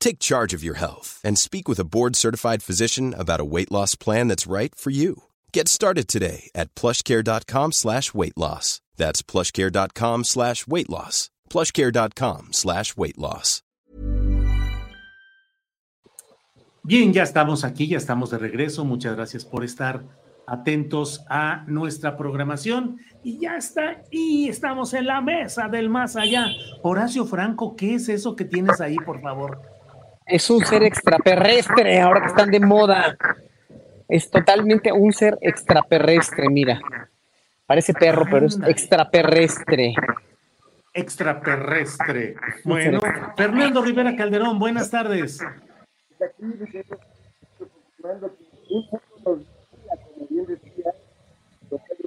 Take 0.00 0.18
charge 0.18 0.54
of 0.54 0.64
your 0.64 0.78
health 0.78 1.20
and 1.22 1.38
speak 1.38 1.68
with 1.68 1.78
a 1.78 1.84
board-certified 1.84 2.62
physician 2.62 3.14
about 3.14 3.40
a 3.40 3.44
weight 3.44 3.70
loss 3.70 3.94
plan 3.94 4.28
that's 4.28 4.46
right 4.46 4.74
for 4.74 4.90
you. 4.90 5.24
Get 5.52 5.68
started 5.68 6.08
today 6.08 6.50
at 6.54 6.74
plushcare.com 6.74 7.72
slash 7.72 8.14
weight 8.14 8.36
loss. 8.36 8.80
That's 8.96 9.22
plushcare.com 9.22 10.24
slash 10.24 10.66
weight 10.66 10.90
loss. 10.90 11.30
plushcare.com 11.50 12.52
slash 12.52 12.96
weight 12.96 13.18
loss. 13.18 13.62
Bien, 16.84 17.12
ya 17.12 17.22
estamos 17.22 17.64
aquí, 17.64 17.86
ya 17.86 17.98
estamos 17.98 18.30
de 18.30 18.38
regreso. 18.38 18.84
Muchas 18.84 19.14
gracias 19.14 19.44
por 19.44 19.62
estar 19.62 20.04
atentos 20.46 21.20
a 21.28 21.64
nuestra 21.66 22.16
programación. 22.16 22.98
Y 23.22 23.38
ya 23.40 23.56
está, 23.56 24.04
y 24.10 24.48
estamos 24.48 24.94
en 24.94 25.06
la 25.06 25.20
mesa 25.20 25.68
del 25.68 25.90
más 25.90 26.16
allá. 26.16 26.46
Horacio 26.82 27.26
Franco, 27.26 27.76
¿qué 27.76 27.96
es 27.96 28.08
eso 28.08 28.34
que 28.36 28.46
tienes 28.46 28.80
ahí, 28.80 28.96
por 28.96 29.20
favor? 29.20 29.77
Es 30.28 30.50
un 30.50 30.64
ser 30.64 30.82
extraterrestre, 30.82 32.00
ahora 32.00 32.20
que 32.20 32.26
están 32.26 32.50
de 32.50 32.60
moda. 32.60 33.16
Es 34.08 34.30
totalmente 34.30 34.92
un 34.92 35.12
ser 35.12 35.38
extraterrestre, 35.40 36.48
mira. 36.48 36.80
Parece 37.66 37.94
perro, 37.94 38.26
pero 38.30 38.46
es 38.46 38.58
extraterrestre. 38.66 39.94
Extraterrestre. 40.92 42.36
Bueno, 42.64 43.00
Fernando 43.36 43.82
Rivera 43.82 44.16
Calderón, 44.16 44.58
buenas 44.58 44.90
tardes. 44.90 45.40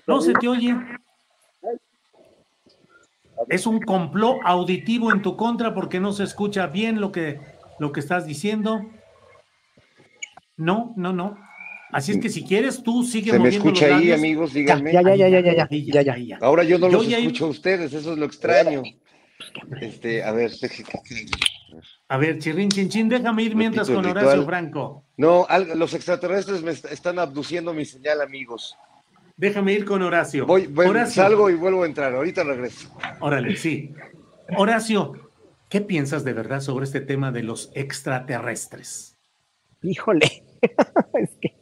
No 0.07 0.21
se 0.21 0.33
te 0.33 0.47
oye. 0.47 0.75
Es 3.49 3.65
un 3.65 3.81
complot 3.81 4.37
auditivo 4.43 5.11
en 5.11 5.21
tu 5.21 5.35
contra 5.35 5.73
porque 5.73 5.99
no 5.99 6.11
se 6.11 6.23
escucha 6.23 6.67
bien 6.67 7.01
lo 7.01 7.11
que, 7.11 7.39
lo 7.81 7.91
que 7.91 7.99
estás 7.99 8.27
diciendo. 8.27 8.85
No, 10.55 10.93
no, 10.97 11.11
no. 11.13 11.35
Así 11.91 12.11
es 12.13 12.19
que 12.19 12.29
si 12.29 12.45
quieres, 12.45 12.83
tú 12.83 13.03
sigue 13.03 13.31
¿Se 13.31 13.39
me 13.39 13.45
moviendo 13.45 13.67
escucha 13.67 13.87
los 13.87 13.95
ahí, 13.97 14.01
labios. 14.07 14.19
amigos? 14.19 14.53
Díganme. 14.53 14.93
Ya, 14.93 15.01
ya, 15.01 15.15
ya, 15.15 15.27
ya, 15.27 15.39
ya, 15.41 15.67
ya, 15.67 16.01
ya, 16.03 16.17
ya. 16.17 16.37
Ahora 16.41 16.63
yo 16.63 16.77
no 16.77 16.87
Yo 16.89 16.99
los 16.99 17.07
ya- 17.07 17.17
escucho 17.17 17.45
a 17.47 17.49
ustedes, 17.49 17.91
eso 17.91 18.13
es 18.13 18.17
lo 18.19 18.25
extraño. 18.25 18.83
Este, 19.81 20.23
a 20.23 20.31
ver, 20.31 20.51
A 22.07 22.17
ver, 22.17 22.37
chirrin, 22.37 22.69
chin, 22.69 22.87
chin, 22.87 23.09
déjame 23.09 23.41
ir 23.43 23.55
mientras 23.55 23.89
con 23.89 24.05
Horacio 24.05 24.29
ritual. 24.29 24.45
Franco. 24.45 25.05
no, 25.17 25.47
al- 25.49 25.77
los 25.79 25.93
extraterrestres 25.95 26.61
me 26.61 26.71
est- 26.71 26.85
están 26.91 27.17
abduciendo 27.17 27.73
mi 27.73 27.83
señal, 27.85 28.21
amigos. 28.21 28.77
Déjame 29.35 29.73
ir 29.73 29.85
con 29.85 30.03
Horacio. 30.03 30.45
Voy, 30.45 30.67
voy- 30.67 30.85
Horacio, 30.85 31.23
salgo 31.23 31.49
y 31.49 31.55
vuelvo 31.55 31.81
a 31.83 31.87
entrar, 31.87 32.13
ahorita 32.13 32.43
regreso. 32.43 32.95
órale, 33.21 33.55
sí. 33.57 33.91
Horacio, 34.55 35.30
¿qué 35.71 35.81
piensas 35.81 36.23
de 36.25 36.33
verdad 36.33 36.59
sobre 36.59 36.85
este 36.85 36.99
tema 36.99 37.31
de 37.31 37.43
los 37.43 37.71
extraterrestres? 37.73 39.17
Híjole, 39.81 40.43
es 41.13 41.29
que, 41.39 41.55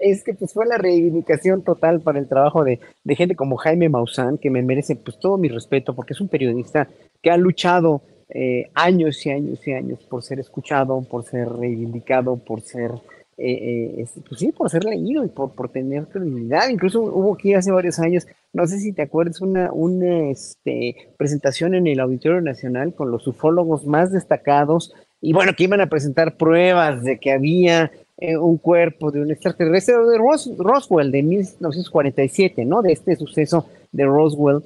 es 0.00 0.24
que 0.24 0.34
pues 0.34 0.54
fue 0.54 0.66
la 0.66 0.78
reivindicación 0.78 1.62
total 1.62 2.00
para 2.00 2.20
el 2.20 2.28
trabajo 2.28 2.64
de, 2.64 2.80
de 3.02 3.16
gente 3.16 3.34
como 3.34 3.56
Jaime 3.56 3.88
Maussan, 3.88 4.38
que 4.38 4.50
me 4.50 4.62
merece 4.62 4.94
pues 4.94 5.18
todo 5.18 5.36
mi 5.36 5.48
respeto, 5.48 5.94
porque 5.94 6.14
es 6.14 6.20
un 6.20 6.28
periodista 6.28 6.88
que 7.20 7.30
ha 7.30 7.36
luchado 7.36 8.02
eh, 8.28 8.70
años 8.74 9.26
y 9.26 9.30
años 9.30 9.66
y 9.66 9.72
años 9.72 9.98
por 10.04 10.22
ser 10.22 10.38
escuchado, 10.38 11.02
por 11.02 11.24
ser 11.24 11.48
reivindicado, 11.48 12.36
por 12.36 12.60
ser, 12.60 12.92
eh, 13.38 13.52
eh, 13.52 13.94
es- 14.02 14.14
pues 14.28 14.40
sí, 14.40 14.52
por 14.52 14.70
ser 14.70 14.84
leído 14.84 15.24
y 15.24 15.28
por, 15.28 15.52
por 15.52 15.68
tener 15.70 16.06
credibilidad. 16.08 16.68
Incluso 16.68 17.02
hubo 17.02 17.34
aquí 17.34 17.54
hace 17.54 17.70
varios 17.70 17.98
años, 17.98 18.26
no 18.52 18.66
sé 18.66 18.78
si 18.80 18.92
te 18.92 19.02
acuerdas, 19.02 19.40
una, 19.40 19.72
una 19.72 20.30
este, 20.30 20.96
presentación 21.18 21.74
en 21.74 21.86
el 21.86 22.00
Auditorio 22.00 22.40
Nacional 22.40 22.94
con 22.94 23.10
los 23.10 23.26
ufólogos 23.26 23.86
más 23.86 24.12
destacados 24.12 24.94
y 25.20 25.32
bueno, 25.32 25.52
que 25.56 25.64
iban 25.64 25.80
a 25.80 25.88
presentar 25.88 26.36
pruebas 26.36 27.02
de 27.02 27.18
que 27.18 27.32
había 27.32 27.90
eh, 28.18 28.36
un 28.38 28.56
cuerpo 28.58 29.10
de 29.10 29.20
un 29.20 29.30
extraterrestre 29.30 29.94
de 29.94 30.18
Ros- 30.18 30.52
Roswell 30.58 31.10
de 31.10 31.22
1947, 31.22 32.64
¿no? 32.64 32.80
De 32.82 32.92
este 32.92 33.16
suceso 33.16 33.66
de 33.92 34.04
Roswell 34.04 34.62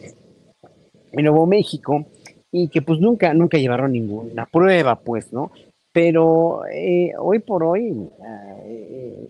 en 1.13 1.25
Nuevo 1.25 1.47
México 1.47 2.05
y 2.53 2.69
que 2.69 2.83
pues 2.83 3.01
nunca, 3.01 3.33
nunca 3.35 3.59
llevaron 3.59 3.93
ninguna 3.93 4.47
prueba, 4.47 4.97
pues, 5.01 5.33
¿no? 5.33 5.51
Pero 5.93 6.63
eh, 6.73 7.13
hoy 7.19 7.41
por 7.41 7.65
hoy 7.65 8.09
ah, 8.23 8.57
eh, 8.65 9.29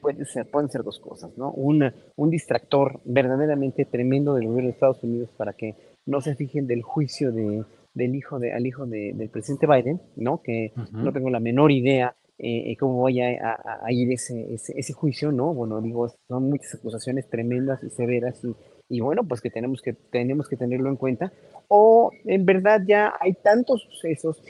puede 0.00 0.24
ser, 0.26 0.46
pueden 0.50 0.68
ser 0.70 0.82
dos 0.82 1.00
cosas, 1.00 1.36
¿no? 1.36 1.50
Un, 1.52 1.90
un 2.16 2.30
distractor 2.30 3.00
verdaderamente 3.04 3.84
tremendo 3.84 4.34
del 4.34 4.46
gobierno 4.46 4.68
de 4.68 4.74
Estados 4.74 5.02
Unidos 5.02 5.30
para 5.36 5.54
que 5.54 5.74
no 6.06 6.20
se 6.20 6.34
fijen 6.36 6.66
del 6.66 6.82
juicio 6.82 7.32
de, 7.32 7.64
del 7.94 8.14
hijo 8.14 8.38
de, 8.38 8.52
al 8.52 8.66
hijo 8.66 8.86
de- 8.86 9.12
del 9.14 9.28
presidente 9.30 9.66
Biden, 9.66 10.00
¿no? 10.16 10.40
Que 10.42 10.72
no 10.92 11.12
tengo 11.12 11.30
la 11.30 11.40
menor 11.40 11.72
idea 11.72 12.14
eh, 12.38 12.72
eh, 12.72 12.76
cómo 12.76 13.02
vaya 13.02 13.26
a, 13.42 13.52
a- 13.54 13.80
a 13.86 13.92
ir 13.92 14.12
ese, 14.12 14.54
ese, 14.54 14.74
ese 14.78 14.92
juicio, 14.92 15.32
¿no? 15.32 15.54
Bueno, 15.54 15.80
digo, 15.80 16.08
son 16.28 16.50
muchas 16.50 16.74
acusaciones 16.74 17.28
tremendas 17.30 17.82
y 17.82 17.90
severas 17.90 18.44
y, 18.44 18.54
y 18.88 19.00
bueno, 19.00 19.24
pues 19.24 19.40
que 19.40 19.50
tenemos 19.50 19.80
que, 19.82 19.94
tenemos 19.94 20.48
que 20.48 20.56
tenerlo 20.56 20.90
en 20.90 20.96
cuenta. 20.96 21.32
O 21.68 22.10
en 22.24 22.44
verdad 22.44 22.82
ya 22.86 23.14
hay 23.20 23.32
tantos 23.34 23.82
sucesos, 23.82 24.42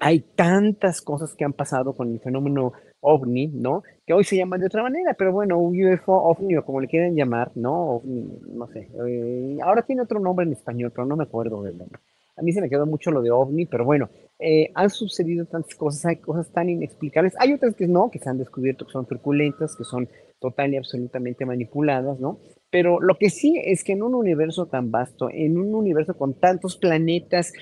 hay 0.00 0.20
tantas 0.20 1.02
cosas 1.02 1.34
que 1.34 1.44
han 1.44 1.52
pasado 1.52 1.94
con 1.94 2.10
el 2.10 2.20
fenómeno 2.20 2.72
ovni, 3.00 3.48
¿no? 3.48 3.82
Que 4.06 4.14
hoy 4.14 4.24
se 4.24 4.36
llaman 4.36 4.60
de 4.60 4.66
otra 4.66 4.82
manera, 4.82 5.14
pero 5.14 5.30
bueno, 5.32 5.58
UFO, 5.58 6.14
ovni 6.14 6.56
o 6.56 6.64
como 6.64 6.80
le 6.80 6.88
quieran 6.88 7.14
llamar, 7.14 7.52
¿no? 7.54 7.96
OVNI, 7.96 8.40
no 8.54 8.66
sé. 8.68 8.88
eh, 9.06 9.58
ahora 9.62 9.82
tiene 9.82 10.02
otro 10.02 10.18
nombre 10.18 10.46
en 10.46 10.52
español, 10.52 10.90
pero 10.90 11.06
no 11.06 11.16
me 11.16 11.24
acuerdo 11.24 11.62
del 11.62 11.76
nombre. 11.76 12.00
A 12.36 12.42
mí 12.42 12.52
se 12.52 12.62
me 12.62 12.70
quedó 12.70 12.86
mucho 12.86 13.10
lo 13.10 13.20
de 13.20 13.30
ovni, 13.30 13.66
pero 13.66 13.84
bueno, 13.84 14.08
eh, 14.38 14.70
han 14.74 14.88
sucedido 14.88 15.44
tantas 15.44 15.74
cosas, 15.74 16.06
hay 16.06 16.16
cosas 16.16 16.50
tan 16.50 16.70
inexplicables. 16.70 17.34
Hay 17.38 17.52
otras 17.52 17.74
que 17.74 17.86
no, 17.86 18.10
que 18.10 18.18
se 18.18 18.30
han 18.30 18.38
descubierto 18.38 18.86
que 18.86 18.92
son 18.92 19.04
turbulentas, 19.04 19.76
que 19.76 19.84
son 19.84 20.08
total 20.40 20.72
y 20.72 20.78
absolutamente 20.78 21.44
manipuladas, 21.44 22.18
¿no? 22.18 22.38
Pero 22.70 23.00
lo 23.00 23.16
que 23.16 23.30
sí 23.30 23.60
es 23.64 23.82
que 23.82 23.92
en 23.92 24.02
un 24.02 24.14
universo 24.14 24.66
tan 24.66 24.90
vasto, 24.90 25.28
en 25.30 25.58
un 25.58 25.74
universo 25.74 26.14
con 26.16 26.34
tantos 26.34 26.76
planetas, 26.76 27.52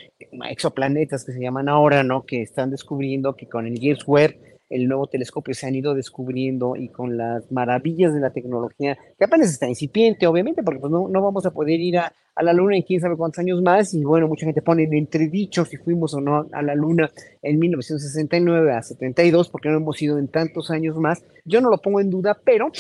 exoplanetas 0.51 1.25
que 1.25 1.33
se 1.33 1.41
llaman 1.41 1.69
ahora, 1.69 2.03
¿no? 2.03 2.25
Que 2.25 2.43
están 2.43 2.71
descubriendo 2.71 3.35
que 3.35 3.49
con 3.49 3.67
el 3.67 3.79
James 3.81 4.07
Webb, 4.07 4.37
el 4.69 4.87
nuevo 4.87 5.07
telescopio, 5.07 5.55
se 5.55 5.67
han 5.67 5.75
ido 5.75 5.95
descubriendo 5.95 6.77
y 6.77 6.89
con 6.89 7.17
las 7.17 7.51
maravillas 7.51 8.13
de 8.13 8.21
la 8.21 8.35
tecnología, 8.35 8.99
que 9.19 9.25
apenas 9.25 9.49
está 9.49 9.67
incipiente, 9.67 10.27
obviamente, 10.27 10.63
porque 10.63 10.81
pues 10.81 10.93
no, 10.93 11.09
no 11.09 11.23
vamos 11.23 11.47
a 11.47 11.53
poder 11.53 11.81
ir 11.81 11.97
a, 11.97 12.13
a 12.35 12.43
la 12.43 12.53
Luna 12.53 12.77
en 12.77 12.83
quién 12.83 13.01
sabe 13.01 13.17
cuántos 13.17 13.39
años 13.39 13.63
más, 13.63 13.95
y 13.95 14.05
bueno, 14.05 14.29
mucha 14.29 14.45
gente 14.45 14.61
pone 14.61 14.83
en 14.83 14.93
entredicho 14.93 15.65
si 15.65 15.79
fuimos 15.79 16.13
o 16.13 16.21
no 16.21 16.47
a 16.53 16.63
la 16.63 16.75
Luna 16.75 17.11
en 17.41 17.59
1969 17.59 18.73
a 18.73 18.83
72, 18.83 19.49
porque 19.49 19.71
no 19.71 19.79
hemos 19.79 20.03
ido 20.03 20.19
en 20.19 20.29
tantos 20.29 20.71
años 20.71 20.99
más. 20.99 21.25
Yo 21.47 21.63
no 21.63 21.71
lo 21.71 21.79
pongo 21.79 22.01
en 22.01 22.11
duda, 22.11 22.39
pero 22.45 22.71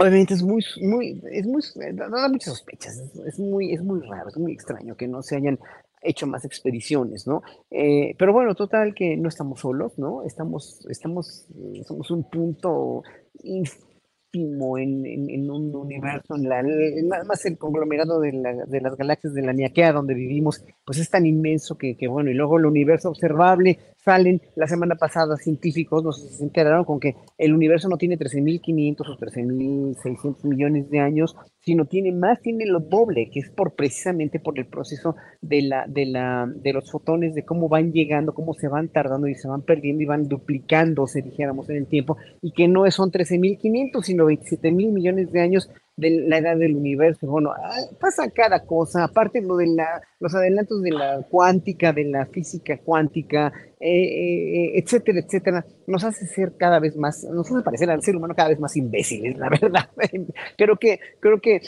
obviamente 0.00 0.34
es 0.34 0.42
muy, 0.42 0.64
muy, 0.82 1.20
es 1.30 1.46
muy, 1.46 1.62
da 1.94 2.08
da 2.08 2.28
muchas 2.28 2.54
sospechas, 2.54 2.96
es, 3.26 3.38
muy, 3.38 3.72
es 3.72 3.82
muy 3.82 4.00
raro, 4.00 4.28
es 4.28 4.36
muy 4.38 4.52
extraño 4.52 4.96
que 4.96 5.08
no 5.08 5.22
se 5.22 5.36
hayan 5.36 5.58
hecho 6.02 6.26
más 6.26 6.44
expediciones, 6.44 7.26
¿no? 7.26 7.42
Eh, 7.70 8.14
pero 8.18 8.32
bueno, 8.32 8.54
total 8.54 8.94
que 8.94 9.16
no 9.16 9.28
estamos 9.28 9.60
solos, 9.60 9.98
¿no? 9.98 10.22
Estamos, 10.24 10.86
estamos, 10.88 11.46
eh, 11.74 11.82
somos 11.84 12.10
un 12.12 12.22
punto 12.30 13.02
ínfimo 13.42 14.78
en, 14.78 15.04
en- 15.06 15.50
un 15.50 15.74
universo, 15.74 16.36
en 16.36 16.48
la, 16.48 16.62
nada 16.62 17.24
más 17.24 17.44
el 17.46 17.56
conglomerado 17.58 18.20
de, 18.20 18.32
la- 18.32 18.64
de 18.66 18.80
las 18.80 18.96
galaxias 18.96 19.32
de 19.34 19.42
la 19.42 19.52
Niaquea 19.52 19.92
donde 19.92 20.14
vivimos, 20.14 20.64
pues 20.84 20.98
es 20.98 21.08
tan 21.10 21.24
inmenso 21.26 21.76
que, 21.78 21.96
que, 21.96 22.06
bueno, 22.08 22.30
y 22.30 22.34
luego 22.34 22.58
el 22.58 22.66
universo 22.66 23.08
observable, 23.08 23.78
salen 24.04 24.40
la 24.56 24.66
semana 24.66 24.94
pasada 24.94 25.36
científicos, 25.36 26.02
nos 26.02 26.18
se 26.18 26.42
enteraron 26.42 26.84
con 26.84 27.00
que 27.00 27.16
el 27.36 27.52
universo 27.52 27.88
no 27.88 27.96
tiene 27.96 28.18
13.500 28.18 29.00
o 29.00 29.16
13.600 29.18 30.44
millones 30.44 30.90
de 30.90 31.00
años, 31.00 31.36
sino 31.60 31.84
tiene 31.84 32.12
más, 32.12 32.40
tiene 32.40 32.66
lo 32.66 32.80
doble, 32.80 33.28
que 33.30 33.40
es 33.40 33.50
por 33.50 33.74
precisamente 33.74 34.40
por 34.40 34.58
el 34.58 34.66
proceso 34.66 35.16
de, 35.40 35.62
la, 35.62 35.86
de, 35.86 36.06
la, 36.06 36.46
de 36.46 36.72
los 36.72 36.90
fotones, 36.90 37.34
de 37.34 37.44
cómo 37.44 37.68
van 37.68 37.92
llegando, 37.92 38.34
cómo 38.34 38.54
se 38.54 38.68
van 38.68 38.88
tardando 38.88 39.26
y 39.26 39.34
se 39.34 39.48
van 39.48 39.62
perdiendo 39.62 40.02
y 40.02 40.06
van 40.06 40.28
duplicándose, 40.28 41.22
dijéramos, 41.22 41.68
en 41.68 41.76
el 41.76 41.86
tiempo, 41.86 42.16
y 42.40 42.52
que 42.52 42.68
no 42.68 42.88
son 42.90 43.10
13.500, 43.10 44.02
sino 44.02 44.26
27.000 44.26 44.92
millones 44.92 45.32
de 45.32 45.40
años 45.40 45.70
de 45.98 46.10
la 46.28 46.38
edad 46.38 46.56
del 46.56 46.76
universo. 46.76 47.26
Bueno, 47.26 47.50
ah, 47.50 47.80
pasa 48.00 48.30
cada 48.30 48.64
cosa, 48.64 49.04
aparte 49.04 49.42
lo 49.42 49.56
de 49.56 49.66
la, 49.66 50.00
los 50.20 50.34
adelantos 50.34 50.80
de 50.82 50.92
la 50.92 51.26
cuántica, 51.28 51.92
de 51.92 52.04
la 52.04 52.24
física 52.26 52.78
cuántica, 52.78 53.52
eh, 53.80 53.90
eh, 53.90 54.72
etcétera, 54.78 55.18
etcétera, 55.18 55.66
nos 55.86 56.04
hace 56.04 56.26
ser 56.26 56.56
cada 56.56 56.78
vez 56.78 56.96
más, 56.96 57.24
nos 57.24 57.50
hace 57.50 57.62
parecer 57.62 57.90
al 57.90 58.02
ser 58.02 58.16
humano 58.16 58.34
cada 58.34 58.50
vez 58.50 58.60
más 58.60 58.76
imbéciles, 58.76 59.36
la 59.36 59.48
verdad. 59.50 59.90
creo 60.56 60.76
que, 60.76 61.00
creo 61.20 61.40
que 61.40 61.60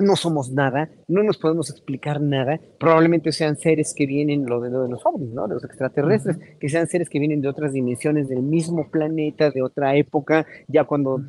no 0.00 0.16
somos 0.16 0.50
nada, 0.50 0.90
no 1.08 1.22
nos 1.22 1.38
podemos 1.38 1.70
explicar 1.70 2.20
nada, 2.20 2.58
probablemente 2.78 3.32
sean 3.32 3.56
seres 3.56 3.94
que 3.94 4.06
vienen, 4.06 4.46
lo 4.46 4.60
de, 4.60 4.70
lo 4.70 4.82
de 4.82 4.88
los 4.88 5.04
ovnis, 5.04 5.30
¿no? 5.30 5.46
De 5.46 5.54
los 5.54 5.64
extraterrestres, 5.64 6.38
que 6.58 6.68
sean 6.68 6.86
seres 6.86 7.08
que 7.08 7.18
vienen 7.18 7.40
de 7.40 7.48
otras 7.48 7.72
dimensiones, 7.72 8.28
del 8.28 8.42
mismo 8.42 8.90
planeta, 8.90 9.50
de 9.50 9.62
otra 9.62 9.94
época, 9.96 10.46
ya 10.68 10.84
cuando 10.84 11.20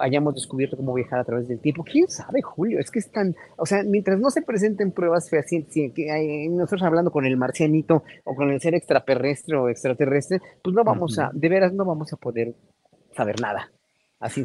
hayamos 0.00 0.34
descubierto 0.34 0.76
cómo 0.76 0.94
viajar 0.94 1.20
a 1.20 1.24
través 1.24 1.48
del 1.48 1.60
tiempo. 1.60 1.84
¿Quién 1.84 2.08
sabe, 2.08 2.42
Julio? 2.42 2.80
Es 2.80 2.90
que 2.90 2.98
están, 2.98 3.34
o 3.56 3.66
sea, 3.66 3.82
mientras 3.84 4.18
no 4.18 4.30
se 4.30 4.42
presenten 4.42 4.92
pruebas 4.92 5.30
fehacientes, 5.30 5.92
que 5.94 6.10
hay, 6.10 6.48
nosotros 6.48 6.82
hablando 6.82 7.10
con 7.10 7.26
el 7.26 7.36
marcianito 7.36 8.02
o 8.24 8.34
con 8.34 8.50
el 8.50 8.60
ser 8.60 8.74
extraterrestre 8.74 9.56
o 9.56 9.68
extraterrestre, 9.68 10.40
pues 10.62 10.74
no 10.74 10.84
vamos 10.84 11.18
a, 11.18 11.30
de 11.32 11.48
veras 11.48 11.72
no 11.72 11.84
vamos 11.84 12.12
a 12.12 12.16
poder 12.16 12.54
saber 13.14 13.40
nada. 13.40 13.70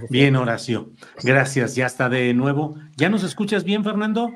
Bien, 0.09 0.35
Horacio. 0.35 0.91
Gracias. 1.23 1.75
Ya 1.75 1.85
está 1.85 2.09
de 2.09 2.33
nuevo. 2.33 2.75
¿Ya 2.97 3.09
nos 3.09 3.23
escuchas 3.23 3.63
bien, 3.63 3.83
Fernando? 3.83 4.31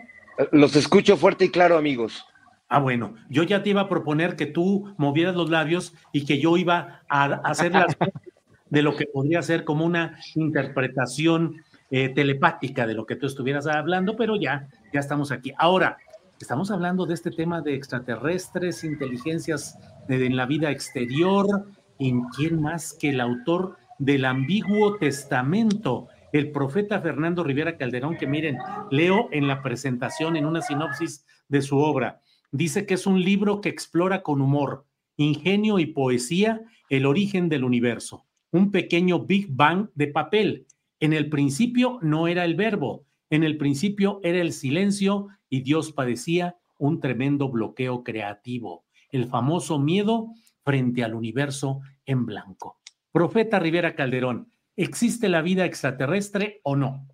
Los 0.51 0.75
escucho 0.75 1.17
fuerte 1.17 1.45
y 1.45 1.49
claro, 1.49 1.77
amigos. 1.77 2.25
Ah, 2.67 2.79
bueno, 2.79 3.15
yo 3.29 3.43
ya 3.43 3.61
te 3.61 3.69
iba 3.69 3.81
a 3.81 3.89
proponer 3.89 4.35
que 4.35 4.47
tú 4.47 4.93
movieras 4.97 5.35
los 5.35 5.49
labios 5.49 5.93
y 6.11 6.25
que 6.25 6.39
yo 6.39 6.57
iba 6.57 7.01
a 7.07 7.25
hacer 7.25 7.71
las 7.71 7.95
de 8.69 8.81
lo 8.81 8.95
que 8.95 9.05
podría 9.05 9.41
ser 9.43 9.63
como 9.63 9.85
una 9.85 10.17
interpretación 10.33 11.63
eh, 11.91 12.09
telepática 12.09 12.87
de 12.87 12.95
lo 12.95 13.05
que 13.05 13.15
tú 13.15 13.27
estuvieras 13.27 13.67
hablando, 13.67 14.15
pero 14.15 14.35
ya, 14.35 14.67
ya 14.91 14.99
estamos 14.99 15.31
aquí. 15.31 15.53
Ahora, 15.57 15.97
estamos 16.41 16.71
hablando 16.71 17.05
de 17.05 17.13
este 17.13 17.29
tema 17.29 17.61
de 17.61 17.75
extraterrestres, 17.75 18.83
inteligencias 18.83 19.77
en 20.09 20.35
la 20.35 20.47
vida 20.47 20.71
exterior, 20.71 21.67
¿en 21.99 22.23
quién 22.35 22.61
más 22.61 22.93
que 22.93 23.11
el 23.11 23.21
autor 23.21 23.77
del 23.99 24.25
ambiguo 24.25 24.97
testamento, 24.97 26.07
el 26.33 26.51
profeta 26.51 27.01
Fernando 27.01 27.43
Rivera 27.43 27.77
Calderón, 27.77 28.17
que 28.17 28.27
miren, 28.27 28.57
leo 28.91 29.29
en 29.31 29.47
la 29.47 29.61
presentación, 29.61 30.35
en 30.35 30.45
una 30.45 30.61
sinopsis 30.61 31.25
de 31.47 31.61
su 31.61 31.77
obra, 31.77 32.21
dice 32.51 32.85
que 32.85 32.95
es 32.95 33.07
un 33.07 33.21
libro 33.21 33.61
que 33.61 33.69
explora 33.69 34.21
con 34.21 34.41
humor, 34.41 34.85
ingenio 35.17 35.79
y 35.79 35.87
poesía 35.87 36.61
el 36.89 37.05
origen 37.05 37.49
del 37.49 37.63
universo, 37.63 38.25
un 38.51 38.71
pequeño 38.71 39.25
Big 39.25 39.47
Bang 39.49 39.89
de 39.95 40.07
papel. 40.07 40.67
En 40.99 41.13
el 41.13 41.29
principio 41.29 41.99
no 42.01 42.27
era 42.27 42.45
el 42.45 42.55
verbo, 42.55 43.05
en 43.29 43.43
el 43.43 43.57
principio 43.57 44.19
era 44.23 44.39
el 44.39 44.51
silencio 44.51 45.27
y 45.49 45.61
Dios 45.61 45.91
padecía 45.91 46.57
un 46.77 46.99
tremendo 46.99 47.49
bloqueo 47.49 48.03
creativo, 48.03 48.85
el 49.09 49.25
famoso 49.25 49.79
miedo 49.79 50.27
frente 50.63 51.03
al 51.03 51.15
universo 51.15 51.81
en 52.05 52.25
blanco. 52.25 52.79
Profeta 53.15 53.59
Rivera 53.59 53.95
Calderón, 53.95 54.51
¿existe 54.75 55.29
la 55.29 55.41
vida 55.41 55.63
extraterrestre 55.63 56.59
o 56.63 56.75
no? 56.75 57.07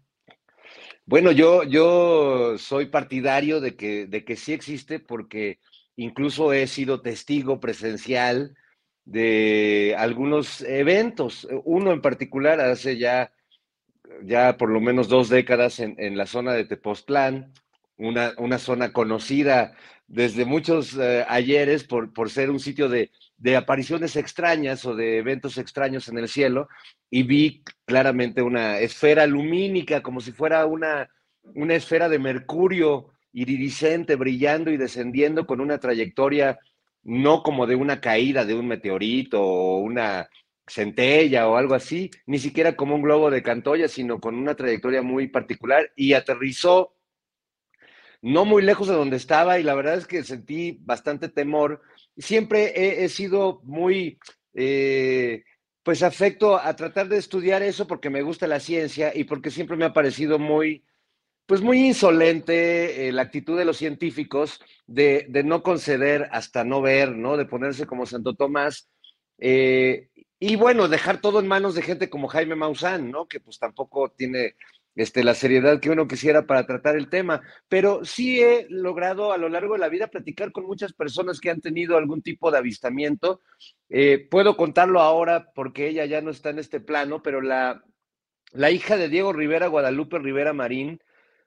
Bueno, 1.05 1.31
yo, 1.31 1.61
yo 1.61 2.57
soy 2.57 2.87
partidario 2.87 3.61
de 3.61 3.75
que, 3.75 4.07
de 4.07 4.25
que 4.25 4.35
sí 4.35 4.51
existe 4.51 4.99
porque 4.99 5.59
incluso 5.95 6.53
he 6.53 6.65
sido 6.65 7.01
testigo 7.01 7.59
presencial 7.59 8.55
de 9.05 9.93
algunos 9.95 10.61
eventos. 10.61 11.47
Uno 11.65 11.91
en 11.91 12.01
particular 12.01 12.59
hace 12.61 12.97
ya, 12.97 13.31
ya 14.23 14.57
por 14.57 14.71
lo 14.71 14.81
menos 14.81 15.07
dos 15.07 15.29
décadas 15.29 15.79
en, 15.79 16.17
la 16.17 16.25
zona 16.25 16.53
de 16.53 16.65
Tepoztlán, 16.65 17.53
una, 17.97 18.33
una 18.39 18.57
zona 18.57 18.91
conocida 18.91 19.75
desde 20.07 20.45
muchos 20.45 20.97
eh, 20.97 21.23
ayeres 21.29 21.83
por, 21.83 22.11
por 22.11 22.31
ser 22.31 22.49
un 22.49 22.59
sitio 22.59 22.89
de, 22.89 23.11
de 23.41 23.55
apariciones 23.55 24.15
extrañas 24.17 24.85
o 24.85 24.95
de 24.95 25.17
eventos 25.17 25.57
extraños 25.57 26.07
en 26.07 26.19
el 26.19 26.29
cielo 26.29 26.69
y 27.09 27.23
vi 27.23 27.63
claramente 27.85 28.43
una 28.43 28.77
esfera 28.77 29.25
lumínica, 29.25 30.03
como 30.03 30.21
si 30.21 30.31
fuera 30.31 30.67
una, 30.67 31.09
una 31.55 31.73
esfera 31.73 32.07
de 32.07 32.19
mercurio 32.19 33.07
iridiscente, 33.33 34.15
brillando 34.15 34.69
y 34.69 34.77
descendiendo 34.77 35.47
con 35.47 35.59
una 35.59 35.79
trayectoria 35.79 36.59
no 37.01 37.41
como 37.41 37.65
de 37.65 37.75
una 37.75 37.99
caída 37.99 38.45
de 38.45 38.53
un 38.53 38.67
meteorito 38.67 39.41
o 39.41 39.79
una 39.79 40.29
centella 40.67 41.49
o 41.49 41.57
algo 41.57 41.73
así, 41.73 42.11
ni 42.27 42.37
siquiera 42.37 42.75
como 42.75 42.93
un 42.93 43.01
globo 43.01 43.31
de 43.31 43.41
Cantoya, 43.41 43.87
sino 43.87 44.19
con 44.19 44.35
una 44.35 44.53
trayectoria 44.53 45.01
muy 45.01 45.29
particular 45.29 45.91
y 45.95 46.13
aterrizó 46.13 46.95
no 48.21 48.45
muy 48.45 48.61
lejos 48.61 48.87
de 48.87 48.93
donde 48.93 49.17
estaba 49.17 49.57
y 49.57 49.63
la 49.63 49.73
verdad 49.73 49.95
es 49.95 50.05
que 50.05 50.23
sentí 50.23 50.77
bastante 50.83 51.27
temor 51.27 51.81
siempre 52.17 53.03
he, 53.03 53.09
sido 53.09 53.61
muy, 53.63 54.19
eh, 54.53 55.43
pues 55.83 56.03
afecto 56.03 56.57
a 56.57 56.75
tratar 56.75 57.09
de 57.09 57.17
estudiar 57.17 57.63
eso 57.63 57.87
porque 57.87 58.09
me 58.09 58.21
gusta 58.21 58.47
la 58.47 58.59
ciencia 58.59 59.11
y 59.15 59.23
porque 59.23 59.51
siempre 59.51 59.77
me 59.77 59.85
ha 59.85 59.93
parecido 59.93 60.39
muy, 60.39 60.83
pues 61.45 61.61
muy 61.61 61.85
insolente 61.85 63.07
eh, 63.07 63.11
la 63.11 63.23
actitud 63.23 63.57
de 63.57 63.65
los 63.65 63.77
científicos 63.77 64.61
de, 64.87 65.27
no 65.43 65.63
conceder 65.63 66.29
hasta 66.31 66.63
no 66.63 66.81
ver, 66.81 67.15
¿no? 67.15 67.37
De 67.37 67.45
ponerse 67.45 67.85
como 67.85 68.05
Santo 68.05 68.35
Tomás. 68.35 68.89
Eh, 69.37 70.09
y 70.39 70.55
bueno, 70.55 70.87
dejar 70.87 71.21
todo 71.21 71.39
en 71.39 71.47
manos 71.47 71.75
de 71.75 71.81
gente 71.81 72.09
como 72.09 72.27
Jaime 72.27 72.55
Maussan, 72.55 73.11
¿no? 73.11 73.27
Que 73.27 73.39
pues 73.39 73.59
tampoco 73.59 74.11
tiene 74.11 74.55
este, 74.95 75.23
la 75.23 75.33
seriedad 75.33 75.79
que 75.79 75.89
uno 75.89 76.07
quisiera 76.07 76.45
para 76.45 76.65
tratar 76.65 76.95
el 76.95 77.09
tema, 77.09 77.41
pero 77.69 78.03
sí 78.03 78.41
he 78.41 78.67
logrado 78.69 79.31
a 79.31 79.37
lo 79.37 79.49
largo 79.49 79.73
de 79.73 79.79
la 79.79 79.89
vida 79.89 80.07
platicar 80.07 80.51
con 80.51 80.65
muchas 80.65 80.93
personas 80.93 81.39
que 81.39 81.49
han 81.49 81.61
tenido 81.61 81.97
algún 81.97 82.21
tipo 82.21 82.51
de 82.51 82.57
avistamiento. 82.57 83.41
Eh, 83.89 84.27
puedo 84.29 84.57
contarlo 84.57 84.99
ahora 84.99 85.51
porque 85.55 85.87
ella 85.87 86.05
ya 86.05 86.21
no 86.21 86.31
está 86.31 86.49
en 86.49 86.59
este 86.59 86.79
plano, 86.81 87.21
pero 87.23 87.41
la, 87.41 87.83
la 88.51 88.71
hija 88.71 88.97
de 88.97 89.09
Diego 89.09 89.33
Rivera, 89.33 89.67
Guadalupe 89.67 90.19
Rivera 90.19 90.53
Marín, 90.53 90.99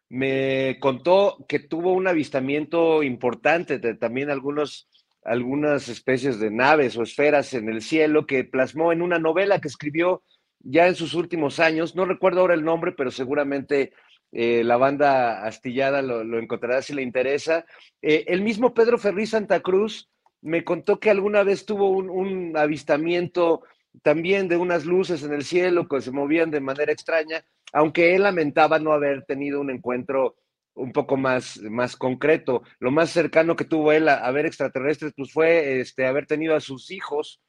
me 0.09 0.79
contó 0.81 1.45
que 1.49 1.59
tuvo 1.59 1.93
un 1.93 2.07
avistamiento 2.07 3.03
importante 3.03 3.79
de 3.79 3.95
también 3.95 4.31
algunos, 4.31 4.89
algunas 5.23 5.89
especies 5.89 6.39
de 6.39 6.51
naves 6.51 6.97
o 6.97 7.03
esferas 7.03 7.53
en 7.55 7.69
el 7.69 7.83
cielo 7.83 8.27
que 8.27 8.45
plasmó 8.45 8.93
en 8.93 9.03
una 9.03 9.19
novela 9.19 9.61
que 9.61 9.69
escribió 9.69 10.23
ya 10.65 10.89
en 10.89 10.95
sus 10.95 11.15
últimos 11.15 11.61
años, 11.61 11.95
no 11.95 12.05
recuerdo 12.07 12.41
ahora 12.41 12.55
el 12.55 12.65
nombre, 12.65 12.93
pero 12.93 13.11
seguramente 13.11 13.93
eh, 14.33 14.65
la 14.65 14.77
banda 14.77 15.45
astillada 15.45 16.03
lo, 16.03 16.39
encontrará 16.39 16.83
si 16.83 16.95
le 16.95 17.03
interesa. 17.03 17.65
Eh, 18.03 18.25
el 18.29 18.43
mismo 18.43 18.75
Pedro 18.75 18.99
Ferri 18.99 19.27
Santa 19.27 19.61
Cruz 19.61 20.11
me 20.41 20.65
contó 20.65 20.99
que 20.99 21.11
alguna 21.11 21.43
vez 21.43 21.65
tuvo 21.67 21.91
un, 21.91 22.57
avistamiento 22.57 23.63
también 24.03 24.49
de 24.49 24.57
unas 24.57 24.87
luces 24.87 25.23
en 25.23 25.33
el 25.33 25.45
cielo 25.45 25.87
que 25.87 26.01
se 26.01 26.11
movían 26.11 26.51
de 26.51 26.61
manera 26.61 26.93
extraña, 26.93 27.45
aunque 27.73 28.15
él 28.15 28.25
lamentaba 28.25 28.79
no 28.79 28.93
haber 28.93 29.25
tenido 29.25 29.61
un 29.61 29.71
encuentro 29.71 30.35
un 30.75 30.93
poco 30.93 31.17
más, 31.17 31.61
más 31.63 31.95
concreto. 31.95 32.63
Lo 32.81 32.91
más 32.91 33.11
cercano 33.11 33.55
que 33.55 33.65
tuvo 33.65 33.93
él 33.93 34.09
a, 34.09 34.29
ver 34.33 34.47
extraterrestres 34.47 35.13
pues 35.17 35.33
fue 35.33 35.81
este, 35.81 36.07
haber 36.07 36.27
tenido 36.27 36.57
a 36.57 36.61
sus 36.61 36.91
hijos 36.91 37.41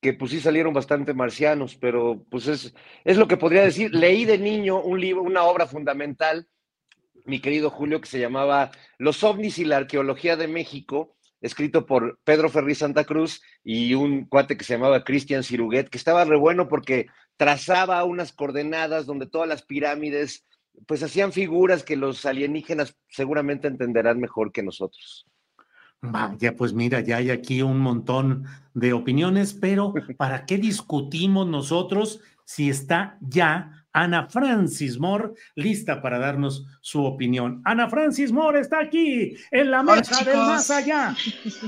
que 0.00 0.14
pues 0.14 0.30
sí 0.30 0.40
salieron 0.40 0.72
bastante 0.72 1.14
marcianos, 1.14 1.76
pero 1.76 2.24
pues 2.30 2.46
es, 2.46 2.74
es 3.04 3.16
lo 3.16 3.28
que 3.28 3.36
podría 3.36 3.62
decir. 3.62 3.94
Leí 3.94 4.24
de 4.24 4.38
niño 4.38 4.80
un 4.80 5.00
libro, 5.00 5.22
una 5.22 5.44
obra 5.44 5.66
fundamental, 5.66 6.48
mi 7.26 7.40
querido 7.40 7.70
Julio, 7.70 8.00
que 8.00 8.08
se 8.08 8.18
llamaba 8.18 8.70
Los 8.98 9.22
ovnis 9.22 9.58
y 9.58 9.64
la 9.64 9.76
arqueología 9.76 10.36
de 10.36 10.48
México, 10.48 11.16
escrito 11.40 11.86
por 11.86 12.18
Pedro 12.24 12.48
Ferri 12.48 12.74
Santa 12.74 13.04
Cruz 13.04 13.42
y 13.62 13.94
un 13.94 14.26
cuate 14.26 14.56
que 14.56 14.64
se 14.64 14.74
llamaba 14.74 15.04
Cristian 15.04 15.42
Ciruguet, 15.42 15.88
que 15.88 15.98
estaba 15.98 16.24
re 16.24 16.36
bueno 16.36 16.68
porque 16.68 17.06
trazaba 17.36 18.04
unas 18.04 18.32
coordenadas 18.32 19.06
donde 19.06 19.26
todas 19.26 19.48
las 19.48 19.62
pirámides 19.62 20.46
pues 20.86 21.02
hacían 21.02 21.32
figuras 21.32 21.82
que 21.82 21.96
los 21.96 22.24
alienígenas 22.24 22.96
seguramente 23.08 23.68
entenderán 23.68 24.18
mejor 24.18 24.52
que 24.52 24.62
nosotros. 24.62 25.26
Vaya, 26.02 26.56
pues 26.56 26.72
mira, 26.72 27.00
ya 27.00 27.18
hay 27.18 27.30
aquí 27.30 27.62
un 27.62 27.78
montón 27.78 28.46
de 28.74 28.92
opiniones, 28.92 29.52
pero 29.52 29.92
¿para 30.16 30.46
qué 30.46 30.58
discutimos 30.58 31.46
nosotros 31.46 32.20
si 32.44 32.68
está 32.68 33.18
ya 33.20 33.80
Ana 33.92 34.28
Francis 34.28 34.98
Moore, 34.98 35.30
lista 35.56 36.00
para 36.00 36.18
darnos 36.18 36.64
su 36.80 37.04
opinión. 37.04 37.60
Ana 37.64 37.88
Francis 37.88 38.30
Moore 38.30 38.60
está 38.60 38.80
aquí 38.80 39.36
en 39.50 39.70
la 39.70 39.82
mesa 39.82 40.24
del 40.24 40.36
más 40.36 40.70
allá. 40.70 41.16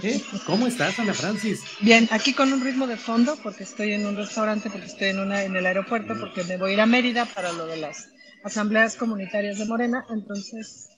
¿Eh? 0.02 0.20
¿Cómo 0.46 0.66
estás, 0.68 0.98
Ana 1.00 1.14
Francis? 1.14 1.64
Bien, 1.80 2.08
aquí 2.12 2.32
con 2.32 2.52
un 2.52 2.60
ritmo 2.60 2.86
de 2.86 2.96
fondo, 2.96 3.36
porque 3.42 3.64
estoy 3.64 3.92
en 3.92 4.06
un 4.06 4.16
restaurante, 4.16 4.70
porque 4.70 4.86
estoy 4.86 5.08
en, 5.08 5.18
una, 5.18 5.42
en 5.42 5.56
el 5.56 5.66
aeropuerto, 5.66 6.14
porque 6.18 6.44
me 6.44 6.56
voy 6.56 6.70
a 6.70 6.74
ir 6.74 6.80
a 6.80 6.86
Mérida 6.86 7.26
para 7.26 7.52
lo 7.52 7.66
de 7.66 7.78
las 7.78 8.10
asambleas 8.44 8.96
comunitarias 8.96 9.58
de 9.58 9.66
Morena. 9.66 10.04
Entonces, 10.10 10.90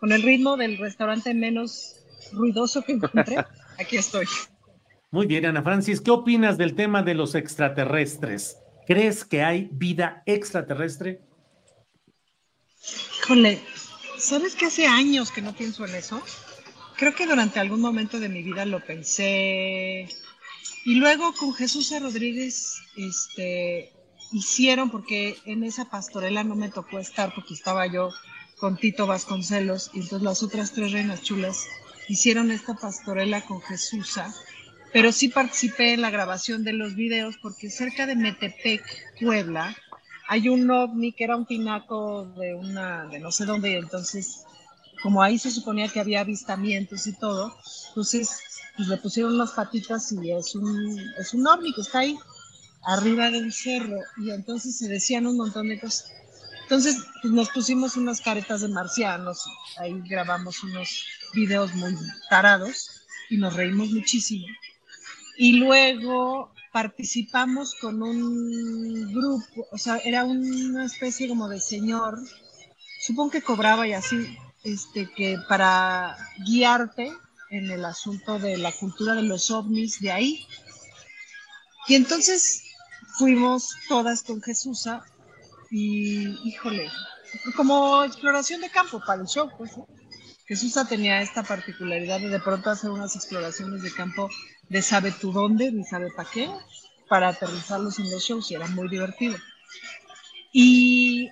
con 0.00 0.10
el 0.10 0.22
ritmo 0.22 0.56
del 0.56 0.78
restaurante 0.78 1.32
menos 1.32 1.95
ruidoso 2.32 2.82
que 2.82 2.92
encontré, 2.92 3.36
aquí 3.78 3.96
estoy. 3.96 4.26
Muy 5.10 5.26
bien, 5.26 5.46
Ana 5.46 5.62
Francis, 5.62 6.00
¿qué 6.00 6.10
opinas 6.10 6.58
del 6.58 6.74
tema 6.74 7.02
de 7.02 7.14
los 7.14 7.34
extraterrestres? 7.34 8.58
¿Crees 8.86 9.24
que 9.24 9.42
hay 9.42 9.68
vida 9.72 10.22
extraterrestre? 10.26 11.20
Híjole, 13.18 13.60
¿sabes 14.18 14.54
que 14.54 14.66
hace 14.66 14.86
años 14.86 15.30
que 15.30 15.42
no 15.42 15.54
pienso 15.54 15.84
en 15.86 15.94
eso? 15.94 16.22
Creo 16.96 17.14
que 17.14 17.26
durante 17.26 17.60
algún 17.60 17.80
momento 17.80 18.20
de 18.20 18.28
mi 18.28 18.42
vida 18.42 18.64
lo 18.64 18.84
pensé. 18.84 20.08
Y 20.84 20.94
luego 20.94 21.32
con 21.34 21.52
Jesús 21.52 21.92
Rodríguez, 22.00 22.76
este, 22.96 23.92
hicieron, 24.32 24.90
porque 24.90 25.36
en 25.44 25.64
esa 25.64 25.90
pastorela 25.90 26.44
no 26.44 26.54
me 26.54 26.70
tocó 26.70 26.98
estar, 26.98 27.34
porque 27.34 27.54
estaba 27.54 27.86
yo 27.86 28.10
con 28.58 28.76
Tito 28.76 29.06
Vasconcelos, 29.06 29.90
y 29.92 30.00
entonces 30.00 30.22
las 30.22 30.42
otras 30.42 30.72
tres 30.72 30.92
reinas 30.92 31.22
chulas 31.22 31.66
hicieron 32.08 32.50
esta 32.50 32.74
pastorela 32.74 33.42
con 33.42 33.60
Jesús 33.62 34.18
pero 34.92 35.12
sí 35.12 35.28
participé 35.28 35.92
en 35.92 36.00
la 36.00 36.08
grabación 36.08 36.64
de 36.64 36.72
los 36.72 36.94
videos 36.94 37.36
porque 37.42 37.68
cerca 37.68 38.06
de 38.06 38.16
Metepec, 38.16 38.82
Puebla, 39.20 39.76
hay 40.26 40.48
un 40.48 40.70
ovni 40.70 41.12
que 41.12 41.24
era 41.24 41.36
un 41.36 41.44
pinaco 41.44 42.24
de 42.38 42.54
una, 42.54 43.04
de 43.06 43.18
no 43.18 43.30
sé 43.30 43.44
dónde, 43.44 43.76
entonces, 43.76 44.44
como 45.02 45.22
ahí 45.22 45.38
se 45.38 45.50
suponía 45.50 45.88
que 45.88 46.00
había 46.00 46.20
avistamientos 46.20 47.06
y 47.06 47.12
todo, 47.12 47.54
entonces 47.88 48.40
pues, 48.76 48.88
le 48.88 48.96
pusieron 48.96 49.34
unas 49.34 49.52
patitas 49.52 50.12
y 50.12 50.32
es 50.32 50.54
un, 50.54 50.98
es 51.18 51.34
un 51.34 51.46
ovni 51.46 51.74
que 51.74 51.82
está 51.82 51.98
ahí 51.98 52.16
arriba 52.84 53.30
del 53.30 53.52
cerro 53.52 53.98
y 54.16 54.30
entonces 54.30 54.78
se 54.78 54.88
decían 54.88 55.26
un 55.26 55.36
montón 55.36 55.68
de 55.68 55.78
cosas. 55.78 56.10
Entonces 56.66 56.96
pues, 57.22 57.32
nos 57.32 57.48
pusimos 57.50 57.96
unas 57.96 58.20
caretas 58.20 58.62
de 58.62 58.66
marcianos, 58.66 59.44
ahí 59.78 60.02
grabamos 60.04 60.64
unos 60.64 61.06
videos 61.32 61.72
muy 61.76 61.94
tarados 62.28 63.02
y 63.30 63.36
nos 63.36 63.54
reímos 63.54 63.90
muchísimo. 63.92 64.48
Y 65.38 65.52
luego 65.52 66.52
participamos 66.72 67.76
con 67.76 68.02
un 68.02 69.12
grupo, 69.14 69.68
o 69.70 69.78
sea, 69.78 69.98
era 69.98 70.24
una 70.24 70.86
especie 70.86 71.28
como 71.28 71.48
de 71.48 71.60
señor, 71.60 72.18
supongo 73.00 73.30
que 73.30 73.42
cobraba 73.42 73.86
y 73.86 73.92
así, 73.92 74.36
este, 74.64 75.08
que 75.12 75.38
para 75.48 76.18
guiarte 76.48 77.12
en 77.50 77.70
el 77.70 77.84
asunto 77.84 78.40
de 78.40 78.58
la 78.58 78.72
cultura 78.72 79.14
de 79.14 79.22
los 79.22 79.52
ovnis 79.52 80.00
de 80.00 80.10
ahí. 80.10 80.48
Y 81.86 81.94
entonces 81.94 82.64
fuimos 83.18 83.70
todas 83.88 84.24
con 84.24 84.42
Jesús 84.42 84.88
y, 85.70 86.48
híjole, 86.48 86.90
como 87.56 88.04
exploración 88.04 88.60
de 88.60 88.70
campo 88.70 89.00
para 89.04 89.22
el 89.22 89.28
show, 89.28 89.50
pues. 89.56 89.72
Jesús 90.46 90.78
tenía 90.88 91.22
esta 91.22 91.42
particularidad 91.42 92.20
de 92.20 92.28
de 92.28 92.38
pronto 92.38 92.70
hacer 92.70 92.90
unas 92.90 93.16
exploraciones 93.16 93.82
de 93.82 93.92
campo 93.92 94.30
de 94.68 94.80
sabe 94.80 95.10
tú 95.10 95.32
dónde, 95.32 95.72
ni 95.72 95.82
sabe 95.84 96.08
para 96.12 96.30
qué, 96.30 96.48
para 97.08 97.28
aterrizarlos 97.28 97.98
en 97.98 98.10
los 98.12 98.22
shows 98.22 98.50
y 98.50 98.54
era 98.54 98.68
muy 98.68 98.88
divertido. 98.88 99.36
Y, 100.52 101.30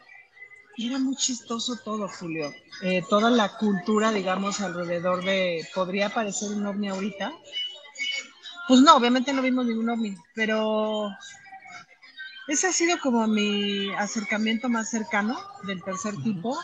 era 0.77 0.99
muy 0.99 1.15
chistoso 1.15 1.77
todo, 1.85 2.09
Julio. 2.09 2.53
Eh, 2.83 3.05
toda 3.09 3.31
la 3.31 3.57
cultura, 3.57 4.11
digamos, 4.11 4.61
alrededor 4.61 5.25
de, 5.25 5.65
¿podría 5.73 6.09
parecer 6.09 6.51
un 6.51 6.67
ovni 6.67 6.89
ahorita? 6.89 7.33
Pues 8.67 8.81
no, 8.81 8.97
obviamente 8.97 9.33
no 9.33 9.43
vimos 9.43 9.67
ningún 9.67 9.91
ovni, 9.91 10.17
pero 10.35 11.11
ese 12.49 12.67
ha 12.67 12.73
sido 12.73 12.99
como 13.01 13.27
mi 13.27 13.93
acercamiento 13.95 14.69
más 14.69 14.91
cercano 14.91 15.39
del 15.65 15.83
tercer 15.83 16.15
tipo 16.23 16.59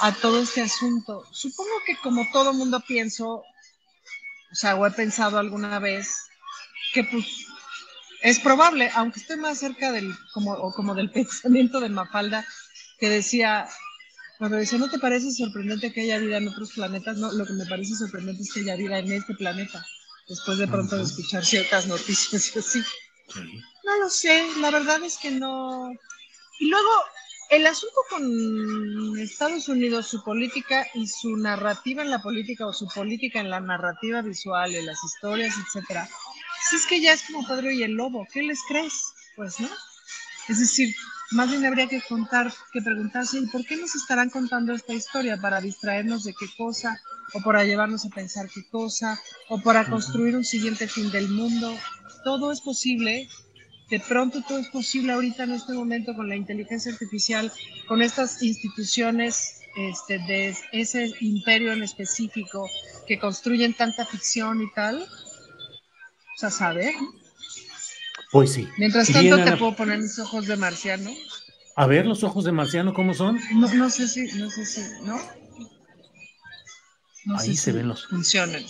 a 0.00 0.12
todo 0.12 0.42
este 0.42 0.62
asunto. 0.62 1.26
Supongo 1.32 1.70
que 1.86 1.96
como 1.96 2.26
todo 2.32 2.52
mundo 2.52 2.80
pienso, 2.86 3.38
o 3.38 4.54
sea, 4.54 4.76
o 4.76 4.86
he 4.86 4.90
pensado 4.90 5.38
alguna 5.38 5.78
vez 5.78 6.08
que 6.92 7.04
pues 7.04 7.46
es 8.22 8.38
probable, 8.40 8.90
aunque 8.94 9.20
esté 9.20 9.36
más 9.36 9.58
cerca 9.58 9.92
del, 9.92 10.12
como, 10.32 10.52
o 10.52 10.72
como 10.72 10.94
del 10.94 11.10
pensamiento 11.12 11.80
de 11.80 11.88
Mafalda, 11.88 12.46
que 12.98 13.08
decía, 13.08 13.68
cuando 14.38 14.56
decía, 14.56 14.78
¿no 14.78 14.90
te 14.90 14.98
parece 14.98 15.32
sorprendente 15.32 15.92
que 15.92 16.02
haya 16.02 16.18
vida 16.18 16.38
en 16.38 16.48
otros 16.48 16.72
planetas? 16.72 17.16
No, 17.16 17.32
lo 17.32 17.46
que 17.46 17.52
me 17.54 17.66
parece 17.66 17.94
sorprendente 17.94 18.42
es 18.42 18.52
que 18.52 18.60
haya 18.60 18.76
vida 18.76 18.98
en 18.98 19.12
este 19.12 19.34
planeta, 19.34 19.84
después 20.28 20.58
de 20.58 20.68
pronto 20.68 20.96
de 20.96 21.04
escuchar 21.04 21.44
ciertas 21.44 21.86
noticias 21.86 22.54
y 22.54 22.58
así. 22.58 22.82
No 23.88 23.98
lo 24.00 24.10
sé, 24.10 24.46
la 24.58 24.70
verdad 24.70 25.02
es 25.02 25.16
que 25.16 25.30
no. 25.30 25.90
Y 26.60 26.68
luego, 26.68 26.90
el 27.48 27.66
asunto 27.66 27.96
con 28.10 29.18
Estados 29.18 29.66
Unidos, 29.70 30.08
su 30.08 30.22
política 30.22 30.86
y 30.92 31.06
su 31.06 31.38
narrativa 31.38 32.02
en 32.02 32.10
la 32.10 32.20
política 32.20 32.66
o 32.66 32.74
su 32.74 32.86
política 32.88 33.40
en 33.40 33.48
la 33.48 33.60
narrativa 33.60 34.20
visual, 34.20 34.74
en 34.74 34.84
las 34.84 35.02
historias, 35.02 35.54
etcétera, 35.56 36.04
si 36.04 36.12
pues 36.70 36.82
es 36.82 36.86
que 36.86 37.00
ya 37.00 37.14
es 37.14 37.22
como 37.22 37.46
Pedro 37.48 37.70
y 37.70 37.82
el 37.82 37.92
Lobo, 37.92 38.26
¿qué 38.30 38.42
les 38.42 38.60
crees? 38.68 38.92
Pues 39.36 39.58
no. 39.58 39.70
Es 40.48 40.58
decir, 40.58 40.94
más 41.30 41.50
bien 41.50 41.64
habría 41.64 41.86
que 41.86 42.02
contar, 42.02 42.52
que 42.74 42.82
preguntarse, 42.82 43.38
¿y 43.38 43.46
por 43.46 43.64
qué 43.64 43.76
nos 43.78 43.94
estarán 43.94 44.28
contando 44.28 44.74
esta 44.74 44.92
historia? 44.92 45.40
¿Para 45.40 45.62
distraernos 45.62 46.24
de 46.24 46.34
qué 46.34 46.46
cosa? 46.58 47.00
¿O 47.32 47.40
para 47.40 47.64
llevarnos 47.64 48.04
a 48.04 48.10
pensar 48.10 48.50
qué 48.50 48.68
cosa? 48.68 49.18
¿O 49.48 49.62
para 49.62 49.88
construir 49.88 50.36
un 50.36 50.44
siguiente 50.44 50.88
fin 50.88 51.10
del 51.10 51.30
mundo? 51.30 51.74
Todo 52.22 52.52
es 52.52 52.60
posible 52.60 53.30
de 53.90 54.00
pronto 54.00 54.42
todo 54.42 54.58
es 54.58 54.68
posible 54.68 55.12
ahorita 55.12 55.44
en 55.44 55.52
este 55.52 55.72
momento 55.72 56.14
con 56.14 56.28
la 56.28 56.36
inteligencia 56.36 56.92
artificial, 56.92 57.50
con 57.86 58.02
estas 58.02 58.42
instituciones 58.42 59.60
este, 59.76 60.18
de 60.18 60.56
ese 60.72 61.14
imperio 61.20 61.72
en 61.72 61.82
específico 61.82 62.68
que 63.06 63.18
construyen 63.18 63.74
tanta 63.74 64.04
ficción 64.04 64.62
y 64.62 64.70
tal. 64.72 65.02
O 65.02 66.38
sea, 66.38 66.50
saber. 66.50 66.92
Pues 68.30 68.52
sí. 68.52 68.68
Mientras 68.76 69.10
tanto, 69.10 69.42
te 69.42 69.56
puedo 69.56 69.74
poner 69.74 69.98
mis 69.98 70.18
ojos 70.18 70.46
de 70.46 70.56
marciano. 70.56 71.10
A 71.76 71.86
ver, 71.86 72.06
los 72.06 72.22
ojos 72.24 72.44
de 72.44 72.52
marciano, 72.52 72.92
¿cómo 72.92 73.14
son? 73.14 73.40
No, 73.54 73.72
no 73.72 73.88
sé 73.88 74.08
si, 74.08 74.26
no 74.38 74.50
sé 74.50 74.66
si, 74.66 74.82
¿no? 75.04 75.18
Ahí 77.38 77.56
se 77.56 77.72
ven 77.72 77.88
los. 77.88 78.06
Funcionan. 78.06 78.62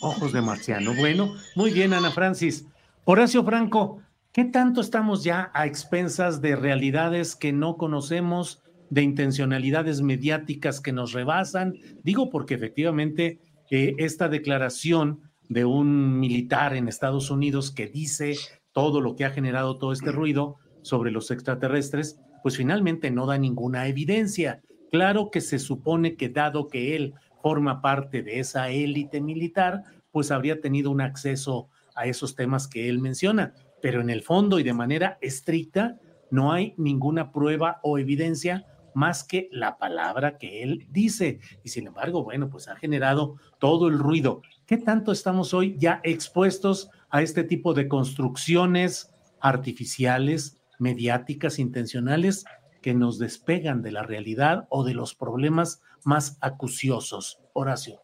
Ojos 0.00 0.32
de 0.32 0.40
marciano. 0.40 0.94
Bueno, 0.94 1.34
muy 1.54 1.70
bien, 1.70 1.92
Ana 1.92 2.10
Francis. 2.10 2.64
Horacio 3.04 3.44
Franco, 3.44 4.02
¿Qué 4.34 4.44
tanto 4.44 4.80
estamos 4.80 5.22
ya 5.22 5.52
a 5.54 5.64
expensas 5.64 6.40
de 6.40 6.56
realidades 6.56 7.36
que 7.36 7.52
no 7.52 7.76
conocemos, 7.76 8.64
de 8.90 9.02
intencionalidades 9.02 10.02
mediáticas 10.02 10.80
que 10.80 10.90
nos 10.90 11.12
rebasan? 11.12 11.74
Digo 12.02 12.30
porque 12.30 12.54
efectivamente 12.54 13.38
eh, 13.70 13.94
esta 13.98 14.28
declaración 14.28 15.20
de 15.48 15.64
un 15.64 16.18
militar 16.18 16.74
en 16.74 16.88
Estados 16.88 17.30
Unidos 17.30 17.70
que 17.70 17.86
dice 17.86 18.34
todo 18.72 19.00
lo 19.00 19.14
que 19.14 19.24
ha 19.24 19.30
generado 19.30 19.78
todo 19.78 19.92
este 19.92 20.10
ruido 20.10 20.56
sobre 20.82 21.12
los 21.12 21.30
extraterrestres, 21.30 22.18
pues 22.42 22.56
finalmente 22.56 23.12
no 23.12 23.26
da 23.26 23.38
ninguna 23.38 23.86
evidencia. 23.86 24.62
Claro 24.90 25.30
que 25.30 25.40
se 25.40 25.60
supone 25.60 26.16
que 26.16 26.28
dado 26.28 26.66
que 26.66 26.96
él 26.96 27.14
forma 27.40 27.80
parte 27.80 28.24
de 28.24 28.40
esa 28.40 28.68
élite 28.70 29.20
militar, 29.20 29.84
pues 30.10 30.32
habría 30.32 30.60
tenido 30.60 30.90
un 30.90 31.02
acceso 31.02 31.68
a 31.94 32.06
esos 32.06 32.34
temas 32.34 32.66
que 32.66 32.88
él 32.88 32.98
menciona 32.98 33.54
pero 33.84 34.00
en 34.00 34.08
el 34.08 34.22
fondo 34.22 34.58
y 34.58 34.62
de 34.62 34.72
manera 34.72 35.18
estricta 35.20 36.00
no 36.30 36.52
hay 36.52 36.72
ninguna 36.78 37.32
prueba 37.32 37.80
o 37.82 37.98
evidencia 37.98 38.64
más 38.94 39.24
que 39.24 39.50
la 39.52 39.76
palabra 39.76 40.38
que 40.38 40.62
él 40.62 40.86
dice. 40.88 41.38
Y 41.62 41.68
sin 41.68 41.88
embargo, 41.88 42.24
bueno, 42.24 42.48
pues 42.48 42.66
ha 42.68 42.76
generado 42.76 43.36
todo 43.58 43.88
el 43.88 43.98
ruido. 43.98 44.40
¿Qué 44.64 44.78
tanto 44.78 45.12
estamos 45.12 45.52
hoy 45.52 45.76
ya 45.78 46.00
expuestos 46.02 46.88
a 47.10 47.20
este 47.20 47.44
tipo 47.44 47.74
de 47.74 47.86
construcciones 47.86 49.12
artificiales, 49.38 50.56
mediáticas, 50.78 51.58
intencionales, 51.58 52.46
que 52.80 52.94
nos 52.94 53.18
despegan 53.18 53.82
de 53.82 53.92
la 53.92 54.02
realidad 54.02 54.66
o 54.70 54.84
de 54.84 54.94
los 54.94 55.14
problemas 55.14 55.82
más 56.04 56.38
acuciosos? 56.40 57.38
Horacio. 57.52 58.03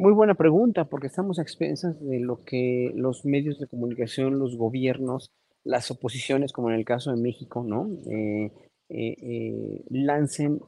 Muy 0.00 0.12
buena 0.12 0.34
pregunta, 0.34 0.84
porque 0.84 1.08
estamos 1.08 1.40
a 1.40 1.42
expensas 1.42 2.00
de 2.00 2.20
lo 2.20 2.44
que 2.44 2.92
los 2.94 3.24
medios 3.24 3.58
de 3.58 3.66
comunicación, 3.66 4.38
los 4.38 4.56
gobiernos, 4.56 5.32
las 5.64 5.90
oposiciones, 5.90 6.52
como 6.52 6.70
en 6.70 6.76
el 6.76 6.84
caso 6.84 7.10
de 7.10 7.20
México, 7.20 7.64
¿no? 7.66 7.90
Eh, 8.08 8.52
eh, 8.90 9.16
eh, 9.20 9.84
lancen 9.90 10.60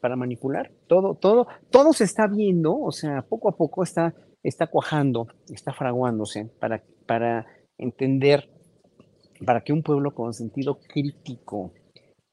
para 0.00 0.16
manipular. 0.16 0.72
Todo, 0.86 1.14
todo, 1.14 1.46
todo 1.70 1.92
se 1.92 2.04
está 2.04 2.26
viendo, 2.26 2.74
o 2.74 2.90
sea, 2.90 3.20
poco 3.28 3.50
a 3.50 3.56
poco 3.56 3.82
está, 3.82 4.14
está 4.42 4.68
cuajando, 4.68 5.26
está 5.50 5.74
fraguándose 5.74 6.46
para, 6.58 6.82
para 7.06 7.46
entender, 7.76 8.48
para 9.44 9.60
que 9.60 9.74
un 9.74 9.82
pueblo 9.82 10.14
con 10.14 10.32
sentido 10.32 10.80
crítico 10.88 11.74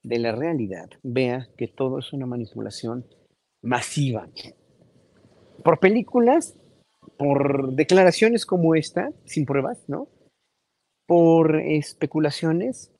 de 0.01 0.19
la 0.19 0.31
realidad 0.31 0.89
vea 1.03 1.49
que 1.57 1.67
todo 1.67 1.99
es 1.99 2.13
una 2.13 2.25
manipulación 2.25 3.05
masiva. 3.61 4.29
Por 5.63 5.79
películas, 5.79 6.57
por 7.17 7.73
declaraciones 7.73 8.45
como 8.45 8.75
esta, 8.75 9.11
sin 9.25 9.45
pruebas, 9.45 9.83
¿no? 9.87 10.07
Por 11.05 11.59
especulaciones 11.59 12.91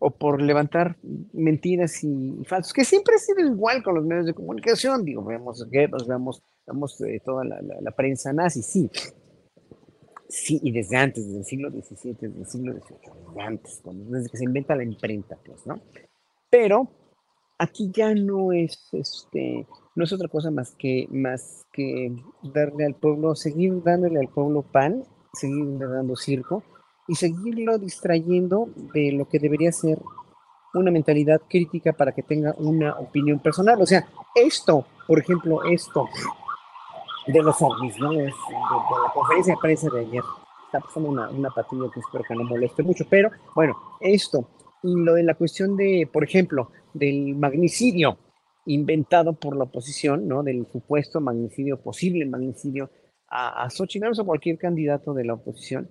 o 0.00 0.10
por 0.10 0.40
levantar 0.40 0.96
mentiras 1.32 2.02
y 2.02 2.42
falsos, 2.46 2.72
que 2.72 2.84
siempre 2.84 3.14
ha 3.14 3.18
sido 3.18 3.40
igual 3.40 3.82
con 3.82 3.94
los 3.94 4.04
medios 4.04 4.26
de 4.26 4.34
comunicación, 4.34 5.04
digo, 5.04 5.22
vemos 5.22 5.68
guerras, 5.70 6.06
vemos, 6.08 6.42
vemos 6.66 7.00
eh, 7.02 7.20
toda 7.22 7.44
la, 7.44 7.90
prensa 7.92 8.32
nazi, 8.32 8.62
sí, 8.62 8.90
sí, 10.26 10.58
y 10.62 10.72
desde 10.72 10.96
antes, 10.96 11.26
desde 11.26 11.40
el 11.40 11.44
siglo 11.44 11.70
XVII, 11.70 12.16
desde 12.18 12.40
el 12.40 12.46
siglo 12.46 12.72
XVIII, 12.72 13.12
desde 13.28 13.42
antes, 13.42 13.82
desde 13.84 14.30
que 14.30 14.38
se 14.38 14.44
inventa 14.44 14.74
la 14.74 14.84
imprenta, 14.84 15.38
pues, 15.44 15.66
¿no? 15.66 15.82
Pero 16.48 16.88
aquí 17.58 17.90
ya 17.92 18.14
no 18.14 18.52
es, 18.52 18.88
este, 18.92 19.66
no 19.94 20.04
es 20.04 20.12
otra 20.12 20.28
cosa 20.28 20.50
más 20.50 20.74
que, 20.76 21.06
más 21.10 21.66
que 21.72 22.12
darle 22.42 22.86
al 22.86 22.94
pueblo, 22.94 23.34
seguir 23.34 23.82
dándole 23.82 24.20
al 24.20 24.28
pueblo 24.28 24.62
pan, 24.62 25.04
seguir 25.32 25.78
dando 25.78 26.16
circo 26.16 26.62
y 27.08 27.14
seguirlo 27.14 27.78
distrayendo 27.78 28.68
de 28.94 29.12
lo 29.12 29.28
que 29.28 29.38
debería 29.38 29.72
ser 29.72 29.98
una 30.74 30.90
mentalidad 30.90 31.40
crítica 31.48 31.92
para 31.92 32.12
que 32.12 32.22
tenga 32.22 32.54
una 32.58 32.94
opinión 32.94 33.40
personal. 33.40 33.80
O 33.80 33.86
sea, 33.86 34.06
esto, 34.34 34.86
por 35.06 35.18
ejemplo, 35.18 35.64
esto 35.64 36.08
de 37.26 37.42
los 37.42 37.60
ovnis, 37.60 37.98
¿no? 37.98 38.10
de, 38.12 38.26
la 38.26 39.12
conferencia 39.12 39.54
de 39.54 39.60
prensa 39.60 39.88
de 39.92 40.00
ayer. 40.00 40.22
Está 40.66 40.80
pasando 40.80 41.08
una, 41.08 41.28
una 41.30 41.50
patrulla 41.50 41.92
que 41.92 41.98
espero 41.98 42.22
que 42.22 42.34
no 42.34 42.44
moleste 42.44 42.84
mucho, 42.84 43.04
pero 43.10 43.30
bueno, 43.56 43.76
esto 43.98 44.46
y 44.82 44.94
lo 44.94 45.14
de 45.14 45.24
la 45.24 45.34
cuestión 45.34 45.76
de, 45.76 46.08
por 46.10 46.24
ejemplo, 46.24 46.70
del 46.94 47.34
magnicidio 47.34 48.16
inventado 48.74 49.38
por 49.38 49.56
la 49.56 49.64
oposición, 49.64 50.28
¿no? 50.28 50.42
Del 50.42 50.66
supuesto 50.70 51.20
magnicidio, 51.20 51.80
posible 51.80 52.24
magnicidio 52.26 52.90
a, 53.28 53.64
a 53.64 53.68
o 53.68 54.24
cualquier 54.24 54.58
candidato 54.58 55.14
de 55.14 55.24
la 55.24 55.34
oposición, 55.34 55.88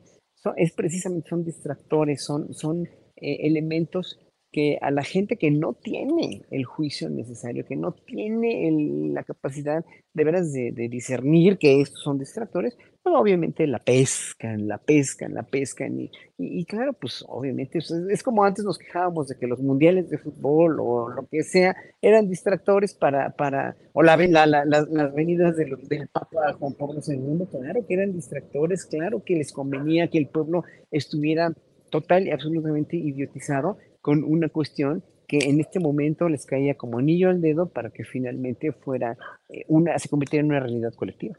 es 0.55 0.71
precisamente, 0.71 1.29
son 1.29 1.43
distractores, 1.43 2.23
son, 2.23 2.53
son 2.53 2.85
eh, 3.17 3.37
elementos 3.41 4.19
que 4.51 4.79
a 4.81 4.89
la 4.89 5.03
gente 5.03 5.37
que 5.37 5.51
no 5.51 5.73
tiene 5.73 6.41
el 6.49 6.65
juicio 6.65 7.09
necesario, 7.09 7.65
que 7.65 7.75
no 7.75 7.93
tiene 7.93 8.71
la 9.13 9.23
capacidad 9.23 9.85
de 10.13 10.23
veras 10.23 10.51
de, 10.51 10.71
discernir 10.89 11.59
que 11.59 11.81
estos 11.81 12.01
son 12.01 12.17
distractores, 12.17 12.75
obviamente 13.03 13.65
la 13.67 13.79
pescan, 13.79 14.67
la 14.67 14.77
pescan, 14.77 15.33
la 15.33 15.43
pescan. 15.43 15.99
Y, 15.99 16.11
y, 16.37 16.65
claro, 16.65 16.93
pues 16.93 17.23
obviamente 17.27 17.79
es, 17.79 18.23
como 18.23 18.43
antes 18.43 18.63
nos 18.63 18.77
quejábamos 18.77 19.27
de 19.27 19.37
que 19.37 19.47
los 19.47 19.59
mundiales 19.59 20.09
de 20.09 20.17
fútbol 20.17 20.79
o 20.79 21.09
lo 21.09 21.27
que 21.27 21.43
sea 21.43 21.75
eran 22.01 22.29
distractores 22.29 22.93
para, 22.93 23.31
para 23.31 23.75
o 23.93 24.03
la, 24.03 24.15
la, 24.17 24.65
las 24.65 25.13
venidas 25.13 25.55
del, 25.57 25.75
del 25.87 26.07
Papa 26.07 26.53
Juan 26.53 26.73
Pablo 26.73 27.01
II, 27.05 27.47
claro 27.51 27.85
que 27.87 27.93
eran 27.93 28.13
distractores, 28.13 28.85
claro 28.85 29.23
que 29.23 29.35
les 29.35 29.51
convenía 29.51 30.07
que 30.09 30.17
el 30.17 30.27
pueblo 30.27 30.63
estuviera 30.91 31.53
total 31.89 32.27
y 32.27 32.31
absolutamente 32.31 32.97
idiotizado 32.97 33.77
con 34.01 34.23
una 34.23 34.49
cuestión 34.49 35.03
que 35.27 35.37
en 35.49 35.59
este 35.59 35.79
momento 35.79 36.27
les 36.27 36.45
caía 36.45 36.75
como 36.75 36.97
anillo 36.97 37.29
al 37.29 37.39
dedo 37.39 37.69
para 37.69 37.91
que 37.91 38.03
finalmente 38.03 38.71
fuera 38.71 39.15
eh, 39.49 39.63
una, 39.67 39.97
se 39.99 40.09
convirtiera 40.09 40.41
en 40.43 40.51
una 40.51 40.59
realidad 40.59 40.93
colectiva. 40.95 41.37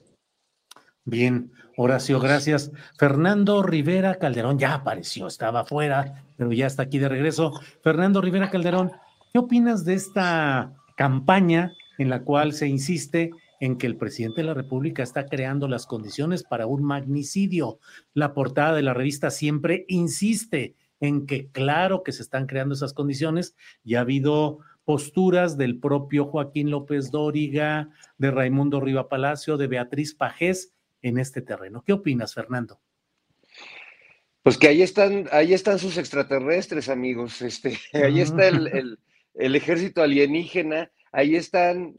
Bien, 1.06 1.50
Horacio, 1.76 2.20
gracias. 2.20 2.70
Fernando 2.98 3.62
Rivera 3.62 4.16
Calderón 4.16 4.58
ya 4.58 4.74
apareció, 4.74 5.26
estaba 5.26 5.60
afuera, 5.60 6.26
pero 6.36 6.52
ya 6.52 6.66
está 6.66 6.82
aquí 6.82 6.98
de 6.98 7.08
regreso. 7.08 7.58
Fernando 7.82 8.20
Rivera 8.20 8.50
Calderón, 8.50 8.92
¿qué 9.32 9.38
opinas 9.38 9.86
de 9.86 9.94
esta 9.94 10.74
campaña 10.96 11.72
en 11.96 12.10
la 12.10 12.22
cual 12.22 12.52
se 12.52 12.68
insiste 12.68 13.30
en 13.60 13.78
que 13.78 13.86
el 13.86 13.96
presidente 13.96 14.42
de 14.42 14.48
la 14.48 14.54
República 14.54 15.02
está 15.02 15.24
creando 15.24 15.68
las 15.68 15.86
condiciones 15.86 16.44
para 16.44 16.66
un 16.66 16.84
magnicidio? 16.84 17.78
La 18.12 18.34
portada 18.34 18.74
de 18.74 18.82
la 18.82 18.92
revista 18.92 19.30
siempre 19.30 19.86
insiste 19.88 20.76
en 21.00 21.24
que 21.24 21.48
claro 21.48 22.02
que 22.02 22.12
se 22.12 22.22
están 22.22 22.46
creando 22.46 22.74
esas 22.74 22.92
condiciones 22.92 23.56
y 23.82 23.94
ha 23.94 24.00
habido 24.00 24.58
posturas 24.84 25.56
del 25.56 25.78
propio 25.78 26.26
Joaquín 26.26 26.70
López 26.70 27.10
Dóriga, 27.10 27.88
de 28.18 28.30
Raimundo 28.30 28.80
Riva 28.80 29.08
Palacio, 29.08 29.56
de 29.56 29.66
Beatriz 29.66 30.14
Pajés 30.14 30.74
en 31.02 31.18
este 31.18 31.42
terreno. 31.42 31.82
¿Qué 31.84 31.92
opinas, 31.92 32.34
Fernando? 32.34 32.80
Pues 34.42 34.56
que 34.56 34.68
ahí 34.68 34.82
están, 34.82 35.28
ahí 35.32 35.52
están 35.52 35.78
sus 35.78 35.98
extraterrestres, 35.98 36.88
amigos. 36.88 37.42
Este, 37.42 37.78
ahí 37.92 38.20
está 38.20 38.48
el, 38.48 38.98
ejército 39.34 40.02
alienígena, 40.02 40.90
ahí 41.12 41.36
están, 41.36 41.94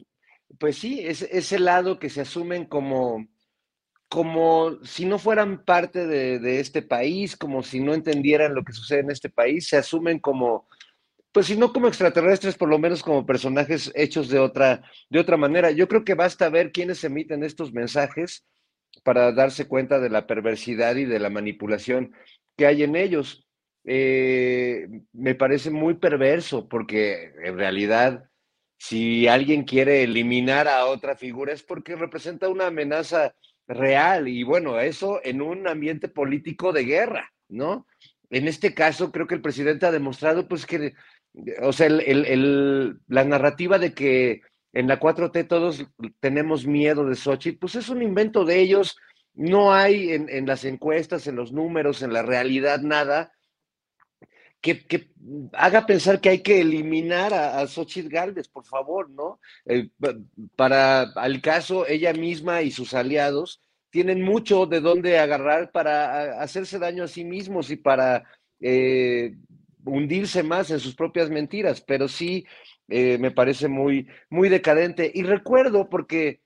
pues 0.58 0.76
sí, 0.76 1.00
es 1.00 1.22
ese 1.22 1.58
lado 1.58 1.98
que 1.98 2.10
se 2.10 2.20
asumen 2.20 2.66
como, 2.66 3.26
como 4.08 4.78
si 4.84 5.06
no 5.06 5.18
fueran 5.18 5.64
parte 5.64 6.06
de, 6.06 6.60
este 6.60 6.82
país, 6.82 7.36
como 7.36 7.62
si 7.62 7.80
no 7.80 7.94
entendieran 7.94 8.54
lo 8.54 8.64
que 8.64 8.72
sucede 8.72 9.00
en 9.00 9.10
este 9.10 9.30
país, 9.30 9.68
se 9.68 9.76
asumen 9.76 10.18
como, 10.18 10.68
pues 11.32 11.46
si 11.46 11.56
no 11.56 11.72
como 11.72 11.88
extraterrestres, 11.88 12.56
por 12.56 12.68
lo 12.68 12.78
menos 12.78 13.02
como 13.02 13.24
personajes 13.24 13.90
hechos 13.94 14.28
de 14.28 14.38
otra, 14.38 14.82
de 15.08 15.20
otra 15.20 15.36
manera. 15.36 15.70
Yo 15.70 15.88
creo 15.88 16.04
que 16.04 16.14
basta 16.14 16.48
ver 16.50 16.72
quiénes 16.72 17.02
emiten 17.04 17.44
estos 17.44 17.72
mensajes 17.72 18.44
para 19.02 19.32
darse 19.32 19.66
cuenta 19.66 19.98
de 19.98 20.10
la 20.10 20.26
perversidad 20.26 20.96
y 20.96 21.04
de 21.04 21.18
la 21.18 21.30
manipulación 21.30 22.12
que 22.56 22.66
hay 22.66 22.82
en 22.82 22.96
ellos. 22.96 23.46
Eh, 23.84 24.86
me 25.12 25.34
parece 25.34 25.70
muy 25.70 25.94
perverso 25.94 26.68
porque 26.68 27.32
en 27.42 27.56
realidad 27.56 28.24
si 28.78 29.26
alguien 29.26 29.64
quiere 29.64 30.04
eliminar 30.04 30.68
a 30.68 30.86
otra 30.86 31.16
figura 31.16 31.52
es 31.52 31.62
porque 31.62 31.96
representa 31.96 32.48
una 32.48 32.66
amenaza 32.66 33.34
real 33.66 34.28
y 34.28 34.42
bueno, 34.42 34.78
eso 34.80 35.20
en 35.24 35.42
un 35.42 35.68
ambiente 35.68 36.08
político 36.08 36.72
de 36.72 36.84
guerra, 36.84 37.32
¿no? 37.48 37.86
En 38.30 38.48
este 38.48 38.74
caso 38.74 39.12
creo 39.12 39.26
que 39.26 39.34
el 39.34 39.42
presidente 39.42 39.86
ha 39.86 39.92
demostrado 39.92 40.48
pues 40.48 40.66
que, 40.66 40.94
o 41.60 41.72
sea, 41.72 41.88
la 41.90 43.24
narrativa 43.24 43.78
de 43.78 43.94
que 43.94 44.42
en 44.72 44.88
la 44.88 44.98
4T 44.98 45.46
todos 45.48 45.84
tenemos 46.20 46.66
miedo 46.66 47.04
de 47.04 47.14
Xochitl, 47.14 47.58
pues 47.58 47.74
es 47.74 47.88
un 47.88 48.02
invento 48.02 48.44
de 48.44 48.60
ellos, 48.60 48.96
no 49.34 49.72
hay 49.72 50.12
en, 50.12 50.46
las 50.46 50.64
encuestas, 50.64 51.26
en 51.26 51.36
los 51.36 51.52
números, 51.52 52.02
en 52.02 52.12
la 52.12 52.22
realidad 52.22 52.80
nada 52.80 53.32
que, 54.60 55.10
haga 55.54 55.86
pensar 55.86 56.20
que 56.20 56.28
hay 56.28 56.38
que 56.40 56.60
eliminar 56.60 57.34
a, 57.34 57.60
a 57.60 57.66
Xochitl 57.66 58.08
Galvez, 58.08 58.48
por 58.48 58.64
favor, 58.64 59.10
¿no? 59.10 59.40
Eh, 59.66 59.88
para 60.56 61.02
al 61.02 61.40
caso, 61.40 61.86
ella 61.86 62.12
misma 62.12 62.62
y 62.62 62.70
sus 62.70 62.94
aliados 62.94 63.60
tienen 63.90 64.22
mucho 64.22 64.66
de 64.66 64.80
dónde 64.80 65.18
agarrar 65.18 65.70
para 65.70 66.40
hacerse 66.40 66.78
daño 66.78 67.04
a 67.04 67.08
sí 67.08 67.24
mismos 67.24 67.70
y 67.70 67.76
para 67.76 68.24
eh, 68.60 69.34
hundirse 69.84 70.42
más 70.42 70.70
en 70.70 70.80
sus 70.80 70.94
propias 70.94 71.28
mentiras, 71.28 71.80
pero 71.80 72.08
sí 72.08 72.46
eh, 72.88 73.18
me 73.18 73.30
parece 73.30 73.68
muy, 73.68 74.08
muy 74.30 74.48
decadente. 74.48 75.10
Y 75.14 75.22
recuerdo 75.22 75.88
porque 75.88 76.40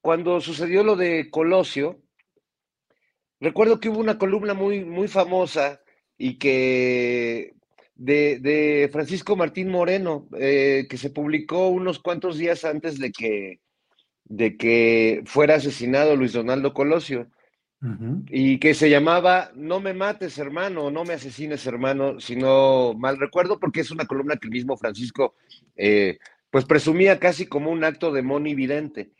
cuando 0.00 0.40
sucedió 0.40 0.82
lo 0.84 0.96
de 0.96 1.28
Colosio, 1.30 2.00
recuerdo 3.40 3.78
que 3.80 3.88
hubo 3.90 3.98
una 3.98 4.18
columna 4.18 4.54
muy, 4.54 4.84
muy 4.84 5.08
famosa 5.08 5.82
y 6.16 6.38
que 6.38 7.56
de, 7.96 8.88
Francisco 8.92 9.36
Martín 9.36 9.70
Moreno, 9.70 10.28
eh, 10.38 10.86
que 10.88 10.98
se 10.98 11.10
publicó 11.10 11.68
unos 11.68 11.98
cuantos 11.98 12.38
días 12.38 12.64
antes 12.64 12.98
de 12.98 13.10
que, 13.12 13.60
de 14.24 14.56
que 14.56 15.22
fuera 15.24 15.56
asesinado 15.56 16.16
Luis 16.16 16.32
Donaldo 16.32 16.74
Colosio, 16.74 17.28
y 18.28 18.58
que 18.58 18.74
se 18.74 18.90
llamaba 18.90 19.50
No 19.54 19.80
me 19.80 19.94
mates, 19.94 20.38
hermano, 20.38 20.90
no 20.90 21.04
me 21.04 21.14
asesines, 21.14 21.66
hermano, 21.66 22.20
si 22.20 22.36
no 22.36 22.94
mal 22.94 23.18
recuerdo, 23.18 23.58
porque 23.58 23.80
es 23.80 23.90
una 23.90 24.06
columna 24.06 24.36
que 24.36 24.48
el 24.48 24.52
mismo 24.52 24.76
Francisco 24.76 25.34
eh, 25.76 26.18
pues 26.50 26.64
presumía 26.64 27.18
casi 27.18 27.46
como 27.46 27.70
un 27.70 27.84
acto 27.84 28.12
de 28.12 28.22
monividente. 28.22 29.10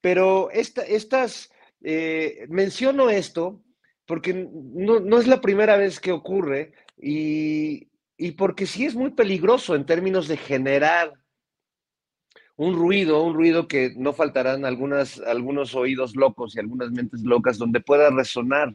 Pero 0.00 0.50
esta, 0.50 0.82
estas, 0.82 1.50
eh, 1.82 2.46
menciono 2.48 3.10
esto 3.10 3.62
porque 4.06 4.48
no, 4.52 5.18
es 5.18 5.26
la 5.26 5.40
primera 5.40 5.76
vez 5.76 6.00
que 6.00 6.12
ocurre 6.12 6.72
y, 7.00 7.88
porque 8.36 8.66
sí 8.66 8.84
es 8.84 8.94
muy 8.94 9.10
peligroso 9.10 9.74
en 9.74 9.86
términos 9.86 10.28
de 10.28 10.36
generar 10.36 11.14
un 12.56 12.74
ruido, 12.74 13.22
un 13.22 13.34
ruido 13.34 13.66
que 13.66 13.92
no 13.96 14.12
faltarán 14.12 14.64
algunas, 14.64 15.20
algunos 15.20 15.74
oídos 15.74 16.16
locos 16.16 16.54
y 16.54 16.60
algunas 16.60 16.90
mentes 16.90 17.22
locas 17.22 17.58
donde 17.58 17.80
pueda 17.80 18.10
resonar. 18.10 18.74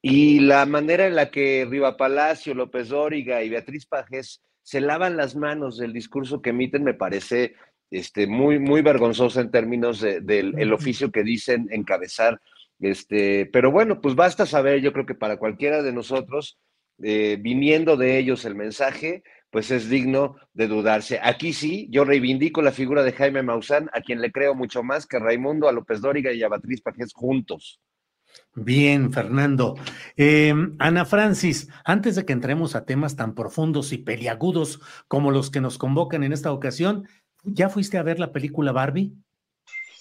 Y 0.00 0.40
la 0.40 0.66
manera 0.66 1.06
en 1.06 1.16
la 1.16 1.30
que 1.30 1.66
Riva 1.68 1.96
Palacio, 1.96 2.54
López 2.54 2.88
Dóriga 2.88 3.42
y 3.42 3.48
Beatriz 3.48 3.86
Pajes 3.86 4.40
se 4.62 4.80
lavan 4.80 5.16
las 5.16 5.36
manos 5.36 5.78
del 5.78 5.92
discurso 5.92 6.42
que 6.42 6.50
emiten 6.50 6.84
me 6.84 6.94
parece 6.94 7.54
este, 7.90 8.26
muy, 8.26 8.58
muy 8.58 8.82
vergonzosa 8.82 9.40
en 9.40 9.50
términos 9.50 10.00
del 10.00 10.72
oficio 10.72 11.10
que 11.10 11.22
dicen 11.22 11.68
encabezar 11.70 12.40
este, 12.80 13.46
pero 13.46 13.70
bueno, 13.70 14.00
pues 14.00 14.14
basta 14.14 14.46
saber, 14.46 14.80
yo 14.80 14.92
creo 14.92 15.06
que 15.06 15.14
para 15.14 15.38
cualquiera 15.38 15.82
de 15.82 15.92
nosotros, 15.92 16.58
eh, 17.02 17.38
viniendo 17.40 17.96
de 17.96 18.18
ellos 18.18 18.44
el 18.44 18.54
mensaje, 18.54 19.22
pues 19.56 19.70
es 19.70 19.88
digno 19.88 20.36
de 20.52 20.68
dudarse. 20.68 21.18
Aquí 21.22 21.54
sí, 21.54 21.88
yo 21.90 22.04
reivindico 22.04 22.60
la 22.60 22.72
figura 22.72 23.02
de 23.02 23.12
Jaime 23.12 23.42
Maussan, 23.42 23.88
a 23.94 24.02
quien 24.02 24.20
le 24.20 24.30
creo 24.30 24.54
mucho 24.54 24.82
más 24.82 25.06
que 25.06 25.16
a 25.16 25.20
Raimundo, 25.20 25.66
a 25.66 25.72
López 25.72 26.02
Dóriga 26.02 26.30
y 26.30 26.42
a 26.42 26.50
Beatriz 26.50 26.82
Pajés 26.82 27.14
juntos. 27.14 27.80
Bien, 28.54 29.10
Fernando. 29.14 29.74
Eh, 30.14 30.52
Ana 30.78 31.06
Francis, 31.06 31.70
antes 31.86 32.16
de 32.16 32.26
que 32.26 32.34
entremos 32.34 32.76
a 32.76 32.84
temas 32.84 33.16
tan 33.16 33.34
profundos 33.34 33.94
y 33.94 33.96
peliagudos 33.96 34.78
como 35.08 35.30
los 35.30 35.50
que 35.50 35.62
nos 35.62 35.78
convocan 35.78 36.22
en 36.22 36.34
esta 36.34 36.52
ocasión, 36.52 37.08
¿ya 37.42 37.70
fuiste 37.70 37.96
a 37.96 38.02
ver 38.02 38.18
la 38.18 38.32
película 38.32 38.72
Barbie? 38.72 39.14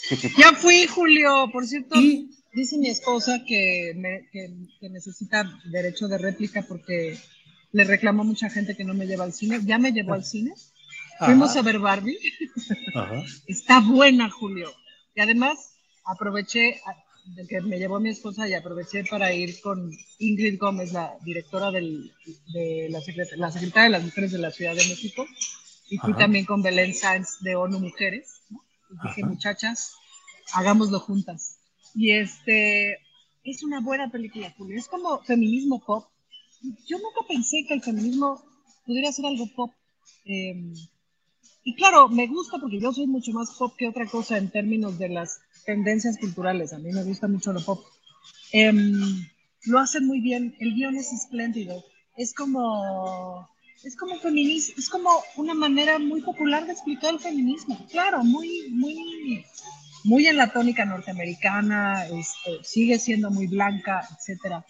Ya 0.37 0.51
fui, 0.51 0.85
Julio. 0.85 1.49
Por 1.53 1.65
cierto, 1.65 1.95
dice 2.51 2.77
mi 2.77 2.89
esposa 2.89 3.39
que, 3.47 4.27
que 4.33 4.89
necesita 4.89 5.49
derecho 5.71 6.09
de 6.09 6.17
réplica 6.17 6.61
porque 6.67 7.17
le 7.75 7.83
reclamó 7.83 8.23
mucha 8.23 8.49
gente 8.49 8.73
que 8.73 8.85
no 8.85 8.93
me 8.93 9.05
lleva 9.05 9.25
al 9.25 9.33
cine. 9.33 9.59
Ya 9.65 9.77
me 9.77 9.91
llevó 9.91 10.13
al 10.13 10.23
cine. 10.23 10.53
Fuimos 11.19 11.57
a 11.57 11.61
ver 11.61 11.77
Barbie. 11.77 12.17
Está 13.47 13.81
buena, 13.81 14.29
Julio. 14.29 14.71
Y 15.13 15.19
además 15.19 15.75
aproveché 16.05 16.79
de 17.35 17.45
que 17.45 17.59
me 17.59 17.77
llevó 17.77 17.99
mi 17.99 18.11
esposa 18.11 18.47
y 18.47 18.53
aproveché 18.53 19.03
para 19.03 19.33
ir 19.33 19.59
con 19.59 19.91
Ingrid 20.19 20.57
Gómez, 20.57 20.93
la 20.93 21.17
directora 21.25 21.69
de 21.69 22.11
la, 22.89 23.01
secretaria 23.01 23.83
de 23.83 23.89
las 23.89 24.03
mujeres 24.05 24.31
de 24.31 24.37
la 24.37 24.51
Ciudad 24.51 24.73
de 24.73 24.87
México. 24.87 25.25
Y 25.89 25.97
fui 25.97 26.13
también 26.13 26.45
con 26.45 26.61
Belén 26.61 26.93
Sáenz 26.93 27.41
de 27.41 27.57
ONU 27.57 27.81
Mujeres. 27.81 28.41
Y 28.89 29.07
dije, 29.09 29.25
muchachas, 29.25 29.97
hagámoslo 30.53 31.01
juntas. 31.01 31.59
Y 31.93 32.11
este, 32.11 32.99
es 33.43 33.63
una 33.63 33.81
buena 33.81 34.09
película, 34.09 34.53
Julio. 34.57 34.79
Es 34.79 34.87
como 34.87 35.21
feminismo 35.23 35.83
pop, 35.85 36.07
yo 36.87 36.97
nunca 36.97 37.21
pensé 37.27 37.65
que 37.67 37.73
el 37.73 37.81
feminismo 37.81 38.41
pudiera 38.85 39.11
ser 39.11 39.25
algo 39.25 39.47
pop. 39.55 39.71
Em, 40.25 40.73
y 41.63 41.75
claro, 41.75 42.09
me 42.09 42.27
gusta 42.27 42.57
porque 42.59 42.79
yo 42.79 42.93
soy 42.93 43.07
mucho 43.07 43.31
más 43.31 43.51
pop 43.57 43.73
que 43.77 43.87
otra 43.87 44.05
cosa 44.05 44.37
en 44.37 44.49
términos 44.49 44.97
de 44.97 45.09
las 45.09 45.39
tendencias 45.65 46.17
culturales. 46.17 46.73
A 46.73 46.79
mí 46.79 46.91
me 46.91 47.03
gusta 47.03 47.27
mucho 47.27 47.53
lo 47.53 47.63
pop. 47.63 47.83
Em, 48.51 49.25
lo 49.65 49.79
hacen 49.79 50.05
muy 50.05 50.21
bien. 50.21 50.55
El 50.59 50.75
guion 50.75 50.95
es 50.95 51.11
espléndido. 51.11 51.83
Es 52.15 52.33
como, 52.33 53.47
es 53.83 53.95
como 53.97 54.17
feminismo, 54.19 54.75
es 54.77 54.89
como 54.89 55.09
una 55.35 55.53
manera 55.53 55.99
muy 55.99 56.21
popular 56.21 56.65
de 56.65 56.73
explicar 56.73 57.13
el 57.13 57.19
feminismo. 57.19 57.77
Claro, 57.91 58.23
muy, 58.23 58.69
muy, 58.69 59.43
muy 60.03 60.27
en 60.27 60.37
la 60.37 60.53
tónica 60.53 60.85
norteamericana. 60.85 62.05
Este, 62.07 62.63
sigue 62.63 62.99
siendo 62.99 63.31
muy 63.31 63.47
blanca, 63.47 64.07
etcétera 64.17 64.65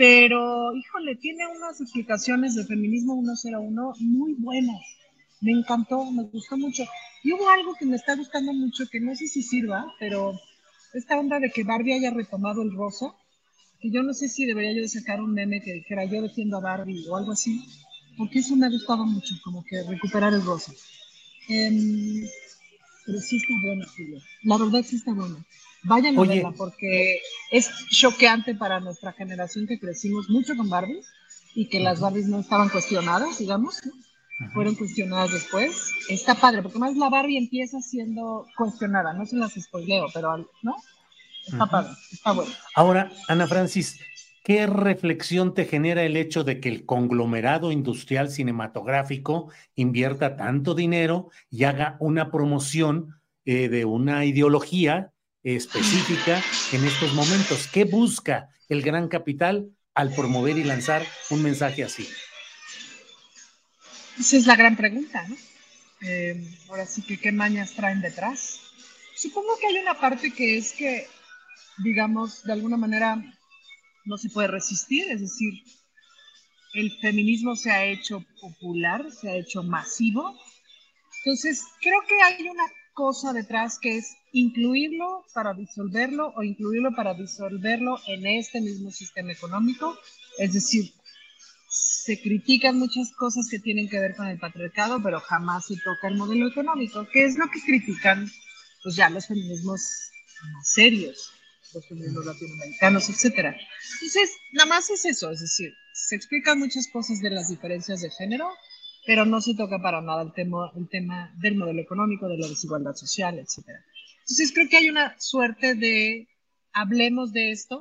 pero 0.00 0.74
híjole, 0.74 1.14
tiene 1.16 1.46
unas 1.46 1.78
explicaciones 1.78 2.54
de 2.54 2.64
feminismo 2.64 3.22
101 3.22 3.92
muy 3.98 4.32
buenas. 4.32 4.80
Me 5.42 5.52
encantó, 5.52 6.10
me 6.10 6.22
gustó 6.22 6.56
mucho. 6.56 6.84
Y 7.22 7.34
hubo 7.34 7.46
algo 7.50 7.74
que 7.78 7.84
me 7.84 7.96
está 7.96 8.16
gustando 8.16 8.54
mucho, 8.54 8.88
que 8.90 8.98
no 8.98 9.14
sé 9.14 9.26
si 9.26 9.42
sirva, 9.42 9.84
pero 9.98 10.40
esta 10.94 11.18
onda 11.18 11.38
de 11.38 11.50
que 11.50 11.64
Barbie 11.64 11.92
haya 11.92 12.12
retomado 12.12 12.62
el 12.62 12.74
rosa, 12.74 13.14
que 13.78 13.90
yo 13.90 14.02
no 14.02 14.14
sé 14.14 14.30
si 14.30 14.46
debería 14.46 14.72
yo 14.72 14.88
sacar 14.88 15.20
un 15.20 15.34
meme 15.34 15.60
que 15.60 15.74
dijera 15.74 16.06
yo 16.06 16.22
defiendo 16.22 16.56
a 16.56 16.60
Barbie 16.62 17.06
o 17.06 17.18
algo 17.18 17.32
así, 17.32 17.62
porque 18.16 18.38
eso 18.38 18.56
me 18.56 18.68
ha 18.68 18.70
gustado 18.70 19.04
mucho, 19.04 19.34
como 19.44 19.62
que 19.66 19.82
recuperar 19.82 20.32
el 20.32 20.42
rosa. 20.42 20.72
Em, 21.46 22.26
pero 23.10 23.22
sí 23.22 23.36
está 23.36 23.54
buena, 23.64 23.86
Julio. 23.96 24.20
La 24.44 24.56
verdad 24.56 24.84
sí 24.86 24.96
está 24.96 25.12
buena. 25.12 25.44
Vayan 25.82 26.16
a 26.16 26.22
verla 26.22 26.52
porque 26.52 27.20
es 27.50 27.68
choqueante 27.88 28.54
para 28.54 28.78
nuestra 28.80 29.12
generación 29.12 29.66
que 29.66 29.80
crecimos 29.80 30.28
mucho 30.28 30.56
con 30.56 30.68
Barbies 30.68 31.06
y 31.54 31.68
que 31.68 31.80
las 31.80 32.00
Barbies 32.00 32.28
no 32.28 32.40
estaban 32.40 32.68
cuestionadas, 32.68 33.38
digamos, 33.38 33.80
fueron 34.54 34.76
cuestionadas 34.76 35.32
después. 35.32 35.90
Está 36.08 36.34
padre, 36.34 36.62
porque 36.62 36.78
más 36.78 36.96
la 36.96 37.08
Barbie 37.08 37.38
empieza 37.38 37.80
siendo 37.80 38.46
cuestionada, 38.56 39.12
no 39.12 39.26
se 39.26 39.36
las 39.36 39.54
spoileo, 39.54 40.06
pero 40.14 40.36
¿no? 40.62 40.76
Está 41.46 41.66
padre, 41.66 41.90
está 42.12 42.32
bueno. 42.32 42.52
Ahora, 42.76 43.10
Ana 43.26 43.48
Francis, 43.48 43.98
¿qué 44.42 44.66
reflexión 44.66 45.54
te 45.54 45.64
genera 45.64 46.02
el 46.02 46.16
hecho 46.16 46.44
de 46.44 46.60
que 46.60 46.68
el 46.68 46.84
conglomerado 46.84 47.72
industrial 47.72 48.30
cinematográfico 48.30 49.52
invierta 49.74 50.36
tanto 50.36 50.74
dinero 50.74 51.30
y 51.50 51.64
haga 51.64 51.96
una 52.00 52.30
promoción 52.30 53.20
eh, 53.44 53.68
de 53.68 53.84
una 53.84 54.24
ideología 54.24 55.12
específica 55.42 56.42
en 56.72 56.84
estos 56.84 57.14
momentos. 57.14 57.68
¿Qué 57.72 57.84
busca 57.84 58.50
el 58.68 58.82
gran 58.82 59.08
capital 59.08 59.70
al 59.94 60.14
promover 60.14 60.58
y 60.58 60.64
lanzar 60.64 61.06
un 61.30 61.42
mensaje 61.42 61.82
así? 61.82 62.08
Esa 64.18 64.36
es 64.36 64.46
la 64.46 64.56
gran 64.56 64.76
pregunta, 64.76 65.26
¿no? 65.26 65.36
Eh, 66.02 66.42
ahora 66.68 66.86
sí 66.86 67.02
que 67.02 67.18
qué 67.18 67.32
mañas 67.32 67.72
traen 67.72 68.00
detrás. 68.00 68.60
Supongo 69.16 69.58
que 69.58 69.66
hay 69.66 69.78
una 69.78 69.98
parte 69.98 70.32
que 70.32 70.58
es 70.58 70.72
que, 70.72 71.06
digamos, 71.78 72.42
de 72.44 72.52
alguna 72.52 72.76
manera 72.76 73.22
no 74.10 74.18
se 74.18 74.28
puede 74.28 74.48
resistir, 74.48 75.08
es 75.08 75.20
decir, 75.20 75.54
el 76.74 76.90
feminismo 77.00 77.54
se 77.54 77.70
ha 77.70 77.84
hecho 77.84 78.24
popular, 78.40 79.10
se 79.12 79.30
ha 79.30 79.36
hecho 79.36 79.62
masivo. 79.62 80.36
Entonces, 81.24 81.64
creo 81.80 82.00
que 82.08 82.20
hay 82.20 82.48
una 82.48 82.64
cosa 82.92 83.32
detrás 83.32 83.78
que 83.78 83.98
es 83.98 84.16
incluirlo 84.32 85.24
para 85.32 85.54
disolverlo 85.54 86.32
o 86.36 86.42
incluirlo 86.42 86.90
para 86.94 87.14
disolverlo 87.14 87.98
en 88.08 88.26
este 88.26 88.60
mismo 88.60 88.90
sistema 88.90 89.32
económico. 89.32 89.96
Es 90.38 90.54
decir, 90.54 90.92
se 91.68 92.20
critican 92.20 92.78
muchas 92.78 93.12
cosas 93.12 93.46
que 93.48 93.60
tienen 93.60 93.88
que 93.88 94.00
ver 94.00 94.16
con 94.16 94.26
el 94.26 94.40
patriarcado, 94.40 95.00
pero 95.00 95.20
jamás 95.20 95.66
se 95.66 95.76
toca 95.76 96.08
el 96.08 96.16
modelo 96.16 96.48
económico, 96.48 97.06
que 97.12 97.24
es 97.24 97.38
lo 97.38 97.48
que 97.48 97.60
critican 97.60 98.28
pues 98.82 98.96
ya 98.96 99.08
los 99.08 99.26
feminismos 99.26 99.80
más 100.52 100.68
serios, 100.68 101.32
los 101.74 101.86
feminismos 101.86 102.26
latinoamericanos, 102.26 103.08
etcétera. 103.08 103.56
Entonces, 103.94 104.36
nada 104.52 104.68
más 104.68 104.90
es 104.90 105.04
eso, 105.04 105.30
es 105.30 105.40
decir, 105.40 105.72
se 105.92 106.16
explican 106.16 106.58
muchas 106.58 106.88
cosas 106.88 107.20
de 107.20 107.30
las 107.30 107.48
diferencias 107.48 108.00
de 108.00 108.10
género, 108.10 108.48
pero 109.06 109.24
no 109.24 109.40
se 109.40 109.54
toca 109.54 109.80
para 109.80 110.00
nada 110.00 110.22
el 110.22 110.32
tema, 110.32 110.70
el 110.76 110.88
tema 110.88 111.34
del 111.38 111.56
modelo 111.56 111.80
económico, 111.80 112.28
de 112.28 112.38
la 112.38 112.48
desigualdad 112.48 112.94
social, 112.94 113.38
etc. 113.38 113.68
Entonces 114.20 114.52
creo 114.52 114.68
que 114.68 114.76
hay 114.76 114.90
una 114.90 115.18
suerte 115.18 115.74
de 115.74 116.28
hablemos 116.72 117.32
de 117.32 117.50
esto, 117.50 117.80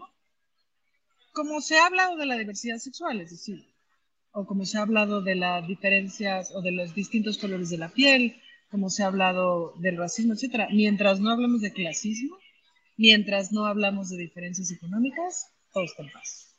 como 1.31 1.61
se 1.61 1.77
ha 1.77 1.85
hablado 1.85 2.15
de 2.17 2.25
la 2.25 2.37
diversidad 2.37 2.77
sexual, 2.77 3.21
es 3.21 3.31
decir, 3.31 3.65
o 4.31 4.45
como 4.45 4.65
se 4.65 4.77
ha 4.77 4.81
hablado 4.81 5.21
de 5.21 5.35
las 5.35 5.67
diferencias 5.67 6.51
o 6.53 6.61
de 6.61 6.71
los 6.71 6.93
distintos 6.93 7.37
colores 7.37 7.69
de 7.69 7.77
la 7.77 7.89
piel, 7.89 8.41
como 8.69 8.89
se 8.89 9.03
ha 9.03 9.07
hablado 9.07 9.73
del 9.79 9.97
racismo, 9.97 10.33
etc. 10.33 10.69
Mientras 10.71 11.19
no 11.19 11.31
hablamos 11.31 11.61
de 11.61 11.73
clasismo, 11.73 12.37
mientras 12.99 13.53
no 13.53 13.65
hablamos 13.65 14.09
de 14.09 14.17
diferencias 14.17 14.69
económicas, 14.71 15.53
todo 15.73 15.85
está 15.85 16.03
en 16.03 16.11
paz. 16.11 16.53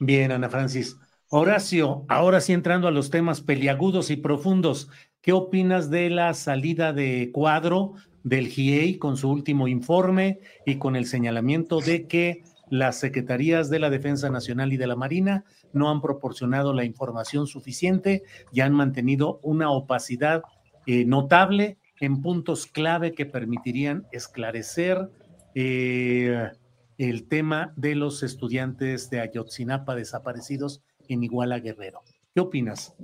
Bien, 0.00 0.32
Ana 0.32 0.50
Francis. 0.50 0.96
Horacio, 1.30 2.04
ahora 2.08 2.40
sí 2.40 2.52
entrando 2.52 2.88
a 2.88 2.90
los 2.90 3.10
temas 3.10 3.40
peliagudos 3.40 4.10
y 4.10 4.16
profundos, 4.16 4.90
¿qué 5.20 5.32
opinas 5.32 5.90
de 5.90 6.10
la 6.10 6.34
salida 6.34 6.92
de 6.92 7.30
cuadro 7.32 7.94
del 8.24 8.48
GIEI 8.48 8.98
con 8.98 9.16
su 9.16 9.30
último 9.30 9.68
informe 9.68 10.40
y 10.66 10.76
con 10.76 10.96
el 10.96 11.06
señalamiento 11.06 11.80
de 11.80 12.08
que 12.08 12.42
las 12.68 12.98
secretarías 12.98 13.70
de 13.70 13.78
la 13.78 13.90
Defensa 13.90 14.30
Nacional 14.30 14.72
y 14.72 14.76
de 14.76 14.86
la 14.88 14.96
Marina 14.96 15.44
no 15.72 15.90
han 15.90 16.00
proporcionado 16.00 16.72
la 16.72 16.84
información 16.84 17.46
suficiente 17.46 18.24
y 18.52 18.60
han 18.60 18.74
mantenido 18.74 19.38
una 19.42 19.70
opacidad 19.70 20.42
eh, 20.86 21.04
notable 21.04 21.78
en 22.00 22.22
puntos 22.22 22.66
clave 22.66 23.12
que 23.12 23.26
permitirían 23.26 24.06
esclarecer 24.12 25.10
eh, 25.54 26.50
el 26.98 27.28
tema 27.28 27.72
de 27.76 27.94
los 27.94 28.22
estudiantes 28.22 29.10
de 29.10 29.20
Ayotzinapa 29.20 29.94
desaparecidos 29.94 30.82
en 31.08 31.22
Iguala 31.22 31.60
Guerrero. 31.60 32.00
¿Qué 32.34 32.40
opinas? 32.40 32.94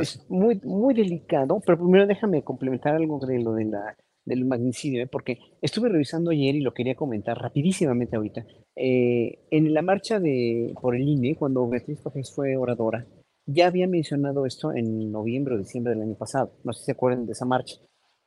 Es 0.00 0.24
muy, 0.28 0.60
muy 0.64 0.94
delicado, 0.94 1.60
pero 1.64 1.78
primero 1.78 2.06
déjame 2.06 2.42
complementar 2.42 2.94
algo 2.94 3.18
de 3.18 3.42
lo 3.42 3.52
de 3.52 3.66
la, 3.66 3.96
del 4.24 4.44
magnicidio, 4.44 5.02
¿eh? 5.02 5.06
porque 5.06 5.38
estuve 5.60 5.88
revisando 5.88 6.30
ayer 6.30 6.54
y 6.54 6.60
lo 6.60 6.72
quería 6.72 6.94
comentar 6.94 7.38
rapidísimamente 7.38 8.16
ahorita. 8.16 8.46
Eh, 8.76 9.46
en 9.50 9.74
la 9.74 9.82
marcha 9.82 10.18
de, 10.20 10.74
por 10.80 10.96
el 10.96 11.06
INE, 11.06 11.36
cuando 11.36 11.68
Beatriz 11.68 12.00
Pajes 12.00 12.32
fue 12.32 12.56
oradora, 12.56 13.06
ya 13.46 13.66
había 13.66 13.86
mencionado 13.86 14.46
esto 14.46 14.72
en 14.72 15.12
noviembre 15.12 15.54
o 15.54 15.58
diciembre 15.58 15.92
del 15.92 16.02
año 16.02 16.14
pasado. 16.14 16.52
No 16.64 16.72
sé 16.72 16.80
si 16.80 16.86
se 16.86 16.92
acuerdan 16.92 17.26
de 17.26 17.32
esa 17.32 17.44
marcha, 17.44 17.76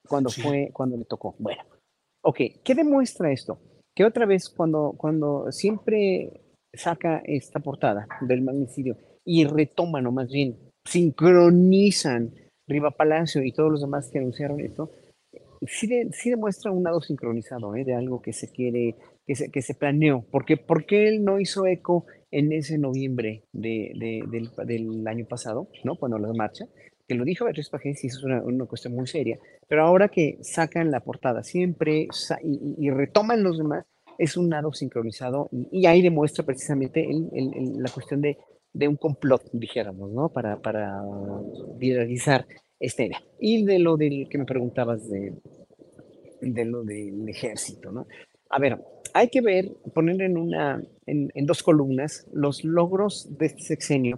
cuando 0.08 0.30
fue, 0.30 0.70
cuando 0.74 0.96
le 0.96 1.06
tocó. 1.06 1.36
Bueno, 1.40 1.64
ok, 2.28 2.42
¿qué 2.62 2.76
demuestra 2.76 3.32
esto? 3.32 3.58
Que 3.96 4.04
otra 4.04 4.26
vez, 4.26 4.50
cuando, 4.50 4.94
cuando 4.98 5.50
siempre 5.52 6.42
saca 6.74 7.22
esta 7.24 7.62
portada 7.62 8.06
del 8.22 8.42
magnicidio, 8.42 8.98
y 9.26 9.46
retoman, 9.46 10.08
o 10.08 10.12
más 10.12 10.30
bien 10.30 10.58
sincronizan 10.86 12.34
Riva 12.68 12.92
Palacio 12.92 13.44
y 13.44 13.52
todos 13.52 13.72
los 13.72 13.82
demás 13.82 14.10
que 14.12 14.20
anunciaron 14.20 14.60
esto, 14.60 14.92
sí, 15.66 15.90
sí 16.12 16.30
demuestra 16.30 16.72
un 16.72 16.84
lado 16.84 17.02
sincronizado 17.02 17.76
¿eh? 17.76 17.84
de 17.84 17.94
algo 17.94 18.22
que 18.22 18.34
se 18.34 18.52
quiere 18.52 18.96
que 19.26 19.36
se, 19.36 19.50
que 19.50 19.62
se 19.62 19.74
planeó. 19.74 20.26
Porque, 20.32 20.58
¿Por 20.58 20.86
qué 20.86 21.10
él 21.10 21.24
no 21.24 21.40
hizo 21.40 21.66
eco 21.66 22.06
en 22.32 22.52
ese 22.54 22.78
noviembre 22.78 23.44
de, 23.54 23.92
del, 24.66 25.08
año 25.08 25.26
pasado, 25.26 25.68
¿no? 25.84 25.96
cuando 25.96 26.18
la 26.18 26.32
marcha? 26.34 26.66
Que 27.08 27.16
lo 27.16 27.24
dijo 27.24 27.46
Beatriz 27.46 27.70
Pajes 27.70 28.04
y 28.04 28.08
es 28.08 28.22
una, 28.24 28.42
una, 28.44 28.66
cuestión 28.66 28.94
muy 28.94 29.08
seria. 29.08 29.40
Pero 29.68 29.84
ahora 29.84 30.10
que 30.10 30.38
sacan 30.42 30.92
la 30.92 31.00
portada 31.00 31.44
siempre 31.44 32.08
y, 32.44 32.76
y, 32.86 32.90
retoman 32.90 33.44
los 33.44 33.58
demás, 33.58 33.86
es 34.18 34.36
un 34.36 34.50
nado 34.50 34.74
sincronizado 34.74 35.50
y, 35.72 35.86
ahí 35.86 36.02
demuestra 36.02 36.46
precisamente 36.46 37.04
el, 37.04 37.30
el, 37.34 37.82
la 37.82 37.90
cuestión 37.90 38.22
de, 38.22 38.38
de, 38.74 38.88
un 38.88 38.98
complot, 38.98 39.50
dijéramos, 39.54 40.12
¿no? 40.12 40.30
Para, 40.30 40.62
para 40.62 41.02
viralizar 41.78 42.46
esta 42.80 43.04
idea. 43.04 43.22
Y 43.40 43.64
de 43.64 43.80
lo 43.80 43.96
del 43.96 44.28
que 44.30 44.38
me 44.38 44.46
preguntabas 44.46 45.10
de, 45.10 45.34
de 46.42 46.66
lo 46.66 46.84
del 46.84 47.28
ejército, 47.30 47.92
¿no? 47.92 48.08
A 48.50 48.60
ver, 48.60 48.80
hay 49.14 49.30
que 49.30 49.42
ver, 49.42 49.72
poner 49.94 50.22
en, 50.22 50.38
una, 50.38 50.82
en, 51.06 51.32
en 51.34 51.46
dos 51.46 51.64
columnas 51.64 52.28
los 52.34 52.64
logros 52.64 53.38
de 53.38 53.48
este 53.48 53.62
sexenio, 53.62 54.18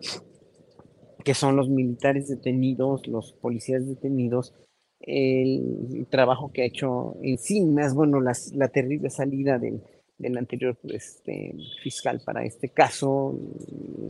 que 1.24 1.34
son 1.34 1.56
los 1.56 1.70
militares 1.70 2.28
detenidos, 2.28 3.08
los 3.08 3.34
policías 3.34 3.88
detenidos, 3.88 4.54
el 5.02 6.08
trabajo 6.10 6.52
que 6.52 6.64
ha 6.64 6.66
hecho 6.66 7.16
encima, 7.22 7.92
bueno, 7.94 8.20
las, 8.22 8.54
la 8.54 8.68
terrible 8.68 9.10
salida 9.10 9.58
del, 9.58 9.82
del 10.18 10.38
anterior 10.38 10.78
este, 10.84 11.56
fiscal 11.82 12.22
para 12.26 12.44
este 12.44 12.70
caso, 12.70 13.38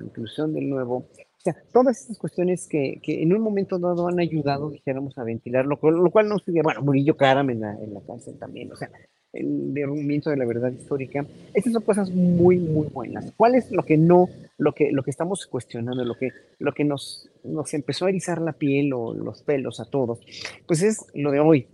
inclusión 0.03 0.53
del 0.53 0.69
nuevo. 0.69 0.97
O 0.97 1.41
sea, 1.41 1.55
todas 1.71 2.01
estas 2.01 2.17
cuestiones 2.17 2.67
que, 2.67 2.99
que 3.01 3.21
en 3.23 3.33
un 3.33 3.41
momento 3.41 3.79
dado 3.79 4.07
han 4.07 4.19
ayudado, 4.19 4.71
dijéramos, 4.71 5.17
a 5.17 5.23
ventilar, 5.23 5.65
lo, 5.65 5.79
lo 5.81 6.11
cual 6.11 6.27
no 6.27 6.37
sería, 6.39 6.63
bueno, 6.63 6.81
Murillo 6.81 7.15
Karam 7.15 7.49
en 7.49 7.61
la 7.61 8.01
cárcel 8.05 8.37
también, 8.37 8.71
o 8.71 8.75
sea, 8.75 8.89
el 9.33 9.73
derrumbamiento 9.73 10.29
de 10.29 10.37
la 10.37 10.45
verdad 10.45 10.71
histórica. 10.71 11.25
Estas 11.53 11.73
son 11.73 11.83
cosas 11.83 12.11
muy, 12.11 12.57
muy 12.57 12.87
buenas. 12.87 13.31
¿Cuál 13.37 13.55
es 13.55 13.71
lo 13.71 13.83
que 13.83 13.97
no, 13.97 14.27
lo 14.57 14.73
que, 14.73 14.91
lo 14.91 15.03
que 15.03 15.11
estamos 15.11 15.45
cuestionando, 15.47 16.03
lo 16.03 16.15
que, 16.15 16.29
lo 16.57 16.73
que 16.73 16.83
nos, 16.83 17.29
nos 17.43 17.73
empezó 17.73 18.05
a 18.05 18.09
erizar 18.09 18.41
la 18.41 18.53
piel 18.53 18.93
o 18.93 19.13
los 19.13 19.43
pelos 19.43 19.79
a 19.79 19.85
todos? 19.85 20.19
Pues 20.67 20.81
es 20.81 21.05
lo 21.13 21.31
de 21.31 21.39
hoy. 21.39 21.67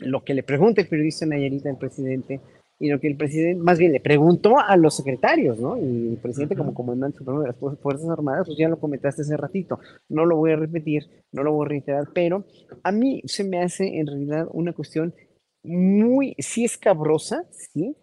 Lo 0.00 0.24
que 0.24 0.34
le 0.34 0.42
pregunta 0.42 0.80
el 0.80 0.88
periodista 0.88 1.26
Nayarita 1.26 1.70
al 1.70 1.78
presidente, 1.78 2.40
y 2.82 2.88
lo 2.88 2.98
que 2.98 3.06
el 3.06 3.16
presidente, 3.16 3.62
más 3.62 3.78
bien 3.78 3.92
le 3.92 4.00
preguntó 4.00 4.58
a 4.58 4.76
los 4.76 4.96
secretarios, 4.96 5.56
¿no? 5.60 5.78
Y 5.78 6.08
el 6.08 6.18
presidente 6.20 6.56
como 6.56 6.74
comandante 6.74 7.18
supremo 7.18 7.40
de 7.40 7.46
las 7.46 7.56
Fuerzas 7.56 8.08
Armadas, 8.08 8.48
pues 8.48 8.58
ya 8.58 8.68
lo 8.68 8.80
comentaste 8.80 9.22
hace 9.22 9.36
ratito, 9.36 9.78
no 10.08 10.26
lo 10.26 10.36
voy 10.36 10.50
a 10.50 10.56
repetir, 10.56 11.06
no 11.30 11.44
lo 11.44 11.52
voy 11.52 11.66
a 11.66 11.68
reiterar, 11.68 12.08
pero 12.12 12.44
a 12.82 12.90
mí 12.90 13.22
se 13.26 13.44
me 13.44 13.62
hace 13.62 14.00
en 14.00 14.08
realidad 14.08 14.48
una 14.50 14.72
cuestión 14.72 15.14
muy, 15.62 16.34
sí 16.38 16.64
escabrosa, 16.64 17.44
sí, 17.50 17.96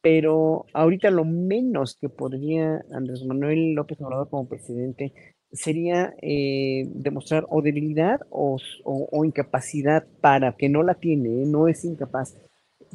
pero 0.00 0.66
ahorita 0.72 1.10
lo 1.10 1.24
menos 1.24 1.96
que 2.00 2.08
podría 2.08 2.84
Andrés 2.90 3.24
Manuel 3.24 3.74
López 3.74 4.00
Obrador 4.00 4.28
como 4.28 4.48
presidente 4.48 5.12
sería 5.52 6.14
eh, 6.22 6.86
demostrar 6.88 7.46
o 7.50 7.62
debilidad 7.62 8.20
o, 8.30 8.58
o, 8.84 9.24
incapacidad 9.24 10.06
para 10.20 10.56
que 10.56 10.68
no 10.68 10.82
la 10.82 10.94
tiene, 10.94 11.42
¿eh? 11.42 11.46
no 11.46 11.68
es 11.68 11.84
incapaz, 11.84 12.36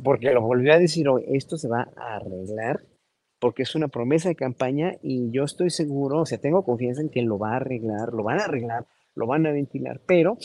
porque 0.03 0.31
lo 0.31 0.41
volvió 0.41 0.73
a 0.73 0.79
decir 0.79 1.07
hoy, 1.07 1.23
esto 1.27 1.57
se 1.57 1.67
va 1.67 1.87
a 1.95 2.15
arreglar, 2.15 2.81
porque 3.39 3.61
es 3.61 3.75
una 3.75 3.87
promesa 3.87 4.29
de 4.29 4.35
campaña 4.35 4.95
y 5.03 5.29
yo 5.31 5.43
estoy 5.43 5.69
seguro, 5.69 6.21
o 6.21 6.25
sea, 6.25 6.39
tengo 6.39 6.65
confianza 6.65 7.01
en 7.01 7.09
que 7.09 7.21
lo 7.21 7.37
va 7.37 7.53
a 7.53 7.57
arreglar, 7.57 8.11
lo 8.11 8.23
van 8.23 8.39
a 8.39 8.45
arreglar, 8.45 8.87
lo 9.15 9.27
van 9.27 9.45
a 9.45 9.51
ventilar, 9.51 10.01
pero 10.07 10.37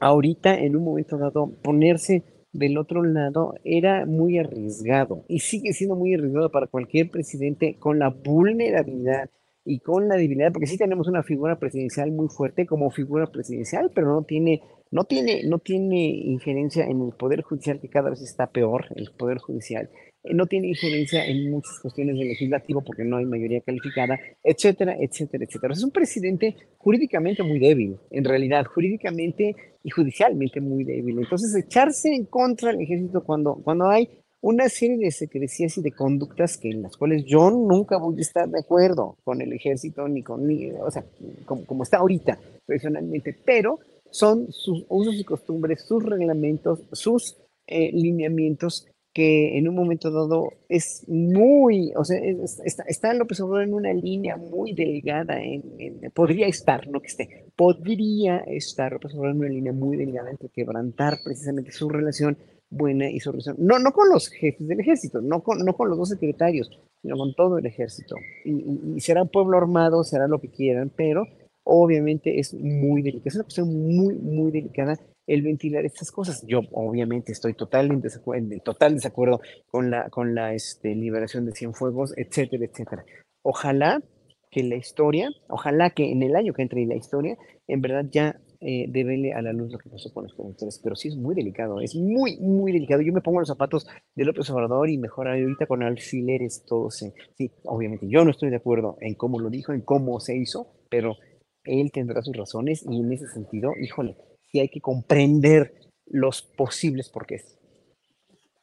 ahorita 0.00 0.58
en 0.58 0.74
un 0.76 0.84
momento 0.84 1.18
dado 1.18 1.52
ponerse 1.62 2.24
del 2.52 2.78
otro 2.78 3.02
lado 3.02 3.54
era 3.64 4.06
muy 4.06 4.38
arriesgado 4.38 5.24
y 5.28 5.40
sigue 5.40 5.72
siendo 5.72 5.96
muy 5.96 6.14
arriesgado 6.14 6.50
para 6.50 6.66
cualquier 6.66 7.10
presidente 7.10 7.76
con 7.78 7.98
la 7.98 8.08
vulnerabilidad 8.08 9.30
y 9.64 9.80
con 9.80 10.08
la 10.08 10.16
debilidad, 10.16 10.52
porque 10.52 10.66
sí 10.66 10.78
tenemos 10.78 11.06
una 11.06 11.22
figura 11.22 11.58
presidencial 11.58 12.10
muy 12.10 12.28
fuerte 12.28 12.66
como 12.66 12.90
figura 12.90 13.26
presidencial, 13.26 13.90
pero 13.94 14.08
no 14.08 14.22
tiene, 14.22 14.62
no 14.90 15.04
tiene, 15.04 15.42
no 15.44 15.58
tiene 15.58 16.08
injerencia 16.08 16.86
en 16.86 17.02
el 17.02 17.12
poder 17.12 17.42
judicial 17.42 17.78
que 17.78 17.88
cada 17.88 18.10
vez 18.10 18.22
está 18.22 18.48
peor, 18.48 18.86
el 18.96 19.10
poder 19.12 19.38
judicial. 19.38 19.90
Eh, 20.22 20.34
no 20.34 20.46
tiene 20.46 20.68
injerencia 20.68 21.24
en 21.24 21.50
muchas 21.50 21.78
cuestiones 21.80 22.16
del 22.16 22.28
legislativo 22.28 22.82
porque 22.82 23.04
no 23.04 23.16
hay 23.16 23.24
mayoría 23.24 23.60
calificada, 23.60 24.18
etcétera, 24.42 24.96
etcétera, 24.98 25.44
etcétera. 25.44 25.72
Es 25.72 25.82
un 25.82 25.90
presidente 25.90 26.56
jurídicamente 26.78 27.42
muy 27.42 27.58
débil, 27.58 27.96
en 28.10 28.24
realidad, 28.24 28.64
jurídicamente 28.66 29.54
y 29.82 29.90
judicialmente 29.90 30.60
muy 30.60 30.84
débil. 30.84 31.18
Entonces, 31.18 31.54
echarse 31.54 32.14
en 32.14 32.26
contra 32.26 32.72
del 32.72 32.82
ejército 32.82 33.24
cuando, 33.24 33.54
cuando 33.54 33.88
hay 33.88 34.08
una 34.42 34.68
serie 34.68 34.96
de 34.98 35.10
secrecías 35.10 35.76
y 35.76 35.82
de 35.82 35.92
conductas 35.92 36.56
que 36.56 36.70
en 36.70 36.82
las 36.82 36.96
cuales 36.96 37.24
yo 37.26 37.50
nunca 37.50 37.98
voy 37.98 38.16
a 38.18 38.20
estar 38.22 38.48
de 38.48 38.60
acuerdo 38.60 39.18
con 39.22 39.40
el 39.42 39.52
ejército 39.52 40.08
ni 40.08 40.22
con, 40.22 40.46
ni, 40.46 40.70
o 40.70 40.90
sea, 40.90 41.04
como, 41.44 41.64
como 41.66 41.82
está 41.82 41.98
ahorita 41.98 42.38
personalmente, 42.66 43.36
pero 43.44 43.78
son 44.10 44.50
sus 44.50 44.84
usos 44.88 45.14
y 45.14 45.24
costumbres, 45.24 45.82
sus 45.82 46.02
reglamentos, 46.02 46.80
sus 46.92 47.36
eh, 47.66 47.90
lineamientos 47.92 48.86
que 49.12 49.58
en 49.58 49.68
un 49.68 49.74
momento 49.74 50.10
dado 50.10 50.52
es 50.68 51.04
muy, 51.08 51.92
o 51.96 52.04
sea, 52.04 52.18
está, 52.64 52.84
está, 52.84 53.14
López 53.14 53.40
Obrador 53.40 53.64
en 53.64 53.74
una 53.74 53.92
línea 53.92 54.36
muy 54.36 54.72
delgada, 54.72 55.42
en, 55.42 56.00
podría 56.14 56.46
estar, 56.46 56.86
no 56.88 57.00
que 57.00 57.08
esté, 57.08 57.46
podría 57.56 58.38
estar 58.38 58.92
López 58.92 59.14
Obrador 59.14 59.34
en 59.34 59.40
una 59.40 59.48
línea 59.48 59.72
muy 59.72 59.96
delgada 59.96 60.30
entre 60.30 60.48
quebrantar 60.48 61.18
precisamente 61.24 61.72
su 61.72 61.88
relación 61.88 62.38
buena 62.70 63.10
y 63.10 63.18
su 63.18 63.32
relación, 63.32 63.56
no, 63.58 63.80
no 63.80 63.92
con 63.92 64.08
los 64.08 64.28
jefes 64.28 64.68
del 64.68 64.78
ejército, 64.78 65.20
no 65.20 65.42
con, 65.42 65.58
no 65.64 65.74
con 65.76 65.88
los 65.88 65.98
dos 65.98 66.10
secretarios, 66.10 66.70
sino 67.02 67.16
con 67.16 67.34
todo 67.34 67.58
el 67.58 67.66
ejército. 67.66 68.14
Y, 68.44 68.96
y 68.96 69.00
será 69.00 69.24
pueblo 69.24 69.58
armado, 69.58 70.04
será 70.04 70.28
lo 70.28 70.40
que 70.40 70.50
quieran, 70.50 70.92
pero 70.94 71.24
obviamente 71.64 72.38
es 72.38 72.54
muy 72.54 73.02
delicada, 73.02 73.28
es 73.28 73.34
una 73.34 73.44
cuestión 73.44 73.68
muy, 73.96 74.14
muy 74.14 74.52
delicada 74.52 74.98
el 75.30 75.42
ventilar 75.42 75.84
estas 75.84 76.10
cosas. 76.10 76.44
Yo 76.46 76.62
obviamente 76.72 77.30
estoy 77.30 77.54
total 77.54 77.88
en 77.90 78.60
total 78.60 78.94
desacuerdo 78.94 79.40
con 79.70 79.90
la, 79.90 80.10
con 80.10 80.34
la 80.34 80.54
este, 80.54 80.94
liberación 80.96 81.46
de 81.46 81.52
Cienfuegos, 81.52 82.12
etcétera, 82.16 82.64
etcétera. 82.64 83.04
Ojalá 83.42 84.02
que 84.50 84.64
la 84.64 84.74
historia, 84.74 85.30
ojalá 85.48 85.90
que 85.90 86.10
en 86.10 86.24
el 86.24 86.34
año 86.34 86.52
que 86.52 86.62
entre 86.62 86.84
la 86.84 86.96
historia, 86.96 87.38
en 87.68 87.80
verdad 87.80 88.06
ya 88.10 88.40
eh, 88.60 88.90
a 89.32 89.42
la 89.42 89.52
luz 89.52 89.70
lo 89.70 89.78
que 89.78 89.88
pasó 89.88 90.12
con 90.12 90.24
los 90.24 90.34
conductores, 90.34 90.80
pero 90.82 90.96
sí 90.96 91.06
es 91.06 91.16
muy 91.16 91.36
delicado, 91.36 91.80
es 91.80 91.94
muy, 91.94 92.36
muy 92.40 92.72
delicado. 92.72 93.00
Yo 93.00 93.12
me 93.12 93.20
pongo 93.20 93.38
los 93.38 93.48
zapatos 93.48 93.86
de 94.16 94.24
López 94.24 94.50
Obrador 94.50 94.90
y 94.90 94.98
mejor 94.98 95.28
ahorita 95.28 95.66
con 95.66 95.84
alfileres 95.84 96.64
todo 96.66 96.90
se... 96.90 97.14
Sí, 97.38 97.52
obviamente 97.62 98.08
yo 98.08 98.24
no 98.24 98.32
estoy 98.32 98.50
de 98.50 98.56
acuerdo 98.56 98.96
en 99.00 99.14
cómo 99.14 99.38
lo 99.38 99.48
dijo, 99.48 99.72
en 99.72 99.82
cómo 99.82 100.18
se 100.18 100.36
hizo, 100.36 100.66
pero 100.90 101.14
él 101.62 101.92
tendrá 101.92 102.20
sus 102.20 102.36
razones 102.36 102.84
y 102.84 102.98
en 102.98 103.12
ese 103.12 103.28
sentido, 103.28 103.72
híjole, 103.80 104.16
y 104.52 104.60
hay 104.60 104.68
que 104.68 104.80
comprender 104.80 105.74
los 106.06 106.42
posibles 106.42 107.08
porqués. 107.08 107.58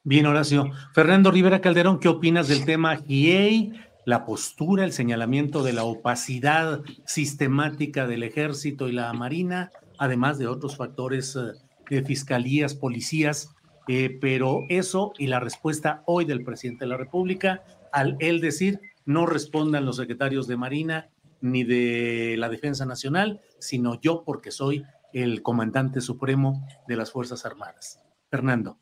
Bien, 0.03 0.25
Horacio. 0.25 0.71
Fernando 0.93 1.31
Rivera 1.31 1.59
Calderón, 1.59 1.99
¿qué 1.99 2.07
opinas 2.07 2.47
del 2.47 2.65
tema 2.65 2.95
GIEI, 2.97 3.73
la 4.05 4.25
postura, 4.25 4.85
el 4.85 4.93
señalamiento 4.93 5.63
de 5.63 5.73
la 5.73 5.83
opacidad 5.83 6.81
sistemática 7.05 8.07
del 8.07 8.23
ejército 8.23 8.87
y 8.87 8.93
la 8.93 9.11
marina, 9.11 9.71
además 9.97 10.37
de 10.37 10.47
otros 10.47 10.77
factores 10.77 11.35
eh, 11.35 11.51
de 11.89 12.03
fiscalías, 12.03 12.73
policías, 12.73 13.49
eh, 13.89 14.17
pero 14.21 14.61
eso 14.69 15.13
y 15.17 15.27
la 15.27 15.39
respuesta 15.39 16.03
hoy 16.05 16.25
del 16.25 16.43
presidente 16.43 16.85
de 16.85 16.89
la 16.89 16.97
República 16.97 17.63
al 17.91 18.17
él 18.19 18.41
decir 18.41 18.79
no 19.05 19.25
respondan 19.25 19.85
los 19.85 19.97
secretarios 19.97 20.47
de 20.47 20.57
Marina 20.57 21.09
ni 21.39 21.63
de 21.63 22.35
la 22.37 22.49
Defensa 22.49 22.85
Nacional, 22.85 23.41
sino 23.59 23.99
yo 24.01 24.23
porque 24.25 24.51
soy 24.51 24.83
el 25.23 25.41
comandante 25.41 26.01
supremo 26.01 26.67
de 26.87 26.95
las 26.95 27.11
Fuerzas 27.11 27.45
Armadas. 27.45 28.01
Fernando. 28.29 28.77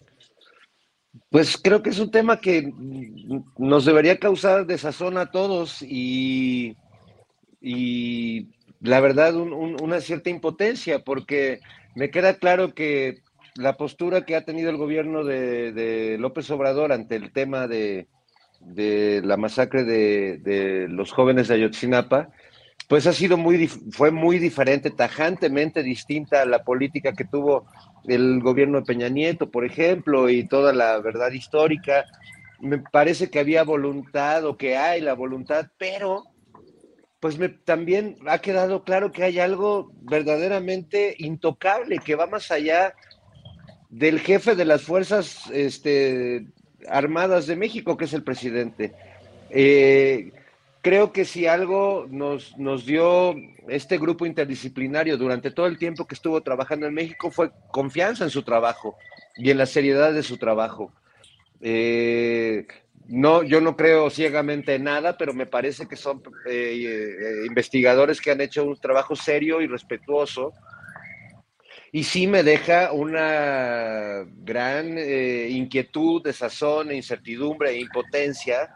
Pues 1.29 1.57
creo 1.57 1.81
que 1.81 1.91
es 1.91 1.99
un 1.99 2.11
tema 2.11 2.39
que 2.39 2.73
nos 3.57 3.85
debería 3.85 4.19
causar 4.19 4.65
desazón 4.65 5.17
a 5.17 5.31
todos 5.31 5.81
y, 5.81 6.75
y 7.61 8.49
la 8.81 8.99
verdad 8.99 9.35
una 9.35 10.01
cierta 10.01 10.29
impotencia, 10.29 11.03
porque 11.03 11.61
me 11.95 12.09
queda 12.09 12.37
claro 12.37 12.73
que 12.73 13.21
la 13.55 13.77
postura 13.77 14.25
que 14.25 14.35
ha 14.35 14.43
tenido 14.43 14.69
el 14.69 14.77
gobierno 14.77 15.23
de, 15.23 16.17
López 16.19 16.49
Obrador 16.51 16.91
ante 16.91 17.15
el 17.15 17.31
tema 17.31 17.67
de, 17.67 18.07
la 19.23 19.37
masacre 19.37 19.85
de, 19.85 20.37
de, 20.39 20.87
los 20.89 21.11
jóvenes 21.11 21.47
de 21.47 21.55
Ayotzinapa, 21.55 22.29
pues 22.87 23.07
ha 23.07 23.13
sido 23.13 23.37
muy, 23.37 23.67
fue 23.67 24.11
muy 24.11 24.39
diferente, 24.39 24.91
tajantemente 24.91 25.81
distinta 25.81 26.41
a 26.41 26.45
la 26.45 26.63
política 26.63 27.13
que 27.13 27.25
tuvo 27.25 27.65
el 28.07 28.41
gobierno 28.41 28.79
de 28.79 28.85
Peña 28.85 29.09
Nieto, 29.09 29.49
por 29.49 29.65
ejemplo, 29.65 30.29
y 30.29 30.47
toda 30.47 30.71
la 30.73 30.99
verdad 30.99 31.31
histórica. 31.31 32.05
Me 32.59 32.77
parece 32.77 33.29
que 33.29 33.39
había 33.39 33.63
voluntad 33.63 34.45
o 34.45 34.57
que 34.57 34.77
hay 34.77 35.01
la 35.01 35.13
voluntad, 35.13 35.67
pero 35.77 36.23
pues 37.19 37.39
también 37.63 38.17
ha 38.27 38.37
quedado 38.37 38.83
claro 38.83 39.11
que 39.11 39.23
hay 39.23 39.39
algo 39.39 39.91
verdaderamente 40.01 41.15
intocable, 41.17 41.97
que 41.97 42.13
va 42.13 42.27
más 42.27 42.51
allá 42.51 42.93
del 43.89 44.19
jefe 44.19 44.55
de 44.55 44.65
las 44.65 44.83
fuerzas 44.83 45.49
este, 45.51 46.45
Armadas 46.87 47.47
de 47.47 47.55
México, 47.55 47.97
que 47.97 48.05
es 48.05 48.13
el 48.13 48.23
presidente. 48.23 48.93
Eh, 49.49 50.33
creo 50.85 51.11
que 51.11 51.25
si 51.25 51.47
algo 51.47 52.05
nos, 52.11 52.55
nos 52.59 52.85
dio 52.85 53.33
este 53.67 53.97
grupo 53.97 54.27
interdisciplinario 54.27 55.17
durante 55.17 55.49
todo 55.49 55.65
el 55.65 55.79
tiempo 55.79 56.05
que 56.05 56.13
estuvo 56.13 56.39
trabajando 56.41 56.85
en 56.85 56.93
México 56.93 57.31
fue 57.31 57.49
confianza 57.71 58.23
en 58.23 58.29
su 58.29 58.43
trabajo 58.43 58.95
y 59.35 59.49
en 59.49 59.57
la 59.57 59.65
seriedad 59.65 60.13
de 60.13 60.21
su 60.21 60.37
trabajo. 60.37 60.93
Eh, 61.59 62.67
no, 63.07 63.41
yo 63.41 63.61
no 63.61 63.75
creo 63.75 64.11
ciegamente 64.11 64.75
en 64.75 64.83
nada, 64.83 65.17
pero 65.17 65.33
me 65.33 65.47
parece 65.47 65.87
que 65.87 65.95
son 65.95 66.21
eh, 66.47 67.41
investigadores 67.47 68.21
que 68.21 68.29
han 68.29 68.41
hecho 68.41 68.63
un 68.63 68.77
trabajo 68.77 69.15
serio 69.15 69.61
y 69.61 69.67
respetuoso 69.67 70.53
y 71.91 72.03
sí 72.03 72.27
me 72.27 72.43
deja 72.43 72.91
una 72.91 74.23
gran 74.43 74.99
eh, 74.99 75.47
inquietud, 75.49 76.21
desazón, 76.21 76.91
incertidumbre 76.91 77.71
e 77.71 77.79
impotencia 77.79 78.69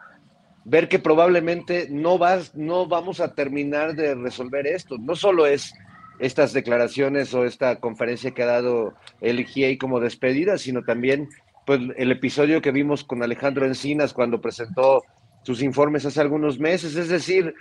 ver 0.70 0.88
que 0.88 1.00
probablemente 1.00 1.88
no, 1.90 2.16
vas, 2.16 2.54
no 2.54 2.86
vamos 2.86 3.18
a 3.18 3.34
terminar 3.34 3.96
de 3.96 4.14
resolver 4.14 4.68
esto. 4.68 4.98
No 4.98 5.16
solo 5.16 5.46
es 5.46 5.74
estas 6.20 6.52
declaraciones 6.52 7.34
o 7.34 7.44
esta 7.44 7.80
conferencia 7.80 8.30
que 8.30 8.44
ha 8.44 8.46
dado 8.46 8.94
el 9.20 9.44
GIEI 9.44 9.78
como 9.78 9.98
despedida, 9.98 10.58
sino 10.58 10.84
también 10.84 11.28
pues, 11.66 11.80
el 11.96 12.12
episodio 12.12 12.62
que 12.62 12.70
vimos 12.70 13.02
con 13.02 13.20
Alejandro 13.20 13.66
Encinas 13.66 14.12
cuando 14.12 14.40
presentó 14.40 15.02
sus 15.42 15.60
informes 15.60 16.06
hace 16.06 16.20
algunos 16.20 16.60
meses. 16.60 16.94
Es 16.94 17.08
decir, 17.08 17.52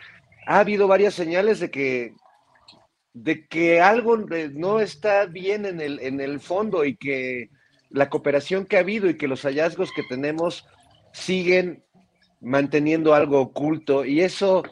ha 0.45 0.59
habido 0.59 0.87
varias 0.87 1.15
señales 1.15 1.59
de 1.59 1.71
que 1.71 2.13
de 3.13 3.47
que 3.47 3.81
algo 3.81 4.17
no 4.53 4.79
está 4.79 5.25
bien 5.25 5.65
en 5.65 5.81
el, 5.81 5.99
en 5.99 6.21
el 6.21 6.39
fondo 6.39 6.85
y 6.85 6.95
que 6.95 7.49
la 7.89 8.07
cooperación 8.07 8.65
que 8.65 8.77
ha 8.77 8.81
habido 8.81 9.09
y 9.09 9.17
que 9.17 9.27
los 9.27 9.41
hallazgos 9.41 9.89
que 9.95 10.03
tenemos 10.07 10.67
siguen 11.11 11.83
manteniendo 12.41 13.13
algo 13.13 13.41
oculto. 13.41 14.05
Y 14.05 14.21
eso, 14.21 14.63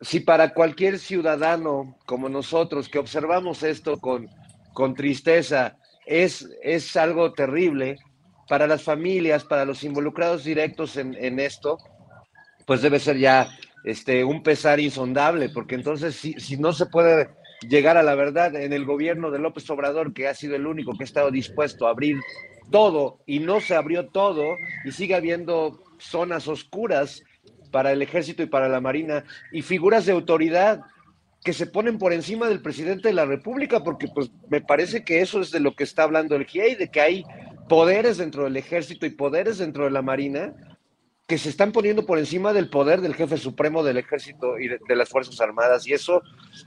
si 0.00 0.20
para 0.20 0.54
cualquier 0.54 0.98
ciudadano 0.98 1.96
como 2.06 2.28
nosotros 2.28 2.88
que 2.88 2.98
observamos 2.98 3.62
esto 3.62 3.98
con, 3.98 4.28
con 4.72 4.94
tristeza, 4.94 5.76
es, 6.06 6.48
es 6.62 6.96
algo 6.96 7.32
terrible, 7.32 7.96
para 8.48 8.66
las 8.66 8.82
familias, 8.82 9.44
para 9.44 9.64
los 9.64 9.84
involucrados 9.84 10.42
directos 10.42 10.96
en, 10.96 11.14
en 11.14 11.38
esto, 11.38 11.78
pues 12.66 12.82
debe 12.82 12.98
ser 12.98 13.16
ya 13.16 13.48
este, 13.84 14.24
un 14.24 14.42
pesar 14.42 14.80
insondable, 14.80 15.50
porque 15.50 15.76
entonces 15.76 16.16
si, 16.16 16.32
si 16.32 16.56
no 16.56 16.72
se 16.72 16.86
puede 16.86 17.30
llegar 17.68 17.96
a 17.96 18.02
la 18.02 18.16
verdad 18.16 18.56
en 18.56 18.72
el 18.72 18.84
gobierno 18.84 19.30
de 19.30 19.38
López 19.38 19.70
Obrador, 19.70 20.12
que 20.12 20.26
ha 20.26 20.34
sido 20.34 20.56
el 20.56 20.66
único 20.66 20.96
que 20.96 21.04
ha 21.04 21.06
estado 21.06 21.30
dispuesto 21.30 21.86
a 21.86 21.90
abrir 21.90 22.18
todo 22.72 23.20
y 23.24 23.38
no 23.38 23.60
se 23.60 23.76
abrió 23.76 24.08
todo 24.08 24.56
y 24.84 24.90
sigue 24.90 25.14
habiendo 25.14 25.80
zonas 26.00 26.48
oscuras 26.48 27.22
para 27.70 27.92
el 27.92 28.02
ejército 28.02 28.42
y 28.42 28.46
para 28.46 28.68
la 28.68 28.80
marina 28.80 29.24
y 29.52 29.62
figuras 29.62 30.06
de 30.06 30.12
autoridad 30.12 30.82
que 31.44 31.52
se 31.52 31.66
ponen 31.66 31.98
por 31.98 32.12
encima 32.12 32.48
del 32.48 32.60
presidente 32.60 33.08
de 33.08 33.14
la 33.14 33.24
República, 33.24 33.82
porque 33.82 34.08
pues 34.08 34.30
me 34.50 34.60
parece 34.60 35.04
que 35.04 35.20
eso 35.20 35.40
es 35.40 35.50
de 35.50 35.60
lo 35.60 35.74
que 35.74 35.84
está 35.84 36.02
hablando 36.02 36.36
el 36.36 36.44
GIEI, 36.44 36.74
de 36.74 36.90
que 36.90 37.00
hay 37.00 37.24
poderes 37.68 38.18
dentro 38.18 38.44
del 38.44 38.56
ejército 38.56 39.06
y 39.06 39.10
poderes 39.10 39.58
dentro 39.58 39.84
de 39.84 39.90
la 39.90 40.02
marina 40.02 40.54
que 41.30 41.38
se 41.38 41.48
están 41.48 41.70
poniendo 41.70 42.04
por 42.04 42.18
encima 42.18 42.52
del 42.52 42.68
poder 42.68 43.00
del 43.00 43.14
jefe 43.14 43.36
supremo 43.36 43.84
del 43.84 43.98
ejército 43.98 44.58
y 44.58 44.66
de, 44.66 44.96
las 44.96 45.08
Fuerzas 45.08 45.40
Armadas. 45.40 45.86
Y 45.86 45.92
eso, 45.92 46.22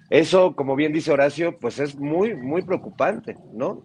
eso, 0.10 0.56
como 0.56 0.78
bien 0.78 0.94
dice 0.94 1.12
Horacio, 1.12 1.60
pues 1.60 1.80
es 1.80 1.98
muy, 1.98 2.34
muy 2.34 2.62
preocupante, 2.62 3.36
¿no? 3.52 3.84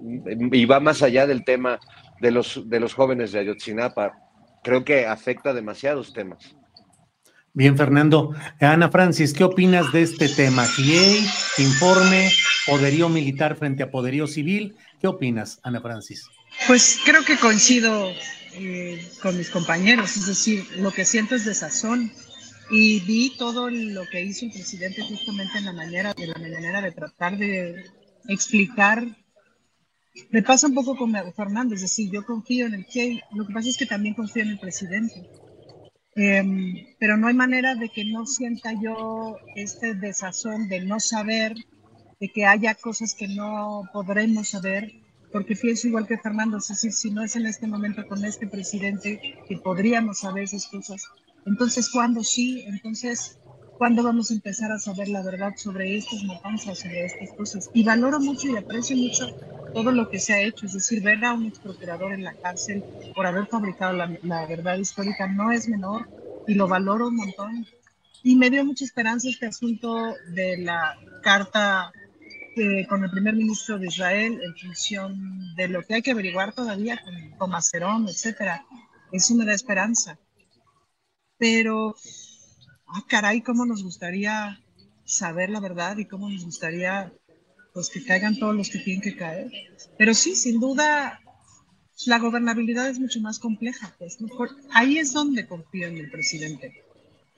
Y 0.52 0.64
va 0.66 0.78
más 0.78 1.02
allá 1.02 1.26
del 1.26 1.44
tema 1.44 1.80
de 2.20 2.30
los, 2.30 2.70
de 2.70 2.78
los 2.78 2.94
jóvenes 2.94 3.32
de 3.32 3.40
Ayotzinapa. 3.40 4.27
Creo 4.62 4.84
que 4.84 5.06
afecta 5.06 5.52
demasiados 5.54 6.12
temas. 6.12 6.54
Bien, 7.54 7.76
Fernando. 7.76 8.34
Ana 8.60 8.88
Francis, 8.90 9.32
¿qué 9.32 9.42
opinas 9.42 9.90
de 9.92 10.02
este 10.02 10.28
tema? 10.28 10.64
GIEI, 10.66 11.26
informe, 11.58 12.30
poderío 12.66 13.08
militar 13.08 13.56
frente 13.56 13.82
a 13.82 13.90
poderío 13.90 14.26
civil. 14.26 14.76
¿Qué 15.00 15.06
opinas, 15.06 15.58
Ana 15.62 15.80
Francis? 15.80 16.28
Pues 16.66 17.00
creo 17.04 17.24
que 17.24 17.36
coincido 17.36 18.12
eh, 18.54 19.04
con 19.22 19.36
mis 19.36 19.50
compañeros, 19.50 20.16
es 20.16 20.26
decir, 20.26 20.66
lo 20.76 20.90
que 20.90 21.04
siento 21.04 21.34
es 21.34 21.44
desazón. 21.44 22.12
Y 22.70 23.00
vi 23.00 23.34
todo 23.38 23.70
lo 23.70 24.04
que 24.10 24.20
hizo 24.20 24.44
el 24.44 24.52
presidente 24.52 25.02
justamente 25.02 25.58
en 25.58 25.64
la 25.64 25.72
manera 25.72 26.12
de 26.14 26.26
la 26.26 26.38
mañanera 26.38 26.82
de 26.82 26.92
tratar 26.92 27.38
de 27.38 27.86
explicar. 28.28 29.04
Me 30.30 30.42
pasa 30.42 30.66
un 30.66 30.74
poco 30.74 30.96
con 30.96 31.12
Fernando, 31.34 31.74
es 31.74 31.82
decir, 31.82 32.10
yo 32.10 32.24
confío 32.24 32.66
en 32.66 32.74
el 32.74 32.86
que, 32.86 33.20
lo 33.32 33.46
que 33.46 33.54
pasa 33.54 33.68
es 33.68 33.76
que 33.76 33.86
también 33.86 34.14
confío 34.14 34.42
en 34.42 34.50
el 34.50 34.58
presidente. 34.58 35.28
Em, 36.14 36.74
pero 36.98 37.16
no 37.16 37.28
hay 37.28 37.34
manera 37.34 37.74
de 37.74 37.88
que 37.88 38.04
no 38.04 38.26
sienta 38.26 38.72
yo 38.82 39.36
este 39.54 39.94
desazón 39.94 40.68
de 40.68 40.80
no 40.80 40.98
saber, 40.98 41.54
de 42.20 42.28
que 42.28 42.44
haya 42.44 42.74
cosas 42.74 43.14
que 43.14 43.28
no 43.28 43.88
podremos 43.92 44.48
saber 44.48 44.92
porque 45.32 45.56
pienso 45.56 45.88
igual 45.88 46.06
que 46.06 46.18
Fernando, 46.18 46.58
es 46.58 46.68
decir, 46.68 46.92
si 46.92 47.10
no 47.10 47.22
es 47.22 47.36
en 47.36 47.46
este 47.46 47.66
momento 47.66 48.06
con 48.06 48.24
este 48.24 48.46
presidente 48.46 49.20
que 49.46 49.58
podríamos 49.58 50.20
saber 50.20 50.44
esas 50.44 50.66
cosas, 50.66 51.02
entonces 51.46 51.90
¿cuándo 51.90 52.24
sí? 52.24 52.64
Entonces, 52.66 53.38
¿cuándo 53.78 54.02
vamos 54.02 54.30
a 54.30 54.34
empezar 54.34 54.70
a 54.72 54.78
saber 54.78 55.08
la 55.08 55.22
verdad 55.22 55.54
sobre 55.56 55.96
estas 55.96 56.22
matanzas, 56.24 56.80
sobre 56.80 57.06
estas 57.06 57.30
cosas? 57.36 57.70
Y 57.72 57.84
valoro 57.84 58.20
mucho 58.20 58.48
y 58.48 58.56
aprecio 58.56 58.96
mucho 58.96 59.28
todo 59.72 59.92
lo 59.92 60.10
que 60.10 60.18
se 60.18 60.34
ha 60.34 60.42
hecho, 60.42 60.66
es 60.66 60.74
decir, 60.74 61.02
ver 61.02 61.24
a 61.24 61.34
un 61.34 61.46
ex 61.46 61.58
procurador 61.58 62.12
en 62.12 62.24
la 62.24 62.34
cárcel 62.34 62.82
por 63.14 63.26
haber 63.26 63.46
fabricado 63.46 63.92
la, 63.94 64.18
la 64.22 64.46
verdad 64.46 64.76
histórica 64.76 65.26
no 65.28 65.52
es 65.52 65.68
menor 65.68 66.08
y 66.46 66.54
lo 66.54 66.68
valoro 66.68 67.08
un 67.08 67.16
montón. 67.16 67.66
Y 68.22 68.34
me 68.36 68.50
dio 68.50 68.64
mucha 68.64 68.84
esperanza 68.84 69.28
este 69.28 69.46
asunto 69.46 70.14
de 70.34 70.58
la 70.58 70.96
carta 71.22 71.92
con 72.88 73.04
el 73.04 73.10
primer 73.10 73.34
ministro 73.34 73.78
de 73.78 73.86
Israel 73.86 74.40
en 74.42 74.56
función 74.56 75.54
de 75.54 75.68
lo 75.68 75.82
que 75.82 75.94
hay 75.94 76.02
que 76.02 76.10
averiguar 76.10 76.52
todavía 76.52 77.00
con, 77.38 77.50
Macerón, 77.50 78.08
etcétera. 78.08 78.64
Eso 79.12 79.34
me 79.34 79.44
da 79.44 79.54
esperanza. 79.54 80.18
Pero, 81.38 81.94
ah, 82.88 83.04
caray, 83.08 83.42
cómo 83.42 83.66
nos 83.66 83.82
gustaría 83.82 84.60
saber 85.04 85.50
la 85.50 85.60
verdad 85.60 85.96
y 85.96 86.04
cómo 86.04 86.28
nos 86.28 86.44
gustaría 86.44 87.12
pues 87.72 87.90
que 87.90 88.04
caigan 88.04 88.36
todos 88.36 88.54
los 88.54 88.70
que 88.70 88.78
tienen 88.78 89.02
que 89.02 89.16
caer. 89.16 89.50
Pero 89.96 90.14
sí, 90.14 90.34
sin 90.34 90.60
duda, 90.60 91.20
la 92.06 92.18
gobernabilidad 92.18 92.88
es 92.88 92.98
mucho 92.98 93.20
más 93.20 93.38
compleja. 93.38 93.94
Pues, 93.98 94.18
ahí 94.72 94.98
es 94.98 95.12
donde 95.12 95.46
confío 95.46 95.86
en 95.86 95.98
el 95.98 96.10
presidente 96.10 96.84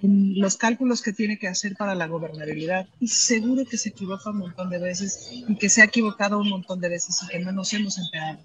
los 0.02 0.56
cálculos 0.56 1.02
que 1.02 1.12
tiene 1.12 1.38
que 1.38 1.48
hacer 1.48 1.74
para 1.76 1.94
la 1.94 2.06
gobernabilidad. 2.06 2.88
Y 3.00 3.08
seguro 3.08 3.64
que 3.66 3.76
se 3.76 3.90
equivoca 3.90 4.30
un 4.30 4.38
montón 4.38 4.70
de 4.70 4.78
veces 4.78 5.30
y 5.30 5.54
que 5.56 5.68
se 5.68 5.82
ha 5.82 5.86
equivocado 5.86 6.38
un 6.38 6.48
montón 6.48 6.80
de 6.80 6.88
veces 6.88 7.22
y 7.22 7.28
que 7.28 7.40
no 7.40 7.52
nos 7.52 7.72
hemos 7.74 7.98
enterado. 7.98 8.38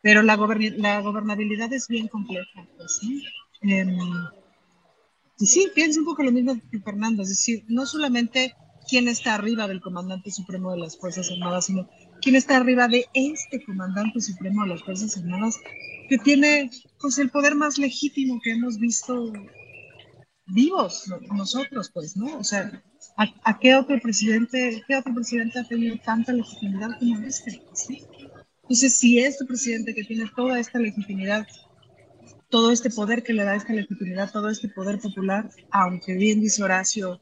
Pero 0.00 0.22
la, 0.22 0.36
la 0.76 1.00
gobernabilidad 1.00 1.72
es 1.72 1.86
bien 1.86 2.08
compleja. 2.08 2.66
Pues, 2.76 2.98
¿sí? 3.00 3.24
Em, 3.60 3.96
y 5.42 5.46
sí, 5.46 5.72
pienso 5.74 5.98
un 5.98 6.06
poco 6.06 6.22
lo 6.22 6.30
mismo 6.30 6.54
que 6.70 6.78
Fernando, 6.78 7.24
es 7.24 7.30
decir, 7.30 7.64
no 7.66 7.84
solamente 7.84 8.54
quién 8.88 9.08
está 9.08 9.34
arriba 9.34 9.66
del 9.66 9.80
comandante 9.80 10.30
supremo 10.30 10.70
de 10.70 10.78
las 10.78 10.96
Fuerzas 10.96 11.32
Armadas, 11.32 11.66
sino 11.66 11.90
quién 12.20 12.36
está 12.36 12.58
arriba 12.58 12.86
de 12.86 13.06
este 13.12 13.60
comandante 13.64 14.20
supremo 14.20 14.62
de 14.62 14.68
las 14.68 14.84
Fuerzas 14.84 15.16
Armadas, 15.16 15.56
que 16.08 16.18
tiene 16.18 16.70
pues 17.00 17.18
el 17.18 17.30
poder 17.30 17.56
más 17.56 17.76
legítimo 17.76 18.38
que 18.40 18.52
hemos 18.52 18.78
visto 18.78 19.32
vivos 20.46 21.12
nosotros, 21.34 21.90
pues, 21.92 22.16
¿no? 22.16 22.38
O 22.38 22.44
sea, 22.44 22.80
¿a, 23.16 23.58
qué 23.58 23.74
otro 23.74 23.98
presidente, 23.98 24.84
qué 24.86 24.94
otro 24.94 25.12
presidente 25.12 25.58
ha 25.58 25.64
tenido 25.66 25.96
tanta 26.04 26.32
legitimidad 26.32 27.00
como 27.00 27.18
este? 27.26 27.60
¿sí? 27.72 28.04
Entonces, 28.62 28.96
si 28.96 29.18
este 29.18 29.44
presidente 29.44 29.92
que 29.92 30.04
tiene 30.04 30.30
toda 30.36 30.60
esta 30.60 30.78
legitimidad, 30.78 31.44
todo 32.52 32.70
este 32.70 32.90
poder 32.90 33.22
que 33.22 33.32
le 33.32 33.44
da 33.44 33.56
esta 33.56 33.72
legitimidad, 33.72 34.30
todo 34.30 34.50
este 34.50 34.68
poder 34.68 35.00
popular, 35.00 35.48
aunque 35.70 36.12
bien 36.12 36.38
dice 36.38 36.62
Horacio, 36.62 37.18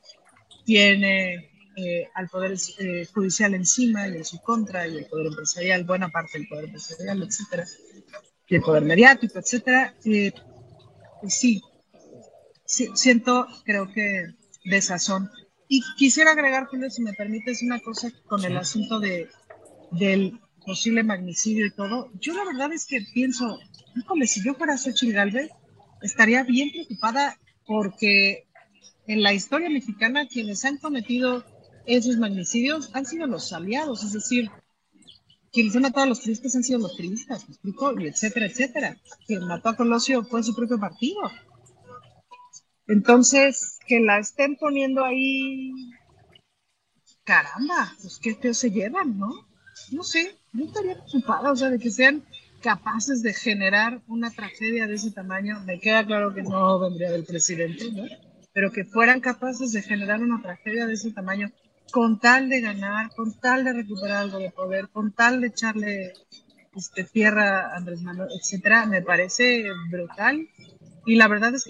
tiene 0.64 1.52
eh, 1.76 2.08
al 2.14 2.28
poder 2.28 2.56
eh, 2.80 3.06
judicial 3.14 3.54
encima 3.54 4.08
y 4.08 4.16
en 4.16 4.24
su 4.24 4.40
contra, 4.40 4.88
y 4.88 4.96
el 4.98 5.06
poder 5.06 5.28
empresarial, 5.28 5.84
buena 5.84 6.08
parte 6.08 6.36
del 6.36 6.48
poder 6.48 6.64
empresarial, 6.64 7.22
etcétera, 7.22 7.64
y 8.48 8.56
el 8.56 8.60
poder 8.60 8.82
mediático, 8.82 9.38
etcétera, 9.38 9.94
eh, 10.04 10.32
pues 11.20 11.34
sí, 11.34 11.62
siento, 12.66 13.46
creo 13.64 13.86
que, 13.92 14.34
desazón. 14.64 15.30
Y 15.68 15.80
quisiera 15.96 16.32
agregar, 16.32 16.66
Julio, 16.66 16.90
si 16.90 17.02
me 17.02 17.12
permites, 17.12 17.62
una 17.62 17.78
cosa 17.78 18.10
con 18.26 18.44
el 18.44 18.56
asunto 18.56 18.98
de, 18.98 19.28
del 19.92 20.40
posible 20.64 21.02
magnicidio 21.02 21.66
y 21.66 21.70
todo. 21.70 22.10
Yo 22.20 22.34
la 22.34 22.44
verdad 22.44 22.72
es 22.72 22.86
que 22.86 23.00
pienso, 23.12 23.58
híjole, 23.96 24.26
si 24.26 24.44
yo 24.44 24.54
fuera 24.54 24.78
Xochitl 24.78 25.12
Galvez, 25.12 25.50
estaría 26.02 26.42
bien 26.44 26.70
preocupada 26.70 27.38
porque 27.66 28.46
en 29.06 29.22
la 29.22 29.32
historia 29.32 29.68
mexicana 29.68 30.28
quienes 30.28 30.64
han 30.64 30.78
cometido 30.78 31.44
esos 31.86 32.16
magnicidios 32.16 32.90
han 32.94 33.06
sido 33.06 33.26
los 33.26 33.52
aliados, 33.52 34.04
es 34.04 34.12
decir, 34.12 34.50
quienes 35.52 35.74
han 35.74 35.82
matado 35.82 36.04
a 36.04 36.08
los 36.08 36.20
turistas 36.20 36.54
han 36.54 36.62
sido 36.62 36.78
los 36.78 36.96
turistas, 36.96 37.48
¿me 37.48 37.54
explico? 37.54 38.00
Y 38.00 38.06
etcétera, 38.06 38.46
etcétera. 38.46 38.96
Quien 39.26 39.46
mató 39.46 39.70
a 39.70 39.76
Colosio 39.76 40.22
fue 40.22 40.42
su 40.42 40.54
propio 40.54 40.78
partido. 40.78 41.30
Entonces, 42.86 43.78
que 43.86 44.00
la 44.00 44.18
estén 44.18 44.56
poniendo 44.56 45.04
ahí, 45.04 45.72
caramba, 47.24 47.92
pues 48.00 48.18
qué 48.20 48.34
feo 48.34 48.54
se 48.54 48.70
llevan, 48.70 49.18
¿no? 49.18 49.48
No 49.92 50.02
sé, 50.02 50.39
yo 50.52 50.64
estaría 50.64 50.94
preocupada, 50.94 51.52
o 51.52 51.56
sea, 51.56 51.70
de 51.70 51.78
que 51.78 51.90
sean 51.90 52.24
capaces 52.60 53.22
de 53.22 53.32
generar 53.32 54.02
una 54.06 54.30
tragedia 54.30 54.86
de 54.86 54.94
ese 54.94 55.10
tamaño. 55.10 55.60
Me 55.64 55.80
queda 55.80 56.04
claro 56.04 56.34
que 56.34 56.42
no 56.42 56.78
vendría 56.78 57.10
del 57.10 57.24
presidente, 57.24 57.90
¿no? 57.92 58.04
Pero 58.52 58.72
que 58.72 58.84
fueran 58.84 59.20
capaces 59.20 59.72
de 59.72 59.82
generar 59.82 60.22
una 60.22 60.42
tragedia 60.42 60.86
de 60.86 60.94
ese 60.94 61.12
tamaño 61.12 61.50
con 61.92 62.18
tal 62.18 62.48
de 62.48 62.60
ganar, 62.60 63.10
con 63.14 63.32
tal 63.38 63.64
de 63.64 63.72
recuperar 63.72 64.18
algo 64.18 64.38
de 64.38 64.50
poder, 64.50 64.88
con 64.88 65.12
tal 65.12 65.40
de 65.40 65.48
echarle 65.48 66.12
este, 66.74 67.04
tierra 67.04 67.72
a 67.72 67.76
Andrés 67.76 68.02
Manuel, 68.02 68.28
etcétera, 68.38 68.86
me 68.86 69.02
parece 69.02 69.64
brutal. 69.90 70.48
Y 71.06 71.16
la 71.16 71.28
verdad 71.28 71.54
es 71.54 71.64
que 71.64 71.69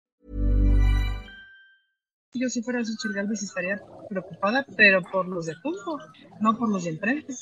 Yo 2.33 2.49
si 2.49 2.61
fuera 2.61 2.83
Xochitl 2.83 3.13
Galvez 3.13 3.43
estaría 3.43 3.81
preocupada, 4.09 4.65
pero 4.77 5.01
por 5.01 5.27
los 5.27 5.45
de 5.47 5.55
Junco, 5.55 5.99
no 6.39 6.57
por 6.57 6.69
los 6.69 6.85
de 6.85 6.91
enfrente. 6.91 7.33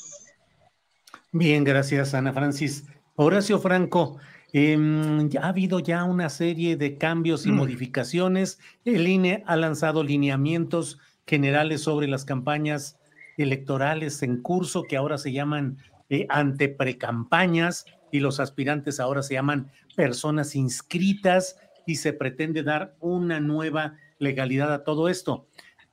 Bien, 1.32 1.64
gracias, 1.64 2.14
Ana 2.14 2.32
Francis. 2.32 2.86
Horacio 3.14 3.60
Franco, 3.60 4.18
em, 4.52 5.28
ha 5.40 5.48
habido 5.48 5.78
ya 5.78 6.04
una 6.04 6.28
serie 6.28 6.76
de 6.76 6.98
cambios 6.98 7.46
y 7.46 7.52
modificaciones. 7.52 8.58
El 8.84 9.06
INE 9.06 9.44
ha 9.46 9.56
lanzado 9.56 10.02
lineamientos 10.02 10.98
generales 11.26 11.82
sobre 11.82 12.08
las 12.08 12.24
campañas 12.24 12.98
electorales 13.36 14.22
en 14.22 14.42
curso 14.42 14.82
que 14.88 14.96
ahora 14.96 15.18
se 15.18 15.32
llaman 15.32 15.78
eh, 16.08 16.26
anteprecampañas 16.28 17.84
y 18.10 18.18
los 18.18 18.40
aspirantes 18.40 18.98
ahora 18.98 19.22
se 19.22 19.34
llaman 19.34 19.70
personas 19.94 20.56
inscritas 20.56 21.56
y 21.86 21.96
se 21.96 22.12
pretende 22.12 22.64
dar 22.64 22.96
una 23.00 23.38
nueva 23.38 23.96
legalidad 24.20 24.72
a 24.72 24.84
todo 24.84 25.08
esto. 25.08 25.46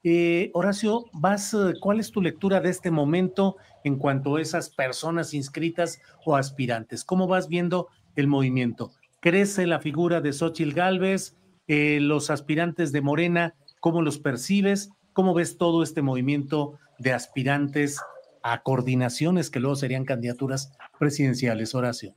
Eh, 0.04 0.52
Horacio, 0.54 1.06
vas, 1.12 1.54
eh, 1.54 1.74
¿cuál 1.82 2.00
es 2.00 2.12
tu 2.12 2.22
lectura 2.22 2.62
de 2.62 2.70
este 2.70 2.92
momento 2.92 3.58
en 3.84 3.98
cuanto 3.98 4.36
a 4.36 4.42
esas 4.42 4.70
personas 4.70 5.34
inscritas 5.34 6.00
o 6.24 6.36
aspirantes? 6.36 7.04
¿Cómo 7.04 7.28
vas 7.28 7.48
viendo 7.48 7.88
el 8.16 8.28
movimiento? 8.28 8.92
¿Crece 9.20 9.66
la 9.66 9.80
figura 9.80 10.22
de 10.22 10.34
Xochitl 10.34 10.74
Galvez? 10.74 11.36
Eh, 11.68 12.00
¿Los 12.00 12.30
aspirantes 12.30 12.92
de 12.92 13.02
Morena, 13.02 13.56
cómo 13.80 14.02
los 14.02 14.20
percibes? 14.20 14.92
¿Cómo 15.14 15.34
ves 15.34 15.58
todo 15.58 15.82
este 15.82 16.02
movimiento 16.02 16.78
de 17.00 17.14
aspirantes 17.14 18.00
a 18.44 18.62
coordinaciones 18.62 19.50
que 19.50 19.60
luego 19.60 19.76
serían 19.76 20.06
candidaturas 20.06 20.72
presidenciales, 21.00 21.76
Horacio? 21.76 22.14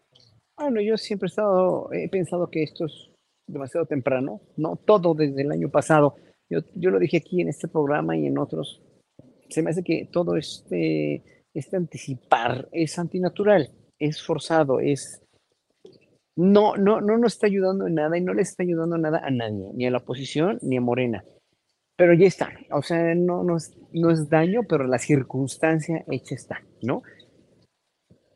Bueno, 0.57 0.81
yo 0.81 0.97
siempre 0.99 1.27
he 1.27 1.31
estado, 1.31 1.91
he 1.93 2.09
pensado 2.09 2.49
que 2.51 2.63
esto 2.63 2.85
es 2.85 3.10
demasiado 3.53 3.87
temprano, 3.87 4.41
no 4.57 4.77
todo 4.77 5.15
desde 5.15 5.43
el 5.43 5.53
año 5.53 5.71
pasado. 5.71 6.17
Yo, 6.49 6.61
yo 6.75 6.91
lo 6.91 6.99
dije 6.99 7.19
aquí 7.19 7.41
en 7.41 7.49
este 7.49 7.69
programa 7.69 8.17
y 8.17 8.27
en 8.27 8.39
otros. 8.39 8.83
Se 9.49 9.63
me 9.63 9.71
hace 9.71 9.83
que 9.83 10.09
todo 10.11 10.37
este, 10.37 11.23
este 11.55 11.77
anticipar 11.77 12.69
es 12.73 12.99
antinatural, 12.99 13.71
es 13.99 14.23
forzado, 14.23 14.81
es 14.81 15.23
no, 16.37 16.77
no, 16.77 17.01
no 17.01 17.19
nos 17.19 17.35
está 17.35 17.47
ayudando 17.47 17.87
en 17.87 17.95
nada 17.95 18.17
y 18.17 18.23
no 18.23 18.33
le 18.33 18.43
está 18.43 18.63
ayudando 18.63 18.97
nada 18.97 19.21
a 19.23 19.31
nadie, 19.31 19.71
ni 19.75 19.87
a 19.87 19.91
la 19.91 19.99
oposición 19.99 20.59
ni 20.63 20.77
a 20.77 20.81
Morena. 20.81 21.25
Pero 21.97 22.15
ya 22.15 22.27
está, 22.27 22.51
o 22.73 22.83
sea, 22.83 23.15
no, 23.15 23.45
no, 23.45 23.59
es, 23.59 23.77
no 23.93 24.11
es 24.11 24.31
daño, 24.31 24.63
pero 24.67 24.87
la 24.87 24.99
circunstancia 24.99 26.03
hecha 26.11 26.35
está, 26.35 26.63
¿no? 26.83 27.03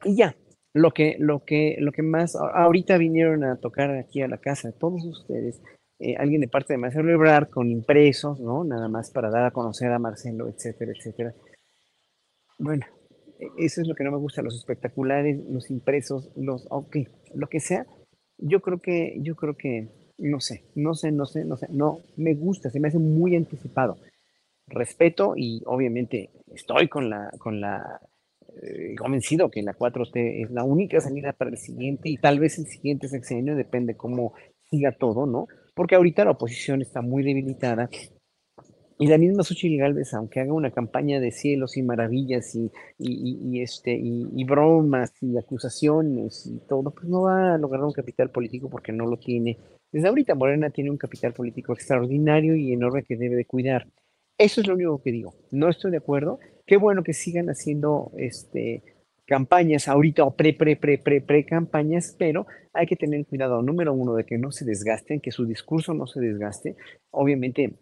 Y 0.04 0.16
ya, 0.16 0.36
lo 0.74 0.90
que, 0.90 1.16
lo 1.20 1.44
que, 1.44 1.76
lo 1.78 1.92
que 1.92 2.02
más, 2.02 2.34
ahorita 2.34 2.98
vinieron 2.98 3.44
a 3.44 3.56
tocar 3.56 3.90
aquí 3.92 4.20
a 4.22 4.28
la 4.28 4.38
casa 4.38 4.68
de 4.68 4.74
todos 4.74 5.04
ustedes, 5.04 5.62
eh, 6.00 6.16
alguien 6.18 6.40
de 6.40 6.48
parte 6.48 6.72
de 6.74 6.78
Marcelo 6.78 7.12
Ebrard 7.12 7.48
con 7.48 7.70
impresos, 7.70 8.40
¿no? 8.40 8.64
Nada 8.64 8.88
más 8.88 9.12
para 9.12 9.30
dar 9.30 9.44
a 9.44 9.52
conocer 9.52 9.92
a 9.92 10.00
Marcelo, 10.00 10.48
etcétera, 10.48 10.92
etcétera. 10.92 11.32
Bueno, 12.58 12.84
e, 13.38 13.46
eso 13.64 13.80
es 13.80 13.86
lo 13.86 13.94
que 13.94 14.02
no 14.02 14.10
me 14.10 14.18
gusta, 14.18 14.42
los 14.42 14.56
espectaculares, 14.56 15.38
los 15.48 15.70
impresos, 15.70 16.32
los, 16.36 16.66
ok, 16.70 16.96
lo 17.34 17.46
que 17.46 17.60
sea. 17.60 17.86
Yo 18.38 18.60
creo 18.60 18.80
que, 18.80 19.16
yo 19.20 19.36
creo 19.36 19.56
que, 19.56 19.88
no 20.18 20.40
sé, 20.40 20.64
no 20.74 20.94
sé, 20.94 21.12
no 21.12 21.24
sé, 21.24 21.44
no 21.44 21.56
sé, 21.56 21.68
no, 21.70 22.00
me 22.16 22.34
gusta, 22.34 22.68
se 22.70 22.80
me 22.80 22.88
hace 22.88 22.98
muy 22.98 23.36
anticipado. 23.36 23.96
Respeto 24.66 25.34
y 25.36 25.62
obviamente 25.66 26.30
estoy 26.52 26.88
con 26.88 27.10
la, 27.10 27.30
con 27.38 27.60
la 27.60 28.00
eh, 28.62 28.94
convencido 28.96 29.50
que 29.50 29.62
la 29.62 29.74
4T 29.74 30.44
es 30.44 30.50
la 30.50 30.64
única 30.64 31.00
salida 31.00 31.32
para 31.32 31.50
el 31.50 31.58
siguiente 31.58 32.08
y 32.08 32.16
tal 32.16 32.38
vez 32.38 32.58
el 32.58 32.66
siguiente 32.66 33.08
sexenio, 33.08 33.56
depende 33.56 33.96
cómo 33.96 34.34
siga 34.70 34.92
todo, 34.92 35.26
¿no? 35.26 35.46
Porque 35.74 35.96
ahorita 35.96 36.24
la 36.24 36.32
oposición 36.32 36.82
está 36.82 37.02
muy 37.02 37.22
debilitada 37.22 37.88
y 38.96 39.08
la 39.08 39.18
misma 39.18 39.42
Xochitl 39.42 39.76
Galvez, 39.76 40.14
aunque 40.14 40.40
haga 40.40 40.52
una 40.52 40.70
campaña 40.70 41.18
de 41.18 41.32
cielos 41.32 41.76
y 41.76 41.82
maravillas 41.82 42.54
y, 42.54 42.70
y, 42.98 43.60
este, 43.60 43.98
y, 44.00 44.44
bromas 44.44 45.12
y 45.20 45.36
acusaciones 45.36 46.46
y 46.46 46.60
todo, 46.68 46.92
pues 46.92 47.08
no 47.08 47.22
va 47.22 47.54
a 47.54 47.58
lograr 47.58 47.82
un 47.82 47.92
capital 47.92 48.30
político 48.30 48.70
porque 48.70 48.92
no 48.92 49.06
lo 49.06 49.18
tiene. 49.18 49.58
Desde 49.90 50.08
ahorita 50.08 50.36
Morena 50.36 50.70
tiene 50.70 50.90
un 50.90 50.96
capital 50.96 51.32
político 51.32 51.72
extraordinario 51.72 52.54
y 52.54 52.72
enorme 52.72 53.02
que 53.02 53.16
debe 53.16 53.34
de 53.34 53.46
cuidar. 53.46 53.88
Eso 54.38 54.60
es 54.60 54.66
lo 54.68 54.74
único 54.74 55.02
que 55.02 55.12
digo. 55.12 55.34
No 55.50 55.68
estoy 55.68 55.90
de 55.90 55.98
acuerdo. 55.98 56.38
Qué 56.66 56.76
bueno 56.76 57.02
que 57.02 57.12
sigan 57.12 57.48
haciendo 57.48 58.10
este, 58.16 58.82
campañas 59.26 59.88
ahorita 59.88 60.24
o 60.24 60.34
pre, 60.34 60.52
pre, 60.54 60.76
pre, 60.76 60.98
pre, 60.98 61.20
pre 61.20 61.44
campañas, 61.44 62.14
pero 62.18 62.46
hay 62.72 62.86
que 62.86 62.96
tener 62.96 63.26
cuidado, 63.26 63.62
número 63.62 63.92
uno, 63.92 64.14
de 64.14 64.24
que 64.24 64.38
no 64.38 64.50
se 64.50 64.64
desgasten, 64.64 65.20
que 65.20 65.30
su 65.30 65.46
discurso 65.46 65.94
no 65.94 66.06
se 66.06 66.20
desgaste. 66.20 66.76
Obviamente 67.10 67.74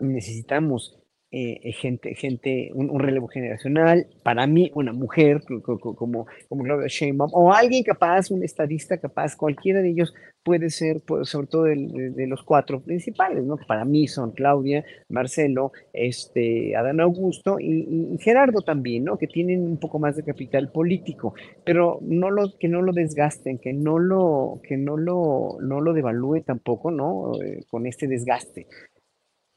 necesitamos 0.00 1.03
eh, 1.36 1.72
gente, 1.72 2.14
gente 2.14 2.70
un, 2.74 2.98
relevo 3.00 3.26
generacional, 3.26 4.06
para 4.22 4.46
mí 4.46 4.70
una 4.74 4.92
mujer 4.92 5.40
como, 5.64 6.26
como 6.48 6.62
Claudia 6.62 6.86
Sheinbaum, 6.86 7.30
o 7.34 7.52
alguien 7.52 7.82
capaz, 7.82 8.30
un 8.30 8.44
estadista 8.44 8.98
capaz, 8.98 9.34
cualquiera 9.34 9.80
de 9.80 9.90
ellos 9.90 10.14
puede 10.44 10.70
ser, 10.70 11.02
sobre 11.22 11.46
todo 11.48 11.64
de, 11.64 12.26
los 12.28 12.42
cuatro 12.44 12.80
principales, 12.80 13.44
¿no? 13.44 13.56
Para 13.66 13.84
mí 13.84 14.06
son 14.06 14.30
Claudia, 14.30 14.84
Marcelo, 15.08 15.72
este, 15.92 16.76
Adán 16.76 17.00
Augusto 17.00 17.56
y, 17.58 18.16
Gerardo 18.20 18.60
también, 18.60 19.04
¿no? 19.04 19.16
Que 19.16 19.26
tienen 19.26 19.62
un 19.62 19.78
poco 19.78 19.98
más 19.98 20.16
de 20.16 20.22
capital 20.22 20.70
político, 20.70 21.34
pero 21.64 21.98
no 22.02 22.30
lo, 22.30 22.56
que 22.60 22.68
no 22.68 22.82
lo 22.82 22.92
desgasten, 22.92 23.58
que 23.58 23.72
no 23.72 23.98
lo, 23.98 24.60
que 24.62 24.76
no 24.76 24.96
lo, 24.96 25.56
no 25.60 25.80
lo 25.80 25.92
devalúe 25.94 26.42
tampoco, 26.42 26.90
¿no? 26.90 27.32
Eh, 27.42 27.64
con 27.68 27.86
este 27.86 28.06
desgaste. 28.06 28.66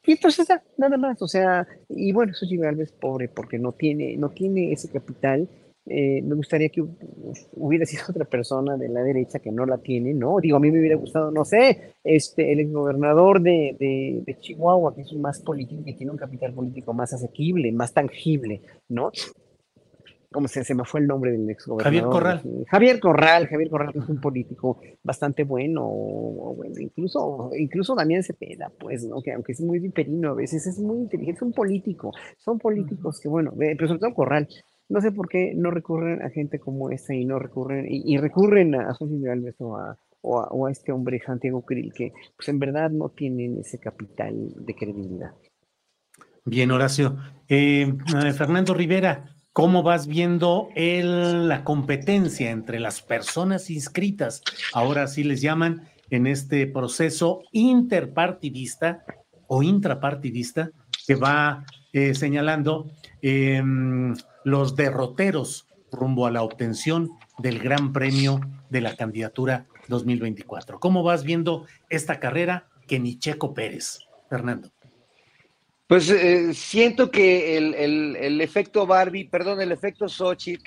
Y 0.04 0.12
entonces 0.12 0.48
nada 0.76 0.96
más, 0.96 1.20
o 1.20 1.28
sea, 1.28 1.66
y 1.88 2.12
bueno, 2.12 2.32
Xochitl 2.32 2.62
Galvez 2.62 2.92
pobre 2.92 3.28
porque 3.28 3.58
no 3.58 3.72
tiene, 3.72 4.16
no 4.16 4.30
tiene 4.30 4.72
ese 4.72 4.88
capital. 4.90 5.48
Eh, 5.90 6.20
me 6.22 6.34
gustaría 6.34 6.68
que 6.68 6.84
hubiera 7.54 7.86
sido 7.86 8.04
otra 8.10 8.26
persona 8.26 8.76
de 8.76 8.88
la 8.88 9.02
derecha 9.02 9.38
que 9.38 9.50
no 9.50 9.64
la 9.64 9.78
tiene, 9.78 10.12
¿no? 10.12 10.38
Digo, 10.38 10.58
a 10.58 10.60
mí 10.60 10.70
me 10.70 10.80
hubiera 10.80 10.96
gustado, 10.96 11.30
no 11.30 11.44
sé, 11.44 11.94
este, 12.04 12.52
el 12.52 12.60
exgobernador 12.60 13.40
de, 13.40 13.74
de, 13.78 14.22
de 14.26 14.38
Chihuahua, 14.38 14.94
que 14.94 15.02
es 15.02 15.12
más 15.14 15.40
político, 15.40 15.82
que 15.84 15.94
tiene 15.94 16.12
un 16.12 16.18
capital 16.18 16.52
político 16.52 16.92
más 16.92 17.14
asequible, 17.14 17.72
más 17.72 17.94
tangible, 17.94 18.60
¿no? 18.88 19.10
¿Cómo 20.32 20.48
se, 20.48 20.64
se 20.64 20.74
me 20.74 20.84
fue 20.84 21.00
el 21.00 21.06
nombre 21.06 21.32
del 21.32 21.48
ex 21.50 21.66
Javier 21.80 22.04
Corral. 22.04 22.42
Javier 22.68 23.00
Corral, 23.00 23.46
Javier 23.46 23.70
Corral 23.70 23.92
es 23.94 24.08
un 24.08 24.20
político 24.20 24.80
bastante 25.02 25.44
bueno, 25.44 25.84
bueno, 25.86 26.74
incluso, 26.78 27.50
incluso 27.56 27.94
Damián 27.94 28.22
Cepeda, 28.22 28.70
pues, 28.78 29.04
¿no? 29.04 29.22
que 29.22 29.32
aunque 29.32 29.52
es 29.52 29.60
muy 29.60 29.78
viperino 29.78 30.30
a 30.30 30.34
veces, 30.34 30.66
es 30.66 30.78
muy 30.78 30.98
inteligente, 30.98 31.38
es 31.38 31.42
un 31.42 31.52
político, 31.52 32.12
son 32.38 32.58
políticos 32.58 33.20
que, 33.20 33.28
bueno, 33.28 33.52
pero 33.56 33.86
sobre 33.86 34.00
todo 34.00 34.14
Corral, 34.14 34.48
no 34.88 35.00
sé 35.00 35.12
por 35.12 35.28
qué 35.28 35.52
no 35.54 35.70
recurren 35.70 36.22
a 36.22 36.30
gente 36.30 36.58
como 36.58 36.90
esta 36.90 37.14
y 37.14 37.24
no 37.24 37.38
recurren, 37.38 37.86
y, 37.88 38.16
recurren 38.18 38.74
a 38.74 38.94
José 38.94 39.14
Galvez 39.20 39.56
o 39.58 39.76
a, 39.76 39.96
o 40.22 40.66
a, 40.66 40.70
este 40.70 40.92
hombre 40.92 41.20
Santiago 41.24 41.62
Krill, 41.62 41.92
que 41.92 42.12
pues 42.36 42.48
en 42.48 42.58
verdad 42.58 42.90
no 42.90 43.10
tienen 43.10 43.58
ese 43.58 43.78
capital 43.78 44.34
de 44.56 44.74
credibilidad. 44.74 45.32
Bien, 46.44 46.70
Horacio. 46.70 47.16
Eh, 47.46 47.82
eh, 47.82 48.32
Fernando 48.32 48.72
Rivera, 48.72 49.36
¿cómo 49.52 49.82
vas 49.82 50.06
viendo 50.06 50.68
el, 50.74 51.48
la 51.48 51.64
competencia 51.64 52.50
entre 52.50 52.80
las 52.80 53.02
personas 53.02 53.70
inscritas, 53.70 54.42
ahora 54.72 55.06
sí 55.06 55.24
les 55.24 55.40
llaman, 55.40 55.88
en 56.10 56.26
este 56.26 56.66
proceso 56.66 57.42
interpartidista 57.52 59.04
o 59.46 59.62
intrapartidista 59.62 60.70
que 61.06 61.14
va 61.14 61.64
eh, 61.92 62.14
señalando 62.14 62.90
em, 63.22 64.14
los 64.44 64.76
derroteros 64.76 65.66
rumbo 65.90 66.26
a 66.26 66.30
la 66.30 66.42
obtención 66.42 67.10
del 67.38 67.58
Gran 67.58 67.92
Premio 67.92 68.40
de 68.70 68.80
la 68.80 68.96
candidatura 68.96 69.66
2024. 69.88 70.80
¿Cómo 70.80 71.02
vas 71.02 71.24
viendo 71.24 71.66
esta 71.88 72.20
carrera 72.20 72.68
que 72.86 73.00
ni 73.00 73.18
Checo 73.18 73.54
Pérez, 73.54 74.00
Fernando? 74.28 74.70
Pues 75.88 76.10
eh, 76.10 76.52
siento 76.52 77.10
que 77.10 77.56
el, 77.56 78.40
efecto 78.42 78.86
Barbie, 78.86 79.24
perdón, 79.24 79.62
el 79.62 79.72
efecto 79.72 80.06
Sochi, 80.06 80.58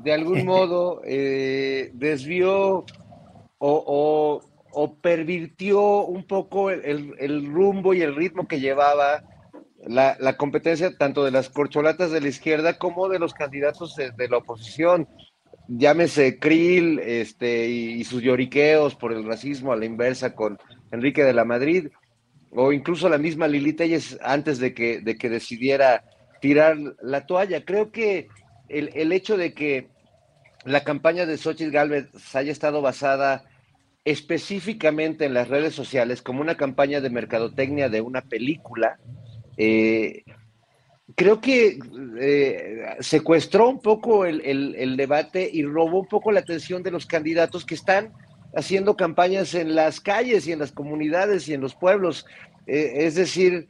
de 0.00 0.12
algún 0.14 0.44
modo 0.46 1.02
eh, 1.04 1.90
desvió 1.92 2.86
o, 3.58 4.40
pervirtió 5.02 6.06
un 6.06 6.26
poco 6.26 6.70
el, 6.70 7.46
rumbo 7.52 7.92
y 7.92 8.00
el 8.00 8.16
ritmo 8.16 8.48
que 8.48 8.60
llevaba 8.60 9.22
la, 9.86 10.36
competencia 10.38 10.96
tanto 10.96 11.22
de 11.22 11.32
las 11.32 11.50
corcholatas 11.50 12.10
de 12.10 12.22
la 12.22 12.28
izquierda 12.28 12.78
como 12.78 13.10
de 13.10 13.18
los 13.18 13.34
candidatos 13.34 13.94
de, 13.96 14.28
la 14.28 14.38
oposición. 14.38 15.06
Llámese 15.68 16.38
Krill 16.38 16.98
este, 16.98 17.68
y, 17.68 18.02
sus 18.04 18.22
lloriqueos 18.22 18.94
por 18.94 19.12
el 19.12 19.24
racismo 19.26 19.70
a 19.70 19.76
la 19.76 19.84
inversa 19.84 20.34
con 20.34 20.58
Enrique 20.90 21.24
de 21.24 21.34
la 21.34 21.44
Madrid, 21.44 21.88
o 22.54 22.72
incluso 22.72 23.08
la 23.08 23.18
misma 23.18 23.48
Lili 23.48 23.72
Telles 23.72 24.18
antes 24.22 24.58
de 24.58 24.74
que, 24.74 25.00
de 25.00 25.16
que 25.16 25.28
decidiera 25.28 26.04
tirar 26.40 26.76
la 27.00 27.26
toalla. 27.26 27.64
Creo 27.64 27.90
que 27.90 28.28
el, 28.68 29.12
hecho 29.12 29.36
de 29.36 29.54
que 29.54 29.88
la 30.64 30.84
campaña 30.84 31.26
de 31.26 31.38
Xochitl 31.38 31.70
Galvez 31.70 32.06
haya 32.34 32.52
estado 32.52 32.82
basada 32.82 33.44
específicamente 34.04 35.24
en 35.24 35.34
las 35.34 35.48
redes 35.48 35.74
sociales 35.74 36.22
como 36.22 36.40
una 36.40 36.56
campaña 36.56 37.00
de 37.00 37.10
mercadotecnia 37.10 37.88
de 37.88 38.00
una 38.00 38.22
película, 38.22 38.98
eh, 39.56 40.24
creo 41.14 41.40
que 41.40 41.78
eh, 42.20 42.96
secuestró 43.00 43.68
un 43.68 43.80
poco 43.80 44.24
el, 44.24 44.96
debate 44.96 45.48
y 45.52 45.64
robó 45.64 46.00
un 46.00 46.08
poco 46.08 46.32
la 46.32 46.40
atención 46.40 46.82
de 46.82 46.90
los 46.90 47.06
candidatos 47.06 47.64
que 47.64 47.74
están 47.74 48.12
haciendo 48.54 48.96
campañas 48.96 49.54
en 49.54 49.74
las 49.74 50.00
calles 50.00 50.46
y 50.46 50.52
en 50.52 50.58
las 50.58 50.72
comunidades 50.72 51.48
y 51.48 51.54
en 51.54 51.60
los 51.60 51.74
pueblos. 51.74 52.26
Eh, 52.66 52.92
es 53.06 53.14
decir, 53.14 53.68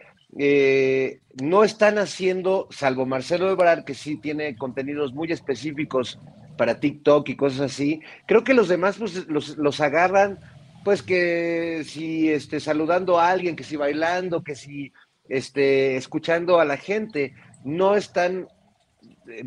no 1.43 1.63
están 1.63 1.99
haciendo, 1.99 2.67
salvo 2.71 3.05
Marcelo 3.05 3.51
Ebrard, 3.51 3.85
que 3.85 3.95
sí 3.95 4.17
tiene 4.17 4.57
contenidos 4.57 5.13
muy 5.13 5.31
específicos 5.31 6.19
para 6.57 6.81
TikTok 6.81 7.29
y 7.29 7.37
cosas 7.37 7.73
así, 7.73 8.01
creo 8.27 8.45
que 8.45 8.55
los 8.55 8.69
demás 8.69 8.97
pues, 8.99 9.27
los, 9.27 9.57
los 9.57 9.81
agarran, 9.81 10.39
pues 10.85 11.03
que 11.03 11.83
si 11.85 12.31
este, 12.31 12.61
saludando 12.61 13.19
a 13.19 13.31
alguien, 13.31 13.57
que 13.57 13.65
si 13.65 13.77
bailando, 13.77 14.43
que 14.43 14.55
si 14.55 14.93
este, 15.29 15.97
escuchando 15.97 16.61
a 16.61 16.65
la 16.65 16.77
gente, 16.77 17.35
no 17.65 17.97
están, 17.97 18.43
eh, 18.43 18.47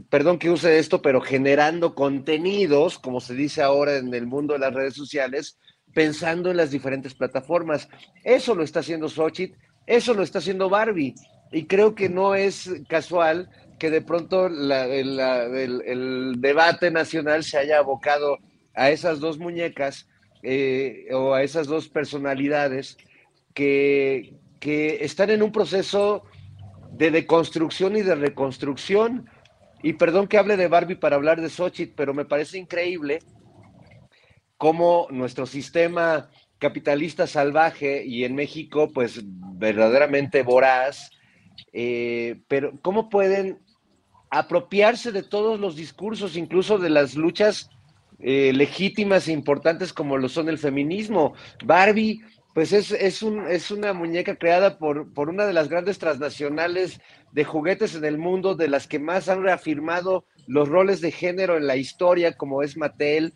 perdón 0.09 0.39
que 0.39 0.49
use 0.49 0.79
esto, 0.79 1.01
pero 1.01 1.21
generando 1.21 1.95
contenidos, 1.95 2.99
como 2.99 3.19
se 3.19 3.33
dice 3.33 3.61
ahora 3.61 3.97
en 3.97 4.13
el 4.13 4.27
mundo 4.27 4.53
de 4.53 4.59
las 4.59 4.73
redes 4.73 4.93
sociales, 4.93 5.57
pensando 5.93 6.51
en 6.51 6.57
las 6.57 6.71
diferentes 6.71 7.13
plataformas. 7.13 7.87
Eso 8.23 8.55
lo 8.55 8.63
está 8.63 8.81
haciendo 8.81 9.09
Xochitl, 9.09 9.57
eso 9.87 10.13
lo 10.13 10.23
está 10.23 10.39
haciendo 10.39 10.69
Barbie, 10.69 11.15
y 11.51 11.65
creo 11.65 11.95
que 11.95 12.09
no 12.09 12.35
es 12.35 12.69
casual 12.87 13.49
que 13.79 13.89
de 13.89 14.01
pronto 14.01 14.47
el, 14.47 16.33
debate 16.37 16.91
nacional 16.91 17.43
se 17.43 17.57
haya 17.57 17.79
abocado 17.79 18.39
a 18.73 18.89
esas 18.89 19.19
dos 19.19 19.37
muñecas 19.37 20.07
eh, 20.43 21.07
o 21.11 21.33
a 21.33 21.43
esas 21.43 21.67
dos 21.67 21.87
personalidades 21.89 22.97
que, 23.53 24.33
que 24.59 25.03
están 25.03 25.29
en 25.29 25.43
un 25.43 25.51
proceso 25.51 26.23
de 26.91 27.11
deconstrucción 27.11 27.95
y 27.95 28.01
de 28.01 28.15
reconstrucción. 28.15 29.29
Y 29.85 29.93
perdón 29.93 30.27
que 30.27 30.39
hable 30.39 30.57
de 30.57 30.67
Barbie 30.67 30.95
para 30.95 31.15
hablar 31.15 31.39
de 31.39 31.47
Xochitl, 31.47 31.93
pero 31.95 32.11
me 32.15 32.25
parece 32.25 32.57
increíble 32.57 33.19
cómo 34.57 35.05
nuestro 35.11 35.45
sistema 35.45 36.31
capitalista 36.57 37.27
salvaje 37.27 38.03
y 38.03 38.23
en 38.23 38.33
México, 38.33 38.89
pues 38.91 39.21
verdaderamente 39.23 40.41
voraz, 40.41 41.11
eh, 41.71 42.41
pero 42.47 42.71
cómo 42.81 43.09
pueden 43.09 43.59
apropiarse 44.31 45.11
de 45.11 45.21
todos 45.21 45.59
los 45.59 45.75
discursos, 45.75 46.35
incluso 46.35 46.79
de 46.79 46.89
las 46.89 47.13
luchas 47.13 47.69
eh, 48.17 48.53
legítimas 48.55 49.27
e 49.27 49.33
importantes 49.33 49.93
como 49.93 50.17
lo 50.17 50.29
son 50.29 50.49
el 50.49 50.57
feminismo. 50.57 51.35
Barbie 51.63 52.21
pues 52.55 52.71
es, 52.71 52.91
es, 52.91 53.21
un, 53.21 53.49
es 53.49 53.69
una 53.69 53.91
muñeca 53.91 54.37
creada 54.37 54.77
por, 54.77 55.13
por 55.13 55.27
una 55.27 55.45
de 55.45 55.51
las 55.51 55.67
grandes 55.67 55.99
transnacionales 55.99 57.01
de 57.33 57.43
juguetes 57.43 57.95
en 57.95 58.05
el 58.05 58.17
mundo, 58.17 58.55
de 58.55 58.69
las 58.69 58.87
que 58.87 58.97
más 58.97 59.27
han 59.27 59.43
reafirmado 59.43 60.23
los 60.47 60.69
roles 60.69 61.01
de 61.01 61.11
género 61.11 61.57
en 61.57 61.67
la 61.67 61.75
historia, 61.75 62.37
como 62.37 62.63
es 62.63 62.77
Mattel, 62.77 63.33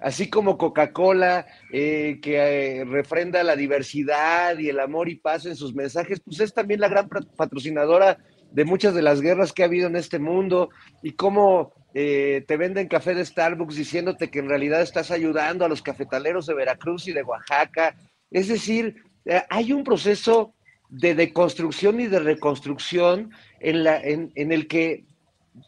así 0.00 0.30
como 0.30 0.56
Coca-Cola, 0.56 1.46
eh, 1.72 2.20
que 2.22 2.36
eh, 2.36 2.84
refrenda 2.84 3.42
la 3.42 3.56
diversidad 3.56 4.56
y 4.56 4.68
el 4.68 4.78
amor 4.78 5.08
y 5.08 5.16
paz 5.16 5.46
en 5.46 5.56
sus 5.56 5.74
mensajes, 5.74 6.20
pues 6.20 6.38
es 6.38 6.54
también 6.54 6.78
la 6.78 6.88
gran 6.88 7.08
patrocinadora 7.08 8.18
de 8.52 8.64
muchas 8.64 8.94
de 8.94 9.02
las 9.02 9.20
guerras 9.20 9.52
que 9.52 9.64
ha 9.64 9.66
habido 9.66 9.88
en 9.88 9.96
este 9.96 10.20
mundo 10.20 10.70
y 11.02 11.14
cómo 11.14 11.72
eh, 11.92 12.44
te 12.46 12.56
venden 12.56 12.86
café 12.86 13.14
de 13.14 13.24
Starbucks 13.24 13.74
diciéndote 13.74 14.30
que 14.30 14.38
en 14.38 14.48
realidad 14.48 14.80
estás 14.80 15.10
ayudando 15.10 15.64
a 15.64 15.68
los 15.68 15.82
cafetaleros 15.82 16.46
de 16.46 16.54
Veracruz 16.54 17.08
y 17.08 17.12
de 17.12 17.24
Oaxaca 17.24 17.96
es 18.30 18.48
decir, 18.48 19.02
eh, 19.24 19.42
hay 19.50 19.72
un 19.72 19.84
proceso 19.84 20.54
de 20.88 21.14
deconstrucción 21.14 22.00
y 22.00 22.06
de 22.06 22.18
reconstrucción 22.18 23.30
en, 23.60 23.84
la, 23.84 24.00
en, 24.00 24.32
el 24.34 24.66
que, 24.66 25.04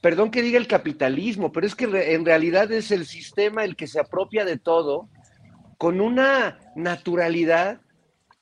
perdón 0.00 0.30
que 0.30 0.42
diga 0.42 0.58
el 0.58 0.66
capitalismo, 0.66 1.52
pero 1.52 1.66
es 1.66 1.74
que 1.74 1.84
en 1.84 2.24
realidad 2.24 2.70
es 2.72 2.90
el 2.90 3.06
sistema 3.06 3.64
el 3.64 3.76
que 3.76 3.86
se 3.86 4.00
apropia 4.00 4.44
de 4.44 4.58
todo 4.58 5.08
con 5.78 6.00
una 6.00 6.58
naturalidad 6.74 7.80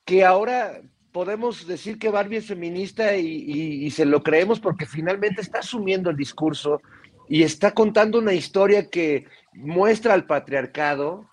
que 0.04 0.24
ahora 0.24 0.80
podemos 1.12 1.66
decir 1.66 1.98
que 1.98 2.10
Barbie 2.10 2.38
es 2.38 2.46
feminista 2.46 3.16
y, 3.16 3.90
se 3.90 4.04
lo 4.04 4.22
creemos 4.22 4.60
porque 4.60 4.86
finalmente 4.86 5.40
está 5.40 5.60
asumiendo 5.60 6.10
el 6.10 6.16
discurso 6.16 6.80
y 7.28 7.42
está 7.42 7.72
contando 7.72 8.18
una 8.18 8.32
historia 8.32 8.88
que 8.88 9.26
muestra 9.52 10.14
al 10.14 10.26
patriarcado, 10.26 11.28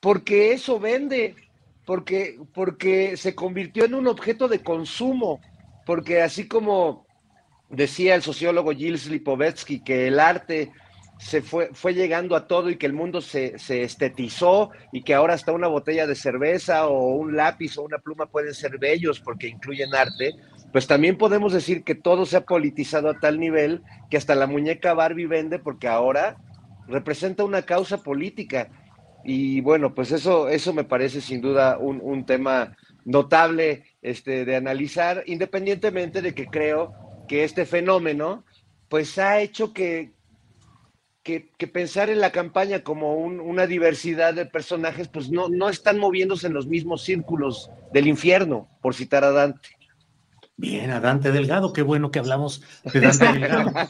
porque 0.00 0.52
eso 0.52 0.78
vende, 0.78 1.36
porque, 1.84 2.38
porque 2.54 3.16
se 3.16 3.34
convirtió 3.34 3.84
en 3.84 3.94
un 3.94 4.06
objeto 4.06 4.48
de 4.48 4.62
consumo, 4.62 5.40
porque 5.84 6.22
así 6.22 6.46
como 6.46 7.06
decía 7.68 8.14
el 8.14 8.22
sociólogo 8.22 8.72
Gilles 8.72 9.06
Lipovetsky 9.06 9.82
que 9.82 10.06
el 10.06 10.20
arte 10.20 10.70
se 11.18 11.40
fue, 11.40 11.70
fue 11.72 11.94
llegando 11.94 12.34
a 12.34 12.46
todo 12.46 12.68
y 12.68 12.76
que 12.76 12.86
el 12.86 12.92
mundo 12.92 13.20
se, 13.20 13.58
se, 13.58 13.82
estetizó 13.82 14.70
y 14.92 15.02
que 15.02 15.14
ahora 15.14 15.34
hasta 15.34 15.52
una 15.52 15.68
botella 15.68 16.06
de 16.06 16.16
cerveza 16.16 16.86
o 16.88 17.14
un 17.14 17.36
lápiz 17.36 17.78
o 17.78 17.82
una 17.82 17.98
pluma 17.98 18.26
pueden 18.26 18.54
ser 18.54 18.78
bellos 18.78 19.20
porque 19.20 19.46
incluyen 19.46 19.94
arte, 19.94 20.34
pues 20.72 20.86
también 20.86 21.16
podemos 21.16 21.52
decir 21.52 21.84
que 21.84 21.94
todo 21.94 22.26
se 22.26 22.38
ha 22.38 22.44
politizado 22.44 23.08
a 23.08 23.20
tal 23.20 23.38
nivel 23.38 23.82
que 24.10 24.16
hasta 24.16 24.34
la 24.34 24.48
muñeca 24.48 24.94
Barbie 24.94 25.26
vende 25.26 25.58
porque 25.60 25.86
ahora 25.86 26.36
representa 26.88 27.44
una 27.44 27.62
causa 27.62 28.02
política 28.02 28.68
y 29.24 29.60
bueno, 29.60 29.94
pues 29.94 30.12
eso, 30.12 30.48
eso 30.48 30.72
me 30.72 30.84
parece 30.84 31.20
sin 31.20 31.40
duda 31.40 31.78
un, 31.78 32.24
tema 32.26 32.76
notable 33.04 33.84
este, 34.00 34.44
de 34.44 34.56
analizar, 34.56 35.22
independientemente 35.26 36.22
de 36.22 36.34
que 36.34 36.46
creo 36.46 36.92
que 37.28 37.44
este 37.44 37.66
fenómeno 37.66 38.44
pues 38.88 39.18
ha 39.18 39.40
hecho 39.40 39.72
que, 39.72 40.12
que, 41.22 41.48
pensar 41.66 42.10
en 42.10 42.20
la 42.20 42.32
campaña 42.32 42.82
como 42.82 43.16
una 43.16 43.66
diversidad 43.66 44.34
de 44.34 44.44
personajes, 44.44 45.08
pues 45.08 45.30
no, 45.30 45.48
no 45.48 45.68
están 45.68 45.98
moviéndose 45.98 46.48
en 46.48 46.52
los 46.52 46.66
mismos 46.66 47.02
círculos 47.02 47.70
del 47.92 48.08
infierno, 48.08 48.68
por 48.82 48.94
citar 48.94 49.24
a 49.24 49.30
Dante. 49.30 49.70
Bien, 50.56 50.90
a 50.90 51.00
Dante 51.00 51.32
Delgado, 51.32 51.72
qué 51.72 51.82
bueno 51.82 52.10
que 52.10 52.18
hablamos 52.18 52.62
de 52.92 53.00
Dante 53.00 53.32
Delgado. 53.32 53.72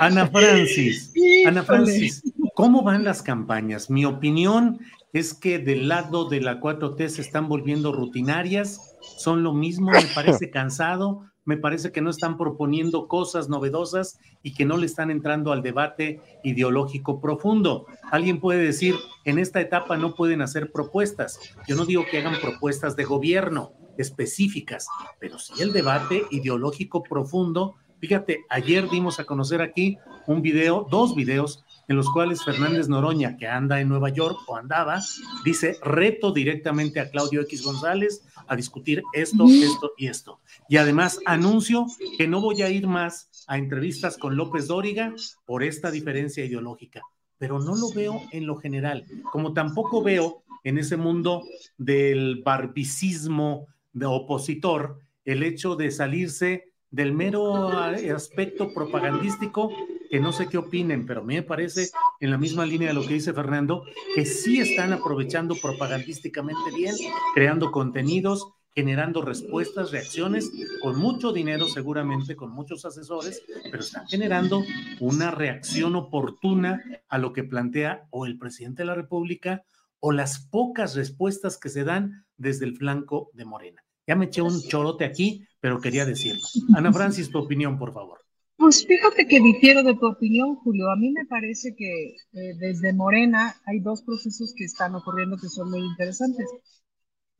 Ana 0.00 0.26
Francis, 0.28 1.12
Ana 1.46 1.62
Francis, 1.62 2.22
¿cómo 2.54 2.82
van 2.82 3.04
las 3.04 3.22
campañas? 3.22 3.90
Mi 3.90 4.04
opinión 4.04 4.80
es 5.12 5.34
que 5.34 5.58
del 5.58 5.88
lado 5.88 6.28
de 6.28 6.40
la 6.40 6.60
4T 6.60 7.08
se 7.08 7.20
están 7.22 7.48
volviendo 7.48 7.92
rutinarias, 7.92 8.96
son 9.00 9.42
lo 9.42 9.52
mismo, 9.52 9.90
me 9.90 10.02
parece 10.14 10.50
cansado, 10.50 11.24
me 11.44 11.56
parece 11.56 11.90
que 11.90 12.00
no 12.00 12.10
están 12.10 12.36
proponiendo 12.36 13.08
cosas 13.08 13.48
novedosas 13.48 14.18
y 14.42 14.54
que 14.54 14.64
no 14.64 14.76
le 14.76 14.86
están 14.86 15.10
entrando 15.10 15.52
al 15.52 15.62
debate 15.62 16.20
ideológico 16.44 17.20
profundo. 17.20 17.86
Alguien 18.10 18.40
puede 18.40 18.64
decir, 18.64 18.94
en 19.24 19.38
esta 19.38 19.60
etapa 19.60 19.96
no 19.96 20.14
pueden 20.14 20.40
hacer 20.40 20.70
propuestas. 20.70 21.40
Yo 21.66 21.74
no 21.74 21.84
digo 21.84 22.04
que 22.08 22.18
hagan 22.18 22.40
propuestas 22.40 22.94
de 22.96 23.04
gobierno 23.04 23.72
específicas, 23.98 24.86
pero 25.18 25.38
sí 25.38 25.52
el 25.60 25.72
debate 25.72 26.24
ideológico 26.30 27.02
profundo. 27.02 27.74
Fíjate, 27.98 28.44
ayer 28.48 28.88
dimos 28.88 29.20
a 29.20 29.24
conocer 29.24 29.60
aquí 29.60 29.98
un 30.26 30.42
video, 30.42 30.86
dos 30.90 31.14
videos 31.14 31.64
en 31.88 31.96
los 31.96 32.10
cuales 32.10 32.44
Fernández 32.44 32.88
Noroña, 32.88 33.36
que 33.36 33.46
anda 33.46 33.80
en 33.80 33.88
Nueva 33.88 34.10
York 34.10 34.38
o 34.46 34.56
andaba, 34.56 35.02
dice, 35.44 35.78
reto 35.82 36.32
directamente 36.32 37.00
a 37.00 37.10
Claudio 37.10 37.42
X 37.42 37.62
González 37.62 38.22
a 38.46 38.56
discutir 38.56 39.02
esto, 39.12 39.46
esto 39.46 39.92
y 39.96 40.06
esto. 40.06 40.40
Y 40.68 40.76
además 40.76 41.18
anuncio 41.26 41.86
que 42.16 42.28
no 42.28 42.40
voy 42.40 42.62
a 42.62 42.70
ir 42.70 42.86
más 42.86 43.28
a 43.46 43.58
entrevistas 43.58 44.16
con 44.16 44.36
López 44.36 44.68
Dóriga 44.68 45.14
por 45.44 45.62
esta 45.62 45.90
diferencia 45.90 46.44
ideológica, 46.44 47.02
pero 47.38 47.58
no 47.58 47.74
lo 47.74 47.92
veo 47.92 48.22
en 48.30 48.46
lo 48.46 48.56
general, 48.56 49.04
como 49.30 49.52
tampoco 49.52 50.02
veo 50.02 50.42
en 50.64 50.78
ese 50.78 50.96
mundo 50.96 51.42
del 51.76 52.42
barbicismo 52.44 53.66
de 53.92 54.06
opositor 54.06 55.00
el 55.24 55.42
hecho 55.42 55.76
de 55.76 55.90
salirse 55.90 56.72
del 56.90 57.12
mero 57.12 57.68
aspecto 57.68 58.72
propagandístico, 58.72 59.70
que 60.12 60.20
no 60.20 60.30
sé 60.30 60.46
qué 60.46 60.58
opinen, 60.58 61.06
pero 61.06 61.22
a 61.22 61.24
me 61.24 61.42
parece, 61.42 61.88
en 62.20 62.30
la 62.30 62.36
misma 62.36 62.66
línea 62.66 62.88
de 62.88 62.92
lo 62.92 63.00
que 63.00 63.14
dice 63.14 63.32
Fernando, 63.32 63.86
que 64.14 64.26
sí 64.26 64.60
están 64.60 64.92
aprovechando 64.92 65.54
propagandísticamente 65.56 66.70
bien, 66.76 66.94
creando 67.34 67.72
contenidos, 67.72 68.46
generando 68.74 69.22
respuestas, 69.22 69.90
reacciones, 69.90 70.52
con 70.82 70.98
mucho 70.98 71.32
dinero 71.32 71.66
seguramente, 71.66 72.36
con 72.36 72.50
muchos 72.50 72.84
asesores, 72.84 73.42
pero 73.70 73.82
están 73.82 74.06
generando 74.06 74.62
una 75.00 75.30
reacción 75.30 75.96
oportuna 75.96 76.84
a 77.08 77.16
lo 77.16 77.32
que 77.32 77.44
plantea 77.44 78.06
o 78.10 78.26
el 78.26 78.36
presidente 78.36 78.82
de 78.82 78.88
la 78.88 78.94
República 78.94 79.64
o 79.98 80.12
las 80.12 80.40
pocas 80.40 80.94
respuestas 80.94 81.56
que 81.56 81.70
se 81.70 81.84
dan 81.84 82.26
desde 82.36 82.66
el 82.66 82.76
flanco 82.76 83.30
de 83.32 83.46
Morena. 83.46 83.82
Ya 84.06 84.14
me 84.14 84.26
eché 84.26 84.42
un 84.42 84.60
chorote 84.60 85.06
aquí, 85.06 85.46
pero 85.58 85.80
quería 85.80 86.04
decirlo. 86.04 86.42
Ana 86.76 86.92
Francis, 86.92 87.30
tu 87.30 87.38
opinión, 87.38 87.78
por 87.78 87.94
favor. 87.94 88.21
Pues 88.62 88.86
fíjate 88.86 89.26
que 89.26 89.40
difiero 89.40 89.82
de 89.82 89.96
tu 89.96 90.06
opinión, 90.06 90.54
Julio. 90.54 90.88
A 90.88 90.94
mí 90.94 91.10
me 91.10 91.26
parece 91.26 91.74
que 91.74 92.10
eh, 92.10 92.54
desde 92.60 92.92
Morena 92.92 93.60
hay 93.66 93.80
dos 93.80 94.02
procesos 94.02 94.54
que 94.56 94.62
están 94.62 94.94
ocurriendo 94.94 95.36
que 95.36 95.48
son 95.48 95.68
muy 95.68 95.80
interesantes. 95.80 96.48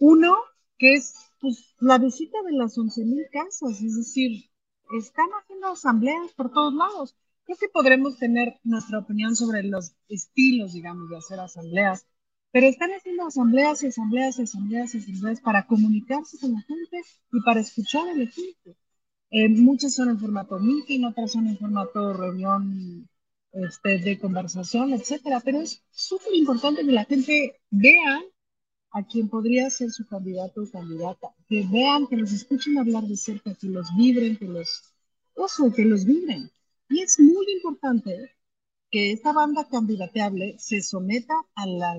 Uno, 0.01 0.35
que 0.79 0.95
es 0.95 1.15
pues, 1.41 1.77
la 1.79 1.99
visita 1.99 2.39
de 2.43 2.55
las 2.55 2.77
11.000 2.77 3.29
casas, 3.31 3.81
es 3.81 3.97
decir, 3.97 4.51
están 4.99 5.29
haciendo 5.41 5.69
asambleas 5.69 6.33
por 6.33 6.51
todos 6.51 6.75
lados. 6.75 7.15
Creo 7.45 7.57
que 7.57 7.69
podremos 7.69 8.19
tener 8.19 8.59
nuestra 8.65 8.99
opinión 8.99 9.37
sobre 9.37 9.63
los 9.63 9.95
estilos, 10.09 10.73
digamos, 10.73 11.09
de 11.09 11.19
hacer 11.19 11.39
asambleas, 11.39 12.05
pero 12.51 12.67
están 12.67 12.91
haciendo 12.91 13.29
asambleas 13.29 13.81
y 13.85 13.87
asambleas 13.87 14.41
y 14.41 14.43
asambleas 14.43 14.93
y 14.97 14.99
asambleas 14.99 15.41
para 15.41 15.69
comunicarse 15.69 16.37
con 16.41 16.53
la 16.53 16.63
gente 16.63 17.01
y 17.33 17.41
para 17.43 17.61
escuchar 17.61 18.09
a 18.09 18.15
la 18.15 18.27
gente. 18.27 18.77
Eh, 19.35 19.49
muchas 19.49 19.95
son 19.95 20.11
en 20.11 20.21
formato 20.21 20.59
meeting, 20.59 21.05
otras 21.05 21.33
son 21.33 21.47
en 21.47 21.57
formato 21.57 22.13
reunión 22.13 23.09
este, 23.53 23.99
de 23.99 24.19
conversación, 24.19 24.93
etcétera. 24.93 25.41
Pero 25.41 25.63
es 25.63 25.83
súper 25.91 26.35
importante 26.35 26.85
que 26.85 26.93
la 26.93 27.07
gente 27.07 27.61
vea 27.71 28.21
a 28.91 29.07
quien 29.07 29.31
podría 29.31 29.71
ser 29.71 29.91
su 29.91 30.07
candidato 30.07 30.63
o 30.63 30.71
candidata, 30.71 31.35
que 31.49 31.67
vean, 31.67 32.07
que 32.09 32.17
los 32.19 32.31
escuchen 32.33 32.79
hablar 32.79 33.05
de 33.05 33.17
cerca, 33.17 33.55
que 33.55 33.69
los 33.69 33.89
vibren, 33.97 34.37
que 34.37 34.45
los, 34.47 34.93
oso, 35.35 35.73
que 35.73 35.87
los 35.87 36.05
vibren. 36.05 36.51
Y 36.91 37.01
es 37.01 37.19
muy 37.19 37.47
importante 37.55 38.33
que 38.91 39.13
esta 39.13 39.33
banda 39.33 39.67
candidateable 39.67 40.57
se 40.59 40.83
someta 40.83 41.35
a 41.55 41.67
la 41.67 41.97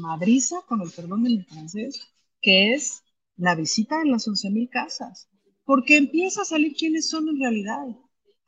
madriza, 0.00 0.56
con 0.66 0.82
el 0.82 0.90
perdón 0.90 1.22
del 1.22 1.46
francés, 1.46 2.00
que 2.42 2.74
es 2.74 3.04
la 3.36 3.54
visita 3.54 4.00
de 4.00 4.06
las 4.06 4.26
11.000 4.26 4.68
casas, 4.68 5.29
porque 5.70 5.96
empieza 5.96 6.42
a 6.42 6.44
salir 6.44 6.74
quiénes 6.74 7.08
son 7.08 7.28
en 7.28 7.38
realidad. 7.38 7.86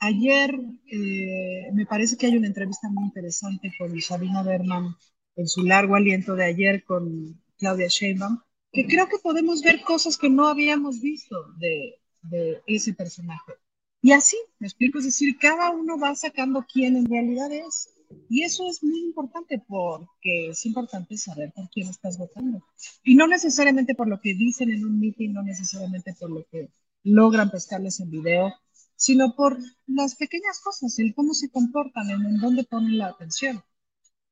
Ayer 0.00 0.58
eh, 0.90 1.70
me 1.72 1.86
parece 1.86 2.16
que 2.16 2.26
hay 2.26 2.36
una 2.36 2.48
entrevista 2.48 2.88
muy 2.90 3.04
interesante 3.04 3.72
con 3.78 4.00
Sabina 4.00 4.42
Berman 4.42 4.96
en 5.36 5.46
su 5.46 5.62
largo 5.62 5.94
aliento 5.94 6.34
de 6.34 6.46
ayer 6.46 6.82
con 6.82 7.40
Claudia 7.58 7.86
Sheinbaum, 7.86 8.40
que 8.72 8.88
creo 8.88 9.08
que 9.08 9.18
podemos 9.22 9.62
ver 9.62 9.82
cosas 9.82 10.18
que 10.18 10.28
no 10.28 10.48
habíamos 10.48 11.00
visto 11.00 11.36
de, 11.60 11.94
de 12.22 12.60
ese 12.66 12.92
personaje. 12.92 13.52
Y 14.00 14.10
así, 14.10 14.36
me 14.58 14.66
explico, 14.66 14.98
es 14.98 15.04
decir, 15.04 15.38
cada 15.38 15.70
uno 15.70 16.00
va 16.00 16.16
sacando 16.16 16.66
quién 16.72 16.96
en 16.96 17.08
realidad 17.08 17.52
es. 17.52 17.88
Y 18.28 18.42
eso 18.42 18.68
es 18.68 18.82
muy 18.82 18.98
importante 18.98 19.62
porque 19.68 20.48
es 20.48 20.66
importante 20.66 21.16
saber 21.16 21.52
por 21.52 21.70
quién 21.70 21.88
estás 21.88 22.18
votando. 22.18 22.66
Y 23.04 23.14
no 23.14 23.28
necesariamente 23.28 23.94
por 23.94 24.08
lo 24.08 24.20
que 24.20 24.34
dicen 24.34 24.72
en 24.72 24.84
un 24.84 24.98
meeting, 24.98 25.30
no 25.32 25.44
necesariamente 25.44 26.14
por 26.18 26.28
lo 26.28 26.44
que 26.50 26.68
logran 27.04 27.50
pescarles 27.50 28.00
en 28.00 28.10
video, 28.10 28.52
sino 28.96 29.34
por 29.34 29.58
las 29.86 30.14
pequeñas 30.16 30.60
cosas, 30.60 30.98
el 30.98 31.14
cómo 31.14 31.34
se 31.34 31.50
comportan, 31.50 32.10
en, 32.10 32.38
dónde 32.38 32.64
ponen 32.64 32.98
la 32.98 33.08
atención. 33.08 33.62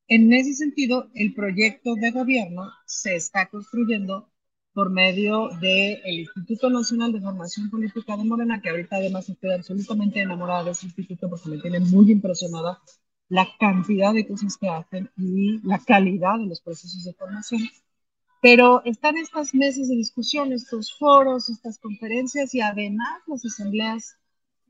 En 0.08 0.32
ese 0.32 0.54
sentido, 0.54 1.10
el 1.14 1.34
proyecto 1.34 1.94
de 1.94 2.10
gobierno 2.10 2.70
se 2.86 3.16
está 3.16 3.48
construyendo 3.48 4.28
por 4.72 4.90
medio 4.90 5.48
del 5.60 6.20
Instituto 6.20 6.70
Nacional 6.70 7.12
de 7.12 7.20
Formación 7.20 7.70
Política 7.70 8.16
de 8.16 8.24
Morena, 8.24 8.60
que 8.60 8.70
ahorita 8.70 8.96
además 8.96 9.28
estoy 9.28 9.52
absolutamente 9.52 10.20
enamorada 10.20 10.64
de 10.64 10.70
ese 10.70 10.86
instituto 10.86 11.28
porque 11.28 11.48
me 11.48 11.58
tiene 11.58 11.80
muy 11.80 12.10
impresionada 12.12 12.80
la 13.28 13.48
cantidad 13.58 14.12
de 14.12 14.26
cosas 14.26 14.56
que 14.56 14.68
hacen 14.68 15.10
y 15.16 15.58
la 15.66 15.78
calidad 15.78 16.38
de 16.38 16.46
los 16.46 16.60
procesos 16.60 17.04
de 17.04 17.14
formación. 17.14 17.62
Pero 18.40 18.82
están 18.84 19.16
estas 19.18 19.54
mesas 19.54 19.88
de 19.88 19.96
discusión, 19.96 20.52
estos 20.52 20.96
foros, 20.98 21.50
estas 21.50 21.78
conferencias 21.78 22.54
y 22.54 22.60
además 22.60 23.20
las 23.26 23.44
asambleas 23.44 24.16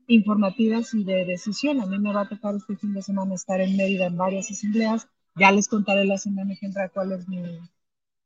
informativas 0.07 0.93
y 0.93 1.03
de 1.03 1.25
decisión. 1.25 1.79
A 1.79 1.85
mí 1.85 1.97
me 1.99 2.13
va 2.13 2.21
a 2.21 2.29
tocar 2.29 2.55
este 2.55 2.75
fin 2.75 2.93
de 2.93 3.01
semana 3.01 3.35
estar 3.35 3.61
en 3.61 3.77
Mérida 3.77 4.07
en 4.07 4.17
varias 4.17 4.51
asambleas. 4.51 5.07
Ya 5.35 5.51
les 5.51 5.69
contaré 5.69 6.03
la 6.05 6.17
semana 6.17 6.55
que 6.59 6.65
entra 6.65 6.89
cuál 6.89 7.13
es 7.13 7.27
mi 7.29 7.41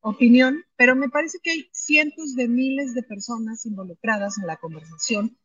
opinión, 0.02 0.64
pero 0.76 0.96
me 0.96 1.10
parece 1.10 1.40
que 1.42 1.52
hay 1.52 1.70
cientos 1.72 2.36
de 2.36 2.48
miles 2.48 2.94
de 2.94 3.04
personas 3.04 3.66
involucradas 3.66 4.38
en 4.38 4.48
la 4.48 4.58
conversación, 4.58 5.38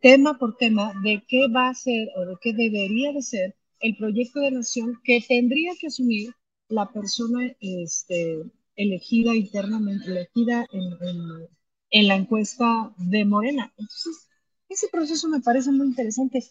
tema 0.00 0.38
por 0.38 0.56
tema, 0.56 0.92
de 1.02 1.22
qué 1.26 1.48
va 1.48 1.68
a 1.68 1.74
ser 1.74 2.08
o 2.16 2.24
de 2.24 2.36
qué 2.40 2.52
debería 2.52 3.12
de 3.12 3.22
ser 3.22 3.56
el 3.80 3.96
proyecto 3.96 4.40
de 4.40 4.52
nación 4.52 5.00
que 5.04 5.20
tendría 5.20 5.72
que 5.78 5.88
asumir 5.88 6.32
la 6.68 6.90
persona 6.90 7.54
este, 7.60 8.44
elegida 8.76 9.34
internamente, 9.34 10.06
elegida 10.10 10.66
en, 10.72 11.48
en, 11.90 12.08
la 12.08 12.16
encuesta 12.16 12.92
de 12.96 13.24
Morena. 13.24 13.72
Entonces, 13.76 14.28
ese 14.68 14.88
proceso 14.88 15.28
me 15.28 15.40
parece 15.40 15.70
muy 15.72 15.86
interesante. 15.88 16.44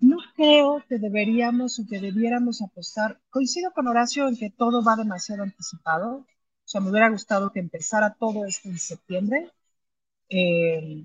No 0.00 0.18
creo 0.36 0.84
que 0.88 0.98
deberíamos 0.98 1.78
o 1.78 1.86
que 1.88 2.00
debiéramos 2.00 2.62
apostar. 2.62 3.20
Coincido 3.30 3.72
con 3.72 3.88
Horacio 3.88 4.28
en 4.28 4.36
que 4.36 4.50
todo 4.50 4.82
va 4.84 4.96
demasiado 4.96 5.42
anticipado. 5.42 6.18
O 6.18 6.26
sea, 6.70 6.80
me 6.80 6.90
hubiera 6.90 7.10
gustado 7.10 7.52
que 7.52 7.60
empezara 7.60 8.14
todo 8.18 8.44
esto 8.44 8.68
en 8.68 8.78
septiembre. 8.78 9.50
Eh, 10.28 11.04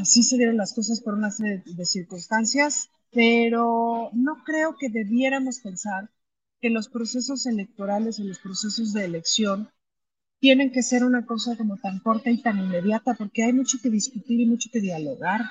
así 0.00 0.22
se 0.22 0.36
dieron 0.36 0.56
las 0.56 0.74
cosas 0.74 1.00
por 1.00 1.14
una 1.14 1.30
serie 1.30 1.62
de 1.66 1.84
circunstancias 1.86 2.90
pero 3.12 4.10
no 4.14 4.42
creo 4.44 4.76
que 4.78 4.88
debiéramos 4.88 5.60
pensar 5.60 6.10
que 6.62 6.70
los 6.70 6.88
procesos 6.88 7.44
electorales 7.46 8.20
o 8.20 8.24
los 8.24 8.38
procesos 8.38 8.92
de 8.92 9.04
elección 9.04 9.68
tienen 10.38 10.70
que 10.70 10.82
ser 10.82 11.04
una 11.04 11.26
cosa 11.26 11.56
como 11.56 11.76
tan 11.76 11.98
corta 11.98 12.30
y 12.30 12.40
tan 12.40 12.58
inmediata, 12.58 13.14
porque 13.14 13.42
hay 13.42 13.52
mucho 13.52 13.78
que 13.82 13.90
discutir 13.90 14.40
y 14.40 14.46
mucho 14.46 14.70
que 14.72 14.80
dialogar. 14.80 15.42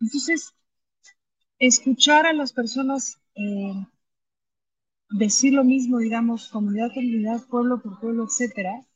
Entonces, 0.00 0.52
escuchar 1.58 2.26
a 2.26 2.34
las 2.34 2.52
personas 2.52 3.18
eh, 3.34 3.86
decir 5.10 5.54
lo 5.54 5.64
mismo, 5.64 5.98
digamos, 5.98 6.48
comunidad 6.48 6.92
comunidad, 6.92 7.46
pueblo 7.48 7.80
por 7.80 7.98
pueblo, 7.98 8.24
etcétera, 8.24 8.86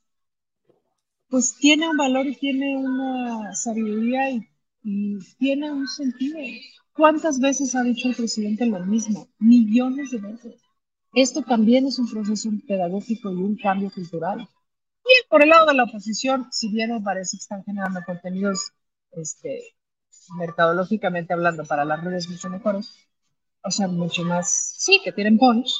pues 1.28 1.56
tiene 1.56 1.88
un 1.88 1.96
valor 1.96 2.26
y 2.26 2.36
tiene 2.36 2.76
una 2.76 3.54
sabiduría 3.54 4.30
y 4.82 5.18
tiene 5.38 5.72
un 5.72 5.88
sentido. 5.88 6.38
¿Cuántas 6.92 7.40
veces 7.40 7.74
ha 7.74 7.82
dicho 7.82 8.08
el 8.08 8.14
presidente 8.14 8.66
lo 8.66 8.84
mismo? 8.84 9.28
Millones 9.38 10.10
de 10.10 10.18
veces. 10.18 10.69
Esto 11.12 11.42
también 11.42 11.86
es 11.86 11.98
un 11.98 12.08
proceso 12.08 12.50
pedagógico 12.66 13.30
y 13.32 13.36
un 13.36 13.56
cambio 13.56 13.90
cultural. 13.90 14.38
Bien, 14.38 15.22
por 15.28 15.42
el 15.42 15.48
lado 15.48 15.66
de 15.66 15.74
la 15.74 15.84
oposición, 15.84 16.46
si 16.52 16.68
bien 16.68 16.92
me 16.92 17.00
parece 17.00 17.36
que 17.36 17.42
están 17.42 17.64
generando 17.64 18.00
contenidos, 18.06 18.72
este, 19.12 19.74
mercadológicamente 20.38 21.32
hablando, 21.32 21.64
para 21.64 21.84
las 21.84 22.04
redes 22.04 22.28
mucho 22.28 22.48
mejores, 22.48 22.94
o 23.62 23.70
sea, 23.70 23.88
mucho 23.88 24.24
más, 24.24 24.74
sí, 24.78 25.00
que 25.02 25.12
tienen 25.12 25.38
punch, 25.38 25.72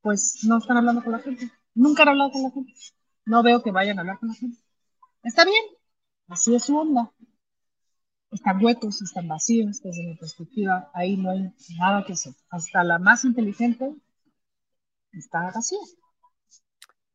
pues 0.00 0.44
no 0.44 0.58
están 0.58 0.76
hablando 0.76 1.02
con 1.02 1.12
la 1.12 1.18
gente. 1.18 1.50
Nunca 1.74 2.02
han 2.02 2.10
hablado 2.10 2.30
con 2.30 2.42
la 2.42 2.50
gente. 2.50 2.72
No 3.24 3.42
veo 3.42 3.62
que 3.62 3.70
vayan 3.72 3.98
a 3.98 4.02
hablar 4.02 4.18
con 4.18 4.28
la 4.28 4.34
gente. 4.34 4.58
Está 5.24 5.44
bien, 5.44 5.64
así 6.28 6.54
es 6.54 6.64
su 6.64 6.76
onda. 6.78 7.12
Están 8.30 8.64
huecos, 8.64 9.02
están 9.02 9.26
vacíos, 9.26 9.82
desde 9.82 10.06
mi 10.06 10.14
perspectiva, 10.14 10.88
ahí 10.94 11.16
no 11.16 11.30
hay 11.30 11.52
nada 11.78 12.04
que 12.04 12.12
hacer. 12.12 12.32
Hasta 12.48 12.84
la 12.84 12.98
más 12.98 13.24
inteligente 13.24 13.92
está 15.12 15.50
vacía. 15.54 15.78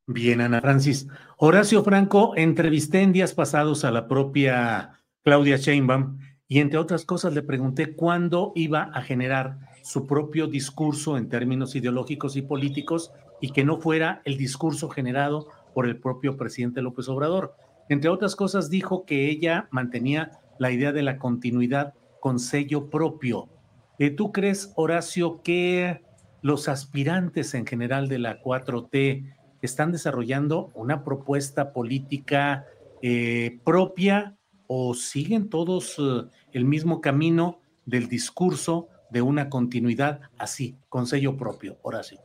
Bien, 0.08 0.41
Ana 0.41 0.62
Francis. 0.62 1.08
Horacio 1.38 1.84
Franco, 1.84 2.34
entrevisté 2.36 3.02
en 3.02 3.12
días 3.12 3.34
pasados 3.34 3.84
a 3.86 3.91
la 3.91 4.08
propia 4.08 5.02
Claudia 5.24 5.58
Sheinbaum 5.58 6.20
y 6.48 6.60
entre 6.60 6.78
otras 6.78 7.06
cosas 7.06 7.34
le 7.34 7.41
pregunté 7.41 7.96
cuándo 7.96 8.52
iba 8.56 8.84
a 8.93 9.02
generar 9.02 9.58
su 9.84 10.06
propio 10.06 10.48
discurso 10.48 11.18
en 11.18 11.28
términos 11.28 11.76
ideológicos 11.76 12.36
y 12.36 12.43
políticos 12.43 13.12
y 13.41 13.52
que 13.52 13.64
no 13.64 13.78
fuera 13.78 14.22
el 14.26 14.38
discurso 14.38 14.89
generado 14.89 15.48
por 15.74 15.88
el 15.88 16.00
propio 16.00 16.38
presidente 16.38 16.84
López 16.84 17.10
Obrador. 17.10 17.56
Entre 17.89 18.10
otras 18.10 18.36
cosas 18.36 18.70
dijo 18.70 19.06
que 19.06 19.30
ella 19.30 19.68
mantenía 19.72 20.39
la 20.60 20.72
idea 20.72 20.91
de 20.91 21.02
la 21.02 21.18
continuidad 21.18 21.96
con 22.20 22.39
sello 22.39 22.89
propio. 22.89 23.50
Eh, 23.98 24.12
¿Tú 24.12 24.32
crees, 24.32 24.72
Horacio, 24.76 25.41
que 25.41 26.02
los 26.46 26.70
aspirantes 26.70 27.56
en 27.56 27.66
general 27.66 28.08
de 28.08 28.20
la 28.20 28.39
4T 28.39 29.34
están 29.64 29.91
desarrollando 29.91 30.70
una 30.76 31.04
propuesta 31.04 31.74
política 31.74 32.68
eh, 33.02 33.58
propia 33.64 34.38
o 34.68 34.93
siguen 34.93 35.50
todos 35.50 35.96
eh, 35.98 36.30
el 36.54 36.66
mismo 36.66 37.02
camino 37.02 37.62
del 37.88 38.08
discurso 38.08 38.89
de 39.10 39.24
una 39.24 39.50
continuidad 39.50 40.22
así, 40.38 40.76
con 40.88 41.08
sello 41.08 41.36
propio, 41.36 41.80
Horacio? 41.82 42.20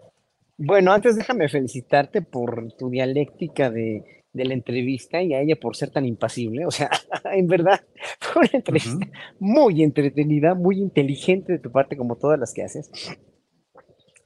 Bueno, 0.59 0.93
antes 0.93 1.16
déjame 1.16 1.49
felicitarte 1.49 2.21
por 2.21 2.75
tu 2.75 2.91
dialéctica 2.91 3.71
de, 3.71 4.05
la 4.35 4.53
entrevista 4.53 5.23
y 5.23 5.33
a 5.33 5.41
ella 5.41 5.57
por 5.57 5.77
ser 5.77 5.93
tan 5.93 6.05
impasible. 6.05 6.66
O 6.66 6.71
sea, 6.71 6.91
en 7.33 7.47
verdad, 7.47 7.81
fue 8.21 8.43
una 8.43 8.51
entrevista 8.53 9.09
muy 9.39 9.83
entretenida, 9.83 10.55
muy 10.55 10.79
inteligente 10.79 11.55
de 11.55 11.59
tu 11.59 11.73
parte, 11.73 11.97
como 11.97 12.16
todas 12.16 12.39
las 12.39 12.53
que 12.53 12.64
haces. 12.64 12.91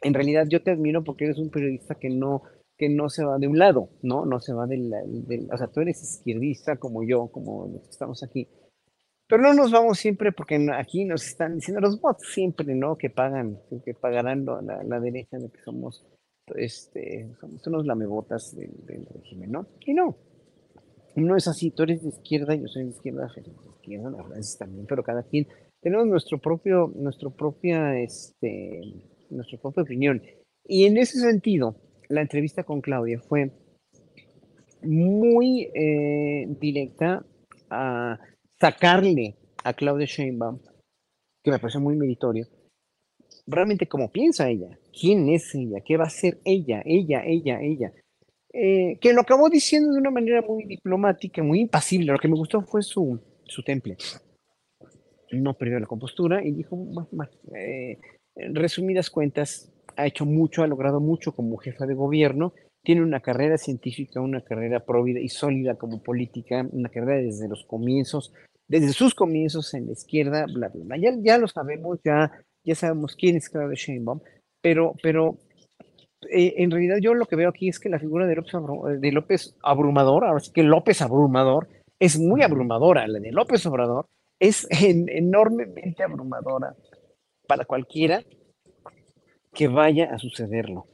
En 0.05 0.15
realidad, 0.15 0.47
yo 0.49 0.63
te 0.63 0.71
admiro 0.71 1.03
porque 1.03 1.25
eres 1.25 1.39
un 1.39 1.51
periodista 1.51 1.95
que 1.95 2.11
no, 2.11 2.43
que 2.77 2.89
no 2.91 3.09
se 3.09 3.25
va 3.25 3.39
de 3.39 3.49
un 3.49 3.59
lado, 3.59 3.89
¿no? 4.03 4.27
No 4.27 4.39
se 4.39 4.53
va 4.53 4.67
del, 4.67 4.91
del 5.27 5.49
o 5.51 5.57
sea, 5.57 5.69
tú 5.69 5.81
eres 5.81 6.03
izquierdista 6.03 6.77
como 6.77 7.03
yo, 7.03 7.29
como 7.29 7.67
los 7.69 7.83
que 7.83 7.91
estamos 7.91 8.23
aquí. 8.23 8.47
Pero 9.27 9.43
no 9.43 9.55
nos 9.55 9.73
vamos 9.73 9.99
siempre 9.99 10.33
porque 10.33 10.69
aquí 10.77 11.07
nos 11.07 11.27
están 11.27 11.55
diciendo 11.55 11.81
los 11.81 12.01
bots 12.01 12.27
siempre, 12.31 12.75
¿no? 12.75 12.97
Que 12.97 13.09
pagan, 13.09 13.59
que 13.85 13.95
pagarán 13.95 14.45
la, 14.45 14.85
la 14.85 15.01
derecha 15.01 15.39
de 15.39 15.49
que 15.49 15.61
somos, 15.63 16.05
este, 16.55 17.35
somos 17.41 17.67
unos 17.67 17.87
lamebotas 17.87 18.55
del, 18.55 19.07
régimen, 19.15 19.53
¿no? 19.53 19.67
Y 19.87 19.95
no, 19.95 20.17
no 21.17 21.37
es 21.37 21.49
así. 21.49 21.71
Tú 21.71 21.85
eres 21.85 22.03
de 22.03 22.11
izquierda, 22.11 22.55
yo 22.55 22.69
soy 22.69 22.85
de 22.85 22.91
izquierda, 22.91 23.33
de 23.35 23.51
izquierda, 23.71 24.11
la 24.11 24.41
también, 24.59 24.85
pero 24.87 25.03
cada 25.03 25.23
quien 25.23 25.47
tenemos 25.81 26.07
nuestro 26.07 26.39
propio, 26.39 26.93
nuestro 26.95 27.31
propia, 27.31 27.99
este, 27.99 28.83
nuestra 29.31 29.59
propia 29.59 29.83
opinión. 29.83 30.23
Y 30.67 30.87
en 30.87 30.97
ese 30.97 31.19
sentido, 31.21 31.77
la 32.09 32.23
entrevista 32.23 32.65
con 32.65 32.81
Claudia 32.81 33.21
fue 33.21 33.51
muy 34.83 35.71
eh, 35.75 36.47
directa 36.61 37.25
a 37.71 38.19
sacarle 38.61 39.37
a 39.65 39.73
Claudia 39.73 40.07
Sheinbaum, 40.07 40.61
que 41.43 41.51
me 41.51 41.59
pareció 41.59 41.81
muy 41.81 41.97
meritorio, 41.97 42.47
realmente 43.47 43.87
cómo 43.87 44.11
piensa 44.11 44.49
ella, 44.49 44.79
quién 44.99 45.29
es 45.29 45.55
ella, 45.55 45.81
qué 45.85 45.97
va 45.97 46.05
a 46.05 46.11
ser 46.11 46.39
ella, 46.45 46.83
ella, 46.85 47.23
ella, 47.25 47.61
ella. 47.61 47.93
Eh, 48.53 48.99
que 49.01 49.13
lo 49.13 49.23
acabó 49.23 49.49
diciendo 49.49 49.93
de 49.93 49.99
una 49.99 50.11
manera 50.11 50.41
muy 50.43 50.65
diplomática, 50.65 51.43
muy 51.43 51.61
impasible. 51.61 52.13
Lo 52.13 52.19
que 52.19 52.29
me 52.29 52.37
gustó 52.37 52.63
fue 52.63 52.83
su, 52.83 53.21
su 53.45 53.63
temple. 53.63 53.97
No 55.33 55.55
perdió 55.55 55.81
la 55.81 55.87
compostura 55.87 56.45
y 56.45 56.53
dijo, 56.53 56.79
eh, 57.57 57.99
resumidas 58.37 59.11
cuentas, 59.11 59.73
ha 59.97 60.07
hecho 60.07 60.27
mucho, 60.27 60.63
ha 60.63 60.67
logrado 60.67 61.01
mucho 61.01 61.33
como 61.33 61.57
jefa 61.57 61.87
de 61.87 61.95
gobierno, 61.95 62.53
tiene 62.83 63.03
una 63.03 63.21
carrera 63.21 63.57
científica, 63.57 64.21
una 64.21 64.43
carrera 64.43 64.81
próvida 64.85 65.21
y 65.21 65.29
sólida 65.29 65.77
como 65.77 66.03
política, 66.03 66.67
una 66.73 66.89
carrera 66.89 67.23
desde 67.23 67.49
los 67.49 67.65
comienzos, 67.65 68.33
desde 68.69 68.93
sus 68.93 69.15
comienzos 69.15 69.73
en 69.75 69.87
la 69.87 69.93
izquierda, 69.93 70.45
bla, 70.47 70.69
bla, 70.69 70.85
bla. 70.85 70.97
Ya, 70.99 71.17
ya 71.21 71.39
lo 71.39 71.49
sabemos, 71.49 72.01
ya, 72.05 72.31
ya 72.65 72.75
sabemos 72.75 73.17
quién 73.17 73.37
es 73.37 73.49
Claudia 73.49 73.77
Sheinbaum, 73.77 74.21
pero, 74.61 74.95
pero 75.03 75.39
eh, 76.31 76.55
en 76.59 76.71
realidad 76.71 76.99
yo 77.01 77.15
lo 77.15 77.27
que 77.27 77.37
veo 77.37 77.49
aquí 77.49 77.69
es 77.69 77.79
que 77.79 77.89
la 77.89 77.99
figura 77.99 78.27
de 78.27 78.37
López, 78.37 78.53
de 79.01 79.13
López 79.13 79.57
Abrumador, 79.63 80.25
ahora 80.25 80.41
sí 80.41 80.53
que 80.53 80.63
López 80.63 81.01
Abrumador, 81.01 81.69
es 81.99 82.19
muy 82.19 82.43
abrumadora, 82.43 83.07
la 83.07 83.19
de 83.19 83.33
López 83.33 83.65
Obrador 83.67 84.07
es 84.39 84.67
enormemente 84.71 86.03
abrumadora 86.03 86.75
para 87.47 87.65
cualquiera 87.65 88.23
que 89.55 89.69
vaya 89.69 90.13
a 90.13 90.19
sucederlo. 90.19 90.87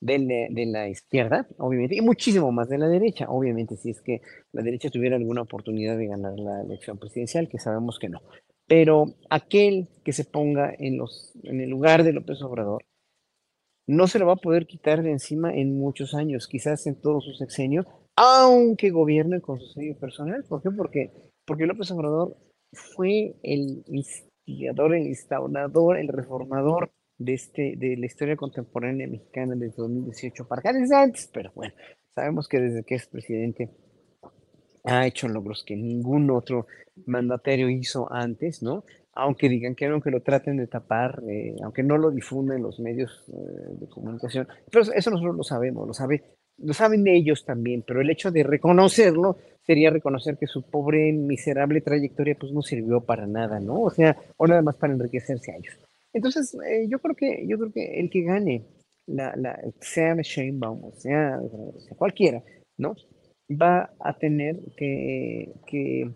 De 0.00 0.64
la, 0.64 0.88
izquierda, 0.88 1.48
obviamente, 1.58 1.96
y 1.96 2.00
muchísimo 2.00 2.52
más 2.52 2.68
de 2.68 2.78
la 2.78 2.86
derecha, 2.86 3.28
obviamente, 3.28 3.76
si 3.76 3.90
es 3.90 4.00
que 4.00 4.20
la 4.52 4.62
derecha 4.62 4.90
tuviera 4.90 5.16
alguna 5.16 5.42
oportunidad 5.42 5.98
de 5.98 6.06
ganar 6.06 6.38
la 6.38 6.62
elección 6.62 6.98
presidencial, 6.98 7.48
que 7.48 7.58
sabemos 7.58 7.98
que 7.98 8.08
no. 8.08 8.20
Pero 8.68 9.06
aquel 9.28 9.88
que 10.04 10.12
se 10.12 10.24
ponga 10.24 10.72
en, 10.78 11.00
el 11.42 11.68
lugar 11.68 12.04
de 12.04 12.12
López 12.12 12.40
Obrador, 12.42 12.84
no 13.88 14.06
se 14.06 14.20
lo 14.20 14.26
va 14.26 14.34
a 14.34 14.36
poder 14.36 14.68
quitar 14.68 15.02
de 15.02 15.10
encima 15.10 15.52
en 15.52 15.76
muchos 15.76 16.14
años, 16.14 16.46
quizás 16.46 16.86
en 16.86 17.00
todos 17.00 17.24
sus 17.24 17.38
sexenios, 17.38 17.84
aunque 18.14 18.90
gobierne 18.90 19.40
con 19.40 19.58
su 19.58 19.66
sello 19.72 19.98
personal. 19.98 20.44
¿Por 20.44 20.62
qué? 20.62 20.70
Porque, 20.70 21.10
porque 21.44 21.66
López 21.66 21.90
Obrador 21.90 22.36
fue 22.72 23.34
el 23.42 23.82
instigador, 24.48 24.94
el 24.94 25.06
instaurador, 25.06 25.98
el 25.98 26.08
reformador 26.08 26.90
de, 27.18 27.34
este, 27.34 27.74
de 27.76 27.96
la 27.96 28.06
historia 28.06 28.36
contemporánea 28.36 29.06
mexicana 29.06 29.54
desde 29.56 29.76
2018 29.76 30.46
para 30.46 30.60
acá, 30.60 30.72
antes, 30.94 31.28
pero 31.32 31.52
bueno, 31.54 31.74
sabemos 32.14 32.48
que 32.48 32.60
desde 32.60 32.84
que 32.84 32.94
es 32.94 33.06
presidente 33.06 33.70
ha 34.84 35.06
hecho 35.06 35.28
logros 35.28 35.64
que 35.66 35.76
ningún 35.76 36.30
otro 36.30 36.66
mandatario 37.06 37.68
hizo 37.68 38.10
antes, 38.10 38.62
¿no? 38.62 38.84
Aunque 39.12 39.48
digan 39.48 39.74
que 39.74 39.86
aunque 39.86 40.10
lo 40.10 40.22
traten 40.22 40.56
de 40.56 40.68
tapar, 40.68 41.22
eh, 41.28 41.56
aunque 41.62 41.82
no 41.82 41.98
lo 41.98 42.10
difunden 42.10 42.62
los 42.62 42.78
medios 42.78 43.24
eh, 43.28 43.76
de 43.80 43.88
comunicación, 43.88 44.46
pero 44.70 44.84
eso 44.94 45.10
nosotros 45.10 45.36
lo 45.36 45.42
sabemos, 45.42 45.86
lo 45.86 45.92
sabe, 45.92 46.38
lo 46.58 46.74
saben 46.74 47.06
ellos 47.06 47.44
también, 47.44 47.82
pero 47.86 48.00
el 48.00 48.10
hecho 48.10 48.30
de 48.30 48.42
reconocerlo 48.42 49.38
sería 49.64 49.90
reconocer 49.90 50.36
que 50.38 50.46
su 50.46 50.62
pobre, 50.62 51.12
miserable 51.12 51.80
trayectoria 51.80 52.36
pues 52.38 52.52
no 52.52 52.62
sirvió 52.62 53.00
para 53.00 53.26
nada, 53.26 53.60
¿no? 53.60 53.82
O 53.82 53.90
sea, 53.90 54.16
o 54.36 54.46
nada 54.46 54.62
más 54.62 54.76
para 54.76 54.92
enriquecerse 54.92 55.52
a 55.52 55.56
ellos. 55.56 55.78
Entonces, 56.12 56.56
eh, 56.66 56.86
yo 56.88 56.98
creo 56.98 57.14
que 57.14 57.46
yo 57.46 57.58
creo 57.58 57.72
que 57.72 58.00
el 58.00 58.10
que 58.10 58.22
gane, 58.22 58.64
la, 59.06 59.34
la, 59.36 59.58
sea 59.80 60.16
Sheinbaum 60.16 60.84
o 60.84 60.92
sea, 60.92 61.38
sea, 61.78 61.96
cualquiera, 61.96 62.42
¿no? 62.76 62.96
Va 63.50 63.90
a 64.00 64.18
tener 64.18 64.56
que, 64.76 65.52
que 65.66 66.10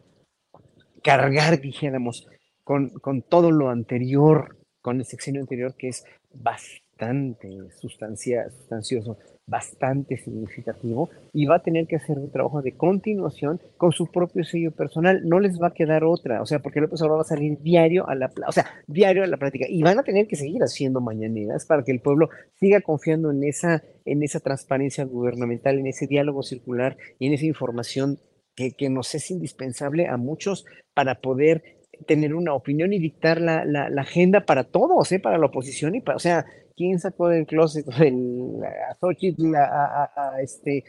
cargar, 1.03 1.61
dijéramos, 1.61 2.27
con, 2.65 2.91
con 2.91 3.23
todo 3.23 3.51
lo 3.51 3.69
anterior, 3.69 4.57
con 4.81 4.99
el 4.99 5.05
sexenio 5.05 5.41
anterior, 5.41 5.75
que 5.77 5.89
es 5.89 6.05
bastante 6.33 7.49
sustancia, 7.81 8.49
sustancioso, 8.51 9.19
bastante 9.47 10.17
significativo 10.17 11.11
y 11.33 11.47
va 11.47 11.57
a 11.57 11.63
tener 11.63 11.87
que 11.87 11.97
hacer 11.97 12.19
un 12.19 12.31
trabajo 12.31 12.63
de 12.63 12.77
continuación 12.77 13.61
con 13.77 13.93
su 13.93 14.07
propio 14.07 14.45
sello 14.45 14.71
personal. 14.71 15.23
No 15.25 15.41
les 15.41 15.61
va 15.61 15.69
a 15.69 15.75
quedar 15.75 16.05
otra, 16.05 16.41
o 16.43 16.47
sea, 16.47 16.61
porque 16.61 16.81
López 16.81 17.01
Obrador 17.03 17.19
va 17.19 17.23
a 17.23 17.29
salir 17.29 17.59
diario 17.61 18.09
a 18.09 18.15
la, 18.15 18.31
o 18.47 18.53
sea, 18.53 18.67
diario 18.87 19.25
a 19.25 19.27
la 19.27 19.37
práctica 19.37 19.67
y 19.69 19.83
van 19.83 19.99
a 19.99 20.05
tener 20.05 20.27
que 20.27 20.37
seguir 20.37 20.63
haciendo 20.63 21.01
mañaneras 21.01 21.67
para 21.67 21.83
que 21.83 21.93
el 21.93 22.01
pueblo 22.01 22.31
siga 22.55 22.81
confiando 22.81 23.31
en 23.31 23.45
esa, 23.45 23.83
en 24.05 24.23
esa 24.23 24.41
transparencia 24.41 25.05
gubernamental, 25.05 25.79
en 25.79 25.87
ese 25.87 26.07
diálogo 26.07 26.43
circular 26.43 26.97
y 27.19 27.27
en 27.27 27.35
esa 27.35 27.47
información 27.47 28.19
que, 28.55 28.73
que 28.73 28.91
nos 28.91 29.15
es 29.15 29.31
indispensable 29.31 30.07
a 30.09 30.17
muchos 30.17 30.65
para 30.95 31.21
poder 31.21 31.63
tener 32.07 32.35
una 32.35 32.55
opinión 32.55 32.93
y 32.93 32.99
dictar 32.99 33.41
la, 33.41 33.65
la, 33.65 33.89
agenda 34.01 34.45
para 34.45 34.65
todos, 34.65 35.11
¿eh? 35.13 35.21
para 35.21 35.39
la 35.39 35.47
oposición 35.47 35.95
y 35.95 36.01
para, 36.01 36.17
o 36.17 36.21
sea, 36.21 36.47
¿quién 36.77 36.99
sacó 36.99 37.29
del 37.29 37.47
closet 37.47 37.87
el, 38.01 38.61
a 38.65 38.95
Xochitl, 39.01 39.55
a, 39.55 40.11
a, 40.15 40.41
este, 40.41 40.85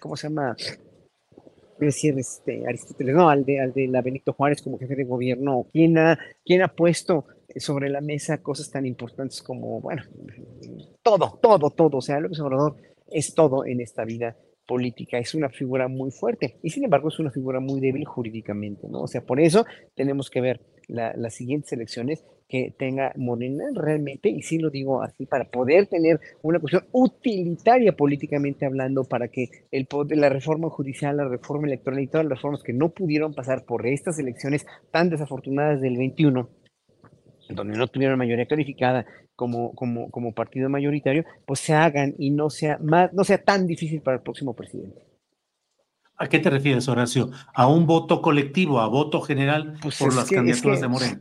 ¿cómo 0.00 0.16
se 0.16 0.28
llama? 0.28 0.56
decir, 1.78 2.16
este, 2.18 2.64
Aristóteles, 2.66 3.14
no, 3.14 3.28
al 3.28 3.44
de, 3.44 3.60
al 3.60 3.72
de 3.72 3.88
la 3.88 4.02
Benito 4.02 4.32
Juárez 4.32 4.62
como 4.62 4.78
jefe 4.78 4.94
de 4.94 5.04
gobierno, 5.04 5.66
¿quién 5.72 5.98
ha, 5.98 6.18
quién 6.44 6.62
ha 6.62 6.68
puesto 6.68 7.26
sobre 7.56 7.90
la 7.90 8.00
mesa 8.00 8.42
cosas 8.42 8.70
tan 8.70 8.86
importantes 8.86 9.42
como, 9.42 9.80
bueno, 9.80 10.02
todo, 11.02 11.38
todo, 11.40 11.70
todo, 11.70 11.98
o 11.98 12.00
sea, 12.00 12.20
López 12.20 12.40
Obrador 12.40 12.76
es 13.10 13.34
todo 13.34 13.66
en 13.66 13.80
esta 13.80 14.04
vida 14.04 14.36
política, 14.66 15.18
es 15.18 15.34
una 15.34 15.50
figura 15.50 15.88
muy 15.88 16.10
fuerte 16.10 16.58
y 16.62 16.70
sin 16.70 16.84
embargo 16.84 17.08
es 17.08 17.18
una 17.18 17.30
figura 17.30 17.60
muy 17.60 17.80
débil 17.80 18.04
jurídicamente, 18.04 18.88
¿no? 18.88 19.02
O 19.02 19.08
sea, 19.08 19.20
por 19.22 19.40
eso 19.40 19.66
tenemos 19.94 20.30
que 20.30 20.40
ver 20.40 20.60
las 20.88 21.34
siguientes 21.34 21.72
elecciones 21.72 22.24
que 22.52 22.74
tenga 22.78 23.14
Morena 23.16 23.64
realmente, 23.74 24.28
y 24.28 24.42
sí 24.42 24.58
lo 24.58 24.68
digo 24.68 25.02
así, 25.02 25.24
para 25.24 25.50
poder 25.50 25.86
tener 25.86 26.20
una 26.42 26.58
cuestión 26.58 26.84
utilitaria 26.92 27.96
políticamente 27.96 28.66
hablando, 28.66 29.04
para 29.04 29.28
que 29.28 29.48
el 29.70 29.86
poder, 29.86 30.18
la 30.18 30.28
reforma 30.28 30.68
judicial, 30.68 31.16
la 31.16 31.26
reforma 31.26 31.66
electoral 31.66 32.00
y 32.00 32.08
todas 32.08 32.26
las 32.26 32.36
reformas 32.36 32.62
que 32.62 32.74
no 32.74 32.90
pudieron 32.90 33.34
pasar 33.34 33.64
por 33.64 33.86
estas 33.86 34.18
elecciones 34.18 34.66
tan 34.90 35.08
desafortunadas 35.08 35.80
del 35.80 35.96
21, 35.96 36.48
donde 37.48 37.78
no 37.78 37.86
tuvieron 37.88 38.18
mayoría 38.18 38.44
calificada 38.44 39.06
como, 39.34 39.72
como, 39.74 40.10
como 40.10 40.34
partido 40.34 40.68
mayoritario, 40.68 41.24
pues 41.46 41.60
se 41.60 41.72
hagan 41.72 42.14
y 42.18 42.32
no 42.32 42.50
sea, 42.50 42.76
más, 42.82 43.14
no 43.14 43.24
sea 43.24 43.42
tan 43.42 43.66
difícil 43.66 44.02
para 44.02 44.18
el 44.18 44.22
próximo 44.22 44.54
presidente. 44.54 45.11
¿A 46.22 46.28
qué 46.28 46.38
te 46.38 46.50
refieres, 46.50 46.86
Horacio? 46.86 47.30
¿A 47.52 47.66
un 47.66 47.84
voto 47.84 48.22
colectivo, 48.22 48.78
a 48.78 48.86
voto 48.86 49.20
general 49.22 49.74
pues 49.82 49.98
por 49.98 50.14
las 50.14 50.30
candidaturas 50.30 50.80
de 50.80 50.86
Morena? 50.86 51.20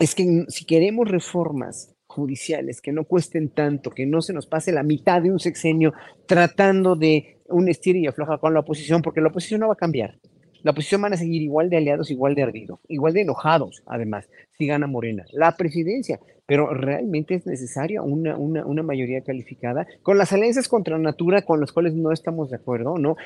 es 0.00 0.16
que 0.16 0.46
si 0.48 0.64
queremos 0.64 1.08
reformas 1.08 1.94
judiciales 2.06 2.80
que 2.80 2.90
no 2.90 3.04
cuesten 3.04 3.50
tanto, 3.50 3.90
que 3.90 4.04
no 4.04 4.20
se 4.20 4.32
nos 4.32 4.48
pase 4.48 4.72
la 4.72 4.82
mitad 4.82 5.22
de 5.22 5.30
un 5.30 5.38
sexenio 5.38 5.92
tratando 6.26 6.96
de 6.96 7.40
un 7.46 7.68
estilo 7.68 8.00
y 8.00 8.08
afloja 8.08 8.38
con 8.38 8.52
la 8.52 8.60
oposición, 8.60 9.00
porque 9.00 9.20
la 9.20 9.28
oposición 9.28 9.60
no 9.60 9.68
va 9.68 9.74
a 9.74 9.76
cambiar. 9.76 10.18
La 10.62 10.70
oposición 10.70 11.02
van 11.02 11.12
a 11.12 11.16
seguir 11.16 11.42
igual 11.42 11.70
de 11.70 11.76
aliados, 11.76 12.10
igual 12.10 12.34
de 12.34 12.42
ardidos, 12.42 12.80
igual 12.88 13.12
de 13.12 13.22
enojados, 13.22 13.82
además, 13.86 14.28
si 14.52 14.66
gana 14.66 14.86
Morena. 14.86 15.24
La 15.32 15.56
presidencia, 15.56 16.20
pero 16.46 16.72
realmente 16.72 17.34
es 17.34 17.46
necesaria 17.46 18.02
una, 18.02 18.36
una, 18.36 18.82
mayoría 18.82 19.22
calificada 19.22 19.86
con 20.02 20.18
las 20.18 20.32
alianzas 20.32 20.68
contra 20.68 20.98
natura 20.98 21.42
con 21.42 21.60
las 21.60 21.72
cuales 21.72 21.94
no 21.94 22.12
estamos 22.12 22.50
de 22.50 22.56
acuerdo, 22.56 22.98
¿no? 22.98 23.16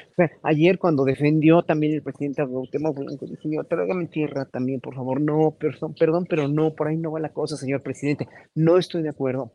ayer 0.42 0.78
cuando 0.78 1.04
defendió 1.04 1.62
también 1.62 1.94
el 1.94 2.02
presidente 2.02 2.46
Cuauhtémoc 2.46 2.98
Blanco, 2.98 3.26
dijo, 3.26 3.64
tráigame 3.64 4.06
tierra 4.06 4.44
también, 4.46 4.80
por 4.80 4.94
favor. 4.94 5.20
No, 5.20 5.56
perdón, 5.58 5.94
perdón, 5.94 6.26
pero 6.28 6.48
no, 6.48 6.74
por 6.74 6.88
ahí 6.88 6.96
no 6.96 7.12
va 7.12 7.20
la 7.20 7.32
cosa, 7.32 7.56
señor 7.56 7.82
presidente. 7.82 8.28
No 8.54 8.78
estoy 8.78 9.02
de 9.02 9.10
acuerdo 9.10 9.52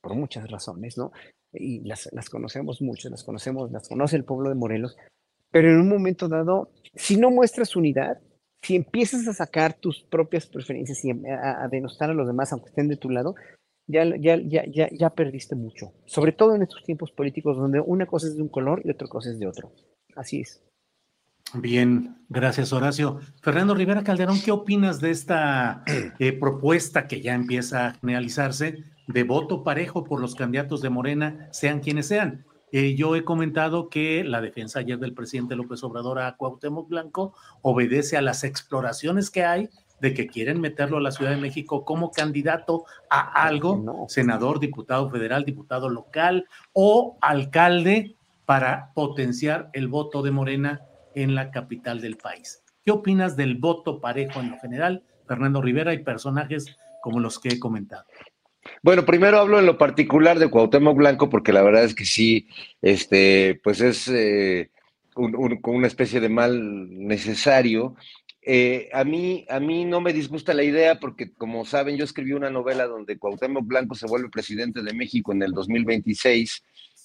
por 0.00 0.14
muchas 0.14 0.50
razones, 0.50 0.96
¿no? 0.96 1.12
Y 1.52 1.80
las, 1.80 2.08
las 2.12 2.30
conocemos 2.30 2.80
mucho, 2.80 3.08
las 3.10 3.24
conocemos, 3.24 3.70
las 3.72 3.88
conoce 3.88 4.16
el 4.16 4.24
pueblo 4.24 4.48
de 4.48 4.54
Morelos, 4.54 4.96
pero 5.50 5.70
en 5.70 5.80
un 5.80 5.88
momento 5.88 6.28
dado, 6.28 6.70
si 6.94 7.16
no 7.16 7.30
muestras 7.30 7.76
unidad, 7.76 8.18
si 8.62 8.76
empiezas 8.76 9.26
a 9.26 9.34
sacar 9.34 9.74
tus 9.74 10.02
propias 10.02 10.46
preferencias 10.46 11.04
y 11.04 11.10
a, 11.10 11.66
denostar 11.70 12.10
a 12.10 12.14
los 12.14 12.26
demás, 12.26 12.52
aunque 12.52 12.68
estén 12.68 12.88
de 12.88 12.96
tu 12.96 13.10
lado, 13.10 13.34
ya, 13.86 14.04
ya, 14.16 14.36
ya, 14.36 14.64
ya, 14.66 14.88
ya 14.90 15.10
perdiste 15.10 15.56
mucho. 15.56 15.92
Sobre 16.06 16.32
todo 16.32 16.54
en 16.54 16.62
estos 16.62 16.84
tiempos 16.84 17.10
políticos 17.10 17.56
donde 17.56 17.80
una 17.80 18.06
cosa 18.06 18.28
es 18.28 18.36
de 18.36 18.42
un 18.42 18.48
color 18.48 18.82
y 18.84 18.90
otra 18.90 19.08
cosa 19.08 19.30
es 19.30 19.38
de 19.38 19.46
otro. 19.46 19.72
Así 20.14 20.40
es. 20.40 20.62
Bien, 21.54 22.16
gracias 22.28 22.72
Horacio. 22.72 23.18
Fernando 23.42 23.74
Rivera 23.74 24.04
Calderón, 24.04 24.40
¿qué 24.44 24.52
opinas 24.52 25.00
de 25.00 25.10
esta 25.10 25.82
eh, 26.20 26.32
propuesta 26.32 27.08
que 27.08 27.22
ya 27.22 27.34
empieza 27.34 27.86
a 27.86 27.92
generalizarse 27.94 28.84
de 29.08 29.24
voto 29.24 29.64
parejo 29.64 30.04
por 30.04 30.20
los 30.20 30.36
candidatos 30.36 30.80
de 30.80 30.90
Morena, 30.90 31.48
sean 31.50 31.80
quienes 31.80 32.06
sean? 32.06 32.44
Eh, 32.72 32.94
yo 32.94 33.16
he 33.16 33.24
comentado 33.24 33.88
que 33.88 34.22
la 34.24 34.40
defensa 34.40 34.80
ayer 34.80 34.98
del 34.98 35.14
presidente 35.14 35.56
López 35.56 35.82
Obrador 35.82 36.20
a 36.20 36.36
Cuauhtémoc 36.36 36.88
Blanco 36.88 37.34
obedece 37.62 38.16
a 38.16 38.22
las 38.22 38.44
exploraciones 38.44 39.30
que 39.30 39.44
hay 39.44 39.68
de 40.00 40.14
que 40.14 40.26
quieren 40.26 40.60
meterlo 40.60 40.96
a 40.96 41.00
la 41.00 41.10
Ciudad 41.10 41.32
de 41.32 41.36
México 41.36 41.84
como 41.84 42.10
candidato 42.10 42.84
a 43.10 43.44
algo, 43.44 44.06
senador, 44.08 44.58
diputado 44.60 45.10
federal, 45.10 45.44
diputado 45.44 45.88
local 45.88 46.46
o 46.72 47.18
alcalde 47.20 48.16
para 48.46 48.92
potenciar 48.94 49.70
el 49.74 49.88
voto 49.88 50.22
de 50.22 50.30
Morena 50.30 50.80
en 51.14 51.34
la 51.34 51.50
capital 51.50 52.00
del 52.00 52.16
país. 52.16 52.62
¿Qué 52.84 52.90
opinas 52.90 53.36
del 53.36 53.56
voto 53.56 54.00
parejo 54.00 54.40
en 54.40 54.52
lo 54.52 54.58
general, 54.58 55.04
Fernando 55.26 55.60
Rivera 55.60 55.92
y 55.92 56.02
personajes 56.02 56.76
como 57.02 57.20
los 57.20 57.38
que 57.38 57.50
he 57.50 57.60
comentado? 57.60 58.04
Bueno, 58.82 59.04
primero 59.04 59.38
hablo 59.38 59.58
en 59.58 59.66
lo 59.66 59.78
particular 59.78 60.38
de 60.38 60.48
Cuauhtémoc 60.48 60.96
Blanco, 60.96 61.28
porque 61.30 61.52
la 61.52 61.62
verdad 61.62 61.84
es 61.84 61.94
que 61.94 62.04
sí, 62.04 62.48
este, 62.82 63.60
pues 63.62 63.80
es 63.80 64.08
eh, 64.08 64.70
una 65.16 65.86
especie 65.86 66.20
de 66.20 66.28
mal 66.28 66.88
necesario. 67.06 67.94
Eh, 68.42 68.88
a, 68.92 69.04
mí, 69.04 69.44
a 69.48 69.60
mí 69.60 69.84
no 69.84 70.00
me 70.00 70.12
disgusta 70.12 70.54
la 70.54 70.62
idea 70.62 70.98
porque, 70.98 71.32
como 71.34 71.64
saben, 71.64 71.96
yo 71.96 72.04
escribí 72.04 72.32
una 72.32 72.50
novela 72.50 72.86
donde 72.86 73.18
Cuauhtémoc 73.18 73.66
Blanco 73.66 73.94
se 73.94 74.06
vuelve 74.06 74.28
presidente 74.30 74.82
de 74.82 74.94
México 74.94 75.32
en 75.32 75.42
el 75.42 75.52
2026. 75.52 76.62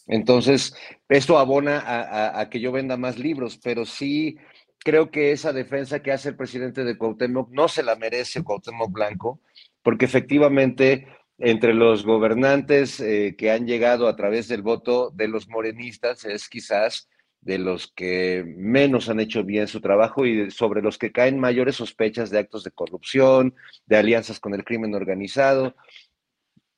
Entonces, 0.08 0.76
esto 1.10 1.38
abona 1.38 1.80
a, 1.80 2.40
a 2.40 2.50
que 2.50 2.60
yo 2.60 2.72
venda 2.72 2.96
más 2.96 3.18
libros, 3.18 3.60
pero 3.62 3.86
sí 3.86 4.38
creo 4.80 5.10
que 5.10 5.32
esa 5.32 5.52
defensa 5.52 6.04
que 6.04 6.12
hace 6.12 6.30
el 6.30 6.36
presidente 6.36 6.84
de 6.84 6.98
Cuauhtémoc 6.98 7.50
no 7.52 7.68
se 7.68 7.82
la 7.82 7.96
merece 7.96 8.44
Cuauhtémoc 8.44 8.92
Blanco, 8.92 9.42
porque 9.82 10.06
efectivamente 10.06 11.08
entre 11.38 11.74
los 11.74 12.06
gobernantes 12.06 13.00
eh, 13.00 13.36
que 13.38 13.52
han 13.52 13.68
llegado 13.68 14.08
a 14.08 14.16
través 14.16 14.48
del 14.48 14.62
voto 14.62 15.12
de 15.14 15.28
los 15.28 15.48
morenistas 15.50 16.26
es 16.26 16.48
quizás 16.48 17.10
de 17.42 17.60
los 17.60 17.92
que 17.94 18.44
menos 18.58 19.08
han 19.08 19.20
hecho 19.20 19.44
bien 19.44 19.68
su 19.68 19.80
trabajo 19.80 20.26
y 20.26 20.50
sobre 20.50 20.82
los 20.82 20.98
que 20.98 21.12
caen 21.12 21.40
mayores 21.40 21.76
sospechas 21.76 22.32
de 22.32 22.40
actos 22.40 22.64
de 22.64 22.72
corrupción, 22.72 23.54
de 23.86 23.98
alianzas 23.98 24.40
con 24.40 24.56
el 24.56 24.64
crimen 24.64 24.96
organizado. 24.96 25.76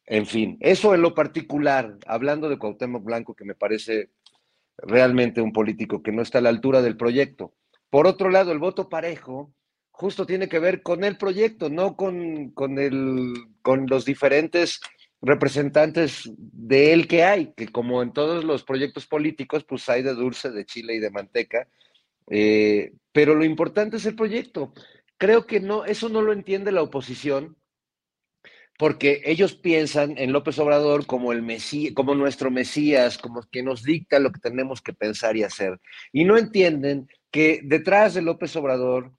En 0.05 0.25
fin, 0.25 0.57
eso 0.59 0.93
en 0.93 1.01
lo 1.01 1.13
particular, 1.13 1.97
hablando 2.05 2.49
de 2.49 2.57
Cuauhtémoc 2.57 3.03
Blanco, 3.03 3.33
que 3.33 3.45
me 3.45 3.55
parece 3.55 4.09
realmente 4.77 5.39
un 5.39 5.53
político 5.53 6.03
que 6.03 6.11
no 6.11 6.21
está 6.21 6.39
a 6.39 6.41
la 6.41 6.49
altura 6.49 6.81
del 6.81 6.97
proyecto. 6.97 7.53
Por 7.89 8.05
otro 8.05 8.29
lado, 8.29 8.51
el 8.51 8.59
voto 8.59 8.89
parejo 8.89 9.53
justo 9.97 10.27
tiene 10.27 10.47
que 10.47 10.59
ver 10.59 10.83
con 10.83 11.03
el 11.03 11.17
proyecto, 11.17 11.71
no 11.71 11.95
con, 11.95 12.51
con, 12.51 12.77
el, 12.77 13.33
con 13.63 13.87
los 13.87 14.05
diferentes 14.05 14.79
representantes 15.23 16.29
de 16.37 16.93
él 16.93 17.07
que 17.07 17.23
hay, 17.23 17.51
que 17.57 17.69
como 17.69 18.03
en 18.03 18.13
todos 18.13 18.43
los 18.43 18.63
proyectos 18.63 19.07
políticos, 19.07 19.65
pues 19.67 19.89
hay 19.89 20.03
de 20.03 20.13
dulce, 20.13 20.51
de 20.51 20.65
chile 20.65 20.93
y 20.93 20.99
de 20.99 21.09
manteca, 21.09 21.67
eh, 22.29 22.93
pero 23.11 23.33
lo 23.33 23.43
importante 23.43 23.97
es 23.97 24.05
el 24.05 24.15
proyecto. 24.15 24.71
Creo 25.17 25.47
que 25.47 25.59
no, 25.59 25.83
eso 25.83 26.09
no 26.09 26.21
lo 26.21 26.31
entiende 26.31 26.71
la 26.71 26.83
oposición, 26.83 27.57
porque 28.77 29.23
ellos 29.25 29.55
piensan 29.55 30.15
en 30.19 30.31
López 30.31 30.59
Obrador 30.59 31.07
como 31.07 31.31
el 31.33 31.41
Mesías, 31.41 31.95
como 31.95 32.13
nuestro 32.13 32.51
Mesías, 32.51 33.17
como 33.17 33.41
que 33.51 33.63
nos 33.63 33.81
dicta 33.81 34.19
lo 34.19 34.31
que 34.31 34.41
tenemos 34.41 34.83
que 34.83 34.93
pensar 34.93 35.35
y 35.37 35.41
hacer. 35.41 35.79
Y 36.13 36.23
no 36.23 36.37
entienden 36.37 37.07
que 37.31 37.61
detrás 37.63 38.13
de 38.13 38.21
López 38.21 38.55
Obrador 38.55 39.16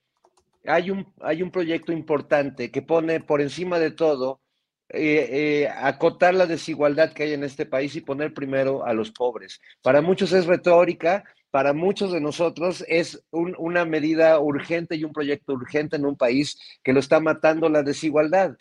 hay 0.65 0.91
un, 0.91 1.13
hay 1.21 1.41
un 1.41 1.51
proyecto 1.51 1.91
importante 1.91 2.71
que 2.71 2.81
pone 2.81 3.19
por 3.19 3.41
encima 3.41 3.79
de 3.79 3.91
todo 3.91 4.41
eh, 4.89 5.29
eh, 5.63 5.69
acotar 5.69 6.33
la 6.33 6.47
desigualdad 6.47 7.13
que 7.13 7.23
hay 7.23 7.33
en 7.33 7.43
este 7.43 7.65
país 7.65 7.95
y 7.95 8.01
poner 8.01 8.33
primero 8.33 8.85
a 8.85 8.93
los 8.93 9.11
pobres. 9.11 9.61
Para 9.81 10.01
muchos 10.01 10.31
es 10.31 10.47
retórica, 10.47 11.23
para 11.51 11.73
muchos 11.73 12.11
de 12.11 12.21
nosotros 12.21 12.83
es 12.87 13.23
una 13.31 13.85
medida 13.85 14.39
urgente 14.39 14.95
y 14.95 15.03
un 15.03 15.13
proyecto 15.13 15.53
urgente 15.53 15.95
en 15.95 16.05
un 16.05 16.15
país 16.15 16.59
que 16.83 16.93
lo 16.93 16.99
está 16.99 17.19
matando 17.19 17.69
la 17.69 17.83
desigualdad 17.83 18.55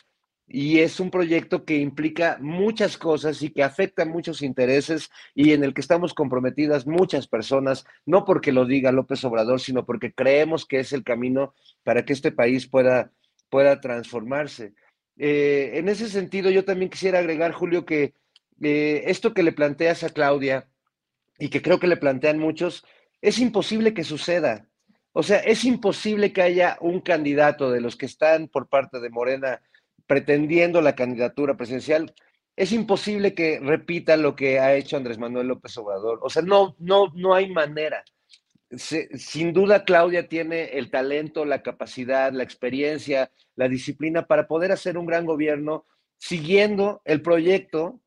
y 0.48 0.78
es 0.78 0.98
un 0.98 1.10
proyecto 1.10 1.64
que 1.66 1.76
implica 1.76 2.38
muchas 2.40 2.96
cosas 2.96 3.42
y 3.42 3.50
que 3.50 3.62
afecta 3.62 4.06
muchos 4.06 4.40
intereses 4.40 5.10
y 5.34 5.52
en 5.52 5.62
el 5.62 5.74
que 5.74 5.82
estamos 5.82 6.14
comprometidas 6.14 6.86
muchas 6.86 7.28
personas, 7.28 7.84
no 8.06 8.24
porque 8.24 8.50
lo 8.50 8.64
diga 8.64 8.90
López 8.90 9.22
Obrador, 9.24 9.60
sino 9.60 9.84
porque 9.84 10.12
creemos 10.14 10.64
que 10.64 10.80
es 10.80 10.94
el 10.94 11.04
camino 11.04 11.54
para 11.84 12.06
que 12.06 12.14
este 12.14 12.32
país 12.32 12.66
pueda, 12.66 13.12
pueda 13.50 13.82
transformarse. 13.82 14.72
Eh, 15.18 15.72
en 15.74 15.88
ese 15.90 16.08
sentido, 16.08 16.50
yo 16.50 16.64
también 16.64 16.90
quisiera 16.90 17.18
agregar, 17.18 17.52
Julio, 17.52 17.84
que 17.84 18.14
eh, 18.62 19.02
esto 19.06 19.34
que 19.34 19.42
le 19.42 19.52
planteas 19.52 20.02
a 20.02 20.10
Claudia 20.10 20.66
y 21.38 21.50
que 21.50 21.60
creo 21.60 21.78
que 21.78 21.88
le 21.88 21.98
plantean 21.98 22.38
muchos, 22.38 22.86
es 23.20 23.38
imposible 23.38 23.92
que 23.92 24.02
suceda. 24.02 24.66
O 25.12 25.22
sea, 25.22 25.38
es 25.38 25.64
imposible 25.64 26.32
que 26.32 26.42
haya 26.42 26.78
un 26.80 27.00
candidato 27.00 27.70
de 27.70 27.80
los 27.80 27.96
que 27.96 28.06
están 28.06 28.48
por 28.48 28.68
parte 28.68 29.00
de 29.00 29.10
Morena 29.10 29.60
pretendiendo 30.08 30.80
la 30.80 30.96
candidatura 30.96 31.56
presidencial, 31.56 32.12
es 32.56 32.72
imposible 32.72 33.34
que 33.34 33.60
repita 33.60 34.16
lo 34.16 34.34
que 34.34 34.58
ha 34.58 34.74
hecho 34.74 34.96
Andrés 34.96 35.18
Manuel 35.18 35.46
López 35.46 35.76
Obrador. 35.78 36.18
O 36.22 36.30
sea, 36.30 36.42
no, 36.42 36.74
no, 36.80 37.12
no 37.14 37.34
hay 37.34 37.50
manera. 37.50 38.02
sin 38.76 39.52
duda, 39.52 39.84
Claudia 39.84 40.28
tiene 40.28 40.64
el 40.76 40.90
talento, 40.90 41.44
la 41.44 41.62
capacidad, 41.62 42.32
la 42.32 42.42
experiencia, 42.42 43.30
la 43.54 43.68
disciplina 43.68 44.26
para 44.26 44.48
poder 44.48 44.72
hacer 44.72 44.98
un 44.98 45.06
gran 45.06 45.24
gobierno 45.24 45.86
siguiendo 46.16 47.00
el 47.04 47.22
proyecto 47.22 48.00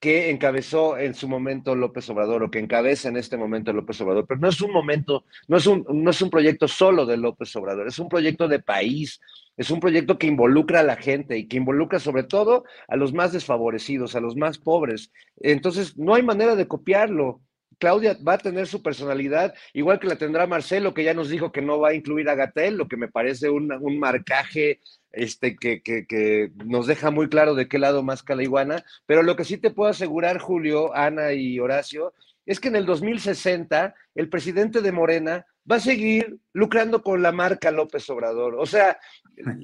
que 0.00 0.30
encabezó 0.30 0.96
en 0.96 1.14
su 1.14 1.28
momento 1.28 1.74
López 1.74 2.08
Obrador 2.10 2.42
o 2.42 2.50
que 2.50 2.60
encabeza 2.60 3.08
en 3.08 3.16
este 3.16 3.36
momento 3.36 3.72
López 3.72 4.00
Obrador. 4.00 4.26
Pero 4.26 4.40
no 4.40 4.48
es 4.48 4.60
un 4.60 4.72
momento, 4.72 5.24
no 5.48 5.56
es 5.56 5.66
un, 5.66 5.84
no 5.88 6.10
es 6.10 6.22
un 6.22 6.30
proyecto 6.30 6.68
solo 6.68 7.04
de 7.04 7.16
López 7.16 7.54
Obrador, 7.56 7.88
es 7.88 7.98
un 7.98 8.08
proyecto 8.08 8.46
de 8.46 8.60
país, 8.60 9.20
es 9.56 9.70
un 9.70 9.80
proyecto 9.80 10.18
que 10.18 10.28
involucra 10.28 10.80
a 10.80 10.84
la 10.84 10.96
gente 10.96 11.36
y 11.36 11.48
que 11.48 11.56
involucra 11.56 11.98
sobre 11.98 12.22
todo 12.22 12.64
a 12.86 12.96
los 12.96 13.12
más 13.12 13.32
desfavorecidos, 13.32 14.14
a 14.14 14.20
los 14.20 14.36
más 14.36 14.58
pobres. 14.58 15.10
Entonces, 15.38 15.98
no 15.98 16.14
hay 16.14 16.22
manera 16.22 16.54
de 16.54 16.68
copiarlo. 16.68 17.40
Claudia 17.78 18.16
va 18.26 18.34
a 18.34 18.38
tener 18.38 18.66
su 18.66 18.82
personalidad, 18.82 19.54
igual 19.72 19.98
que 19.98 20.08
la 20.08 20.16
tendrá 20.16 20.46
Marcelo, 20.46 20.94
que 20.94 21.04
ya 21.04 21.14
nos 21.14 21.28
dijo 21.28 21.52
que 21.52 21.62
no 21.62 21.78
va 21.78 21.90
a 21.90 21.94
incluir 21.94 22.28
a 22.28 22.34
Gatel, 22.34 22.76
lo 22.76 22.88
que 22.88 22.96
me 22.96 23.08
parece 23.08 23.50
un, 23.50 23.72
un 23.72 23.98
marcaje 23.98 24.80
este, 25.12 25.56
que, 25.56 25.82
que, 25.82 26.06
que, 26.06 26.50
nos 26.64 26.86
deja 26.86 27.10
muy 27.10 27.28
claro 27.28 27.54
de 27.54 27.68
qué 27.68 27.78
lado 27.78 28.02
más 28.02 28.24
la 28.28 28.42
iguana. 28.42 28.84
Pero 29.06 29.22
lo 29.22 29.36
que 29.36 29.44
sí 29.44 29.58
te 29.58 29.70
puedo 29.70 29.90
asegurar, 29.90 30.38
Julio, 30.38 30.94
Ana 30.94 31.32
y 31.32 31.58
Horacio, 31.58 32.12
es 32.46 32.60
que 32.60 32.68
en 32.68 32.76
el 32.76 32.86
2060 32.86 33.94
el 34.14 34.28
presidente 34.28 34.80
de 34.80 34.92
Morena 34.92 35.46
va 35.70 35.76
a 35.76 35.80
seguir 35.80 36.38
lucrando 36.52 37.02
con 37.02 37.22
la 37.22 37.32
marca 37.32 37.70
López 37.70 38.08
Obrador. 38.10 38.56
O 38.56 38.66
sea, 38.66 38.98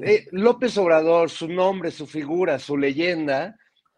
eh, 0.02 0.26
López 0.32 0.76
Obrador, 0.76 1.30
su 1.30 1.48
nombre, 1.48 1.90
su 1.90 2.06
figura, 2.06 2.58
su 2.58 2.76
leyenda, 2.76 3.56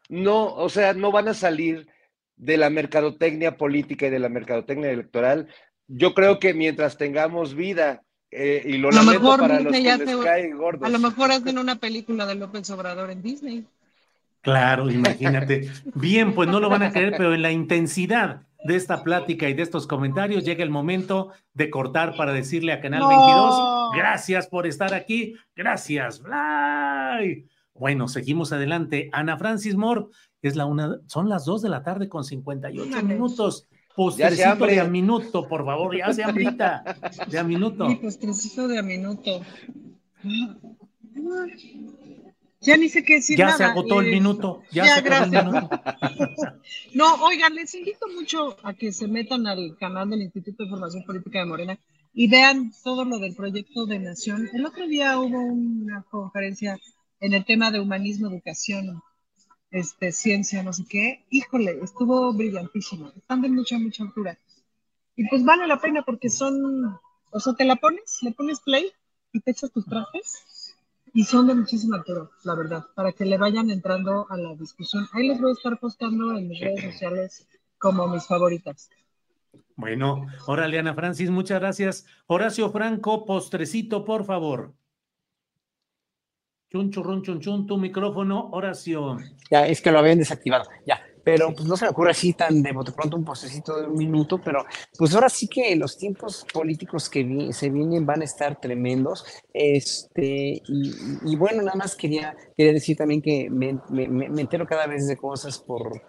no, 0.09 0.55
o 0.55 0.69
sea, 0.69 0.93
no 0.95 1.11
van 1.11 1.29
a 1.29 1.35
salir 1.35 1.89
de 2.37 2.57
la 2.57 2.71
mercadotecnia 2.71 3.57
política 3.57 4.07
y 4.07 4.11
de 4.11 4.19
la 4.19 4.29
mercadotecnia 4.29 4.91
electoral. 4.91 5.49
Yo 5.89 6.15
creo 6.15 6.39
que 6.39 6.53
mientras 6.55 6.97
tengamos 6.99 7.55
vida 7.55 8.03
eh, 8.31 8.63
y 8.67 8.79
lo, 8.79 8.89
a 8.89 8.93
lo 8.93 8.99
lamento 8.99 9.21
mejor 9.23 9.41
para 9.41 9.61
los 9.61 9.73
que 9.73 9.79
Disney 9.79 9.99
les 9.99 10.09
hace- 10.15 10.25
cae 10.25 10.53
gordos. 10.53 10.87
A 10.87 10.91
lo 10.91 10.99
mejor 10.99 11.31
hacen 11.33 11.59
una 11.59 11.77
película 11.77 12.27
de 12.27 12.35
López 12.35 12.69
Obrador 12.71 13.11
en 13.11 13.23
Disney. 13.23 13.65
Claro, 14.43 14.91
imagínate. 14.91 15.71
Bien, 15.95 16.35
pues 16.35 16.49
no 16.49 16.61
lo 16.61 16.69
van 16.69 16.83
a 16.83 16.93
creer, 16.93 17.15
pero 17.17 17.35
en 17.35 17.43
la 17.43 17.51
intensidad 17.53 18.43
de 18.65 18.77
esta 18.77 19.03
plática 19.05 19.49
y 19.49 19.55
de 19.55 19.63
estos 19.63 19.87
comentarios 19.87 20.45
llega 20.45 20.63
el 20.65 20.71
momento 20.71 21.33
de 21.55 21.71
cortar 21.71 22.17
para 22.17 22.33
decirle 22.33 22.73
a 22.73 22.81
Canal 22.81 23.01
No. 23.01 23.09
22, 23.09 23.91
gracias 23.97 24.47
por 24.49 24.67
estar 24.67 24.93
aquí, 24.93 25.35
gracias, 25.55 26.21
Blay. 26.21 27.47
Bueno, 27.75 28.09
seguimos 28.09 28.53
adelante. 28.53 29.09
Ana 29.13 29.37
Francis 29.37 29.77
Moore, 29.77 30.07
es 30.49 30.57
la 30.57 30.67
una, 30.67 30.99
son 31.07 31.29
las 31.29 31.45
dos 31.45 31.63
de 31.63 31.69
la 31.69 31.83
tarde 31.83 32.09
con 32.09 32.25
58 32.25 32.83
Ándale. 32.85 33.15
minutos. 33.15 33.67
Ya 33.71 33.77
Postrecito 33.97 34.67
de 34.67 34.81
a 34.81 34.85
minuto, 34.85 35.49
por 35.49 35.65
favor, 35.65 35.97
ya 35.97 36.13
se 36.13 36.23
hambrita, 36.23 36.85
de 37.31 37.39
a 37.39 37.45
minuto. 37.45 37.89
Sí, 37.89 37.97
pues 37.97 38.19
postrecito 38.19 38.69
de 38.69 38.79
a 38.79 38.83
minuto. 38.83 39.41
Ya 42.61 42.77
ni 42.77 42.89
sé 42.89 43.03
qué 43.05 43.15
decir 43.15 43.39
Ya 43.39 43.47
nada. 43.47 43.57
se 43.59 43.65
agotó 43.65 44.01
el 44.01 44.09
Eh, 44.09 44.11
minuto, 44.13 44.63
ya, 44.73 44.85
ya, 44.85 44.95
se 44.95 45.01
acabó 45.01 45.25
el 45.25 45.31
gracias. 45.31 45.45
minuto. 45.47 45.71
No, 46.95 47.15
oigan, 47.25 47.55
les 47.55 47.75
invito 47.75 48.07
mucho 48.15 48.57
a 48.63 48.75
que 48.75 48.93
se 48.93 49.07
metan 49.09 49.47
al 49.47 49.77
canal 49.79 50.11
del 50.11 50.23
Instituto 50.23 50.65
de 50.65 50.71
Formación 50.71 51.05
Política 51.05 51.39
de 51.41 51.45
Morena 51.47 51.79
y 52.13 52.29
vean 52.29 52.73
todo 52.83 53.05
lo 53.05 53.19
del 53.19 53.35
proyecto 53.35 53.87
de 53.87 53.99
Nación. 53.99 54.49
El 54.53 54.65
otro 54.67 54.87
día 54.87 55.19
hubo 55.19 55.39
una 55.39 56.03
conferencia 56.11 56.79
en 57.21 57.35
el 57.35 57.45
tema 57.45 57.71
de 57.71 57.81
humanismo, 57.81 58.29
educación, 58.29 59.01
este, 59.77 60.13
ciencia, 60.13 60.63
no 60.63 60.73
sé 60.73 60.85
qué. 60.89 61.25
Híjole, 61.31 61.79
estuvo 61.83 62.33
brillantísimo. 62.33 63.13
Están 63.17 63.43
de 63.43 63.49
mucha, 63.49 63.79
mucha 63.79 64.03
altura. 64.03 64.39
Y 65.17 65.29
pues 65.29 65.45
vale 65.45 65.67
la 65.67 65.81
pena 65.81 66.03
porque 66.03 66.29
son, 66.29 66.99
o 67.31 67.41
sea, 67.41 67.55
te 67.55 67.65
la 67.65 67.77
pones, 67.77 68.19
le 68.23 68.33
pones 68.33 68.61
play 68.61 68.91
y 69.33 69.41
te 69.41 69.51
echas 69.51 69.71
tus 69.71 69.87
trajes 69.87 70.75
y 71.15 71.25
son 71.25 71.47
de 71.47 71.55
muchísima 71.55 71.97
altura, 71.97 72.29
la 72.45 72.55
verdad, 72.55 72.85
para 72.95 73.13
que 73.13 73.25
le 73.25 73.39
vayan 73.39 73.71
entrando 73.71 74.27
a 74.29 74.37
la 74.37 74.55
discusión. 74.55 75.09
Ahí 75.13 75.27
les 75.27 75.41
voy 75.41 75.51
a 75.51 75.55
estar 75.55 75.79
postando 75.79 76.37
en 76.37 76.49
mis 76.49 76.61
redes 76.61 76.83
sociales 76.83 77.49
como 77.79 78.07
mis 78.07 78.27
favoritas. 78.27 78.91
Bueno, 79.77 80.27
órale, 80.47 80.79
Ana 80.79 80.95
Francis, 80.95 81.31
muchas 81.31 81.61
gracias. 81.61 82.07
Horacio 82.27 82.71
Franco, 82.71 83.25
postrecito, 83.25 84.05
por 84.05 84.25
favor. 84.25 84.75
Chun, 86.69 86.91
churrun, 86.91 87.23
chun, 87.23 87.41
chun, 87.41 87.67
tu 87.67 87.79
micrófono, 87.79 88.51
Horacio. 88.51 89.19
Ya, 89.51 89.67
es 89.67 89.81
que 89.81 89.93
lo 89.93 90.01
habían 90.01 90.19
desactivado, 90.19 90.65
ya. 90.85 91.01
Pero 91.23 91.53
pues 91.53 91.67
no 91.67 91.77
se 91.77 91.85
me 91.85 91.91
ocurre 91.91 92.11
así 92.13 92.35
tan 92.35 92.63
de 92.63 92.73
pronto 92.73 93.17
un 93.17 93.25
postrecito 93.25 93.81
de 93.81 93.89
un 93.89 93.97
minuto, 93.97 94.39
pero 94.39 94.65
pues 94.97 95.13
ahora 95.13 95.29
sí 95.29 95.49
que 95.49 95.75
los 95.75 95.99
tiempos 95.99 96.47
políticos 96.53 97.11
que 97.11 97.25
vi- 97.25 97.53
se 97.53 97.69
vienen 97.69 98.07
van 98.07 98.21
a 98.23 98.25
estar 98.25 98.61
tremendos. 98.61 99.25
Este, 99.53 100.63
y, 100.69 101.37
bueno, 101.37 101.63
nada 101.63 101.77
más 101.77 101.97
quería, 101.97 102.37
quería 102.57 102.73
decir 102.73 102.97
también 102.97 103.23
que 103.23 103.49
me, 103.51 103.81
entero 104.41 104.67
cada 104.67 104.87
vez 104.87 105.09
de 105.09 105.17
cosas 105.17 105.59
por, 105.59 106.01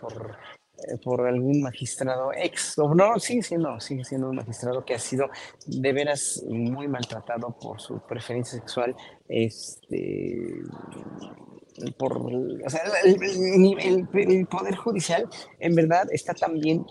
por 1.04 1.28
algún 1.28 1.62
magistrado 1.62 2.32
ex, 2.34 2.78
o 2.78 2.94
no, 2.94 3.20
sigue 3.20 3.42
siendo, 3.44 3.80
sigue 3.80 4.04
siendo 4.04 4.30
un 4.30 4.36
magistrado 4.36 4.86
que 4.86 4.94
ha 4.96 5.00
sido 5.00 5.28
de 5.66 5.94
veras 5.94 6.44
muy 6.48 6.88
maltratado 6.88 7.58
por 7.60 7.82
su 7.82 8.00
preferencia 8.00 8.60
sexual. 8.60 8.96
Este, 9.28 10.62
por, 11.98 12.18
o 12.18 12.70
sea, 12.70 12.82
el- 13.04 14.08
el 14.14 14.48
Poder 14.48 14.76
Judicial 14.76 15.28
en 15.60 15.76
verdad 15.76 16.08
está 16.12 16.34
también 16.34 16.86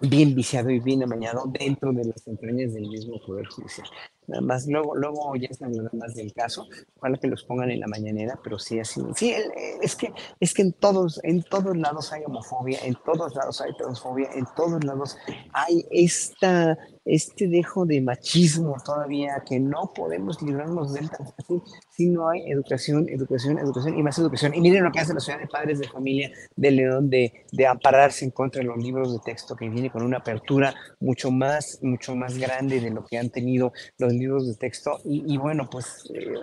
bien 0.00 0.34
viciado 0.34 0.70
y 0.70 0.78
bien 0.78 1.02
amañado 1.02 1.44
dentro 1.46 1.92
de 1.92 2.04
las 2.04 2.26
entrañas 2.28 2.74
del 2.74 2.88
mismo 2.88 3.20
Poder 3.26 3.46
Judicial. 3.46 3.88
Nada 4.28 4.42
más, 4.42 4.66
luego, 4.66 4.94
luego 4.94 5.34
ya 5.36 5.48
es 5.50 5.58
nada 5.62 5.88
más 5.94 6.14
del 6.14 6.34
caso, 6.34 6.68
ojalá 6.98 7.16
que 7.16 7.28
los 7.28 7.44
pongan 7.44 7.70
en 7.70 7.80
la 7.80 7.86
mañanera, 7.86 8.38
pero 8.44 8.58
sí 8.58 8.78
así, 8.78 9.00
sí, 9.16 9.34
es 9.80 9.96
que, 9.96 10.12
es 10.38 10.52
que 10.52 10.60
en 10.60 10.74
todos, 10.74 11.18
en 11.24 11.42
todos 11.42 11.74
lados 11.74 12.12
hay 12.12 12.24
homofobia, 12.26 12.78
en 12.84 12.94
todos 13.06 13.34
lados 13.34 13.62
hay 13.62 13.74
transfobia, 13.78 14.28
en 14.34 14.44
todos 14.54 14.84
lados 14.84 15.16
hay 15.54 15.86
esta, 15.90 16.76
este 17.04 17.48
dejo 17.48 17.86
de 17.86 18.00
machismo 18.00 18.76
todavía 18.84 19.42
que 19.46 19.58
no 19.60 19.92
podemos 19.94 20.40
librarnos 20.42 20.94
de 20.94 21.00
él 21.00 21.10
tan 21.10 21.26
fácil 21.26 21.62
si 21.90 22.06
no 22.06 22.28
hay 22.28 22.50
educación, 22.50 23.08
educación, 23.08 23.58
educación 23.58 23.98
y 23.98 24.02
más 24.02 24.18
educación. 24.18 24.54
Y 24.54 24.60
miren 24.60 24.84
lo 24.84 24.92
que 24.92 25.00
hace 25.00 25.14
la 25.14 25.20
Sociedad 25.20 25.40
de 25.40 25.48
Padres 25.48 25.78
de 25.78 25.88
Familia 25.88 26.30
de 26.56 26.70
León 26.70 27.10
de, 27.10 27.46
de 27.52 27.66
ampararse 27.66 28.24
en 28.24 28.30
contra 28.30 28.62
de 28.62 28.68
los 28.68 28.78
libros 28.78 29.12
de 29.12 29.18
texto 29.20 29.56
que 29.56 29.68
viene 29.68 29.90
con 29.90 30.02
una 30.02 30.18
apertura 30.18 30.74
mucho 31.00 31.30
más, 31.30 31.78
mucho 31.82 32.14
más 32.14 32.38
grande 32.38 32.80
de 32.80 32.90
lo 32.90 33.04
que 33.04 33.18
han 33.18 33.30
tenido 33.30 33.72
los 33.98 34.12
libros 34.12 34.46
de 34.46 34.54
texto. 34.54 34.98
Y, 35.04 35.34
y 35.34 35.36
bueno, 35.38 35.68
pues 35.70 36.08
eh, 36.14 36.34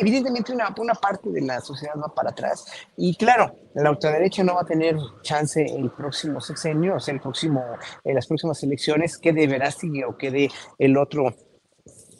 evidentemente 0.00 0.52
una, 0.52 0.74
una 0.78 0.94
parte 0.94 1.30
de 1.30 1.40
la 1.40 1.60
sociedad 1.60 1.94
va 1.96 2.14
para 2.14 2.30
atrás. 2.30 2.64
Y 2.96 3.16
claro, 3.16 3.56
la 3.74 3.90
ultraderecha 3.90 4.44
no 4.44 4.54
va 4.54 4.62
a 4.62 4.66
tener 4.66 4.96
chance 5.22 5.64
el 5.64 5.90
próximo 5.90 6.40
sexenio, 6.40 6.96
o 6.96 7.00
sea, 7.00 7.14
el 7.14 7.20
próximo, 7.20 7.62
en 8.04 8.14
las 8.14 8.26
próximas 8.26 8.62
elecciones, 8.62 9.18
que 9.18 9.32
de 9.32 9.46
O 10.06 10.16
que 10.16 10.30
de 10.30 10.50
el 10.78 10.96
otro 10.96 11.34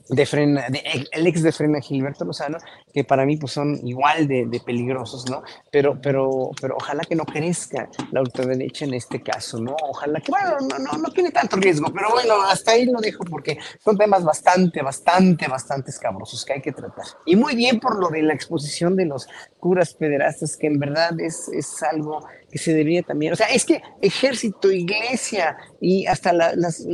de 0.08 0.26
Frena, 0.26 0.66
el 1.12 1.26
ex 1.26 1.42
de 1.42 1.50
Frena 1.50 1.80
Gilberto 1.80 2.24
Lozano, 2.24 2.58
que 2.92 3.04
para 3.04 3.24
mí 3.24 3.36
pues 3.36 3.52
son 3.52 3.80
igual 3.86 4.28
de, 4.28 4.46
de 4.46 4.60
peligrosos, 4.60 5.28
¿no? 5.30 5.42
Pero, 5.70 5.98
pero, 6.00 6.50
pero 6.60 6.76
ojalá 6.76 7.02
que 7.04 7.14
no 7.14 7.24
crezca 7.24 7.88
la 8.12 8.20
ultraderecha 8.20 8.84
en 8.84 8.94
este 8.94 9.22
caso, 9.22 9.58
¿no? 9.58 9.74
Ojalá 9.82 10.20
que, 10.20 10.30
bueno, 10.30 10.56
no, 10.60 10.78
no, 10.78 10.98
no 10.98 11.10
tiene 11.10 11.30
tanto 11.30 11.56
riesgo, 11.56 11.90
pero 11.92 12.10
bueno, 12.10 12.42
hasta 12.42 12.72
ahí 12.72 12.84
lo 12.84 13.00
dejo 13.00 13.24
porque 13.24 13.58
son 13.82 13.96
temas 13.96 14.24
bastante, 14.24 14.82
bastante, 14.82 15.48
bastante 15.48 15.90
escabrosos 15.90 16.44
que 16.44 16.52
hay 16.52 16.60
que 16.60 16.72
tratar. 16.72 17.06
Y 17.24 17.36
muy 17.36 17.56
bien 17.56 17.80
por 17.80 17.98
lo 17.98 18.10
de 18.10 18.22
la 18.22 18.34
exposición 18.34 18.96
de 18.96 19.06
los 19.06 19.26
curas 19.58 19.94
pederastas, 19.94 20.56
que 20.56 20.66
en 20.66 20.78
verdad 20.78 21.18
es, 21.18 21.48
es 21.48 21.82
algo 21.82 22.26
que 22.54 22.58
se 22.60 22.72
debería 22.72 23.02
también, 23.02 23.32
o 23.32 23.36
sea, 23.36 23.48
es 23.48 23.64
que 23.64 23.82
ejército, 24.00 24.70
iglesia 24.70 25.56
y 25.80 26.06
hasta 26.06 26.32
la- 26.32 26.54
las, 26.54 26.86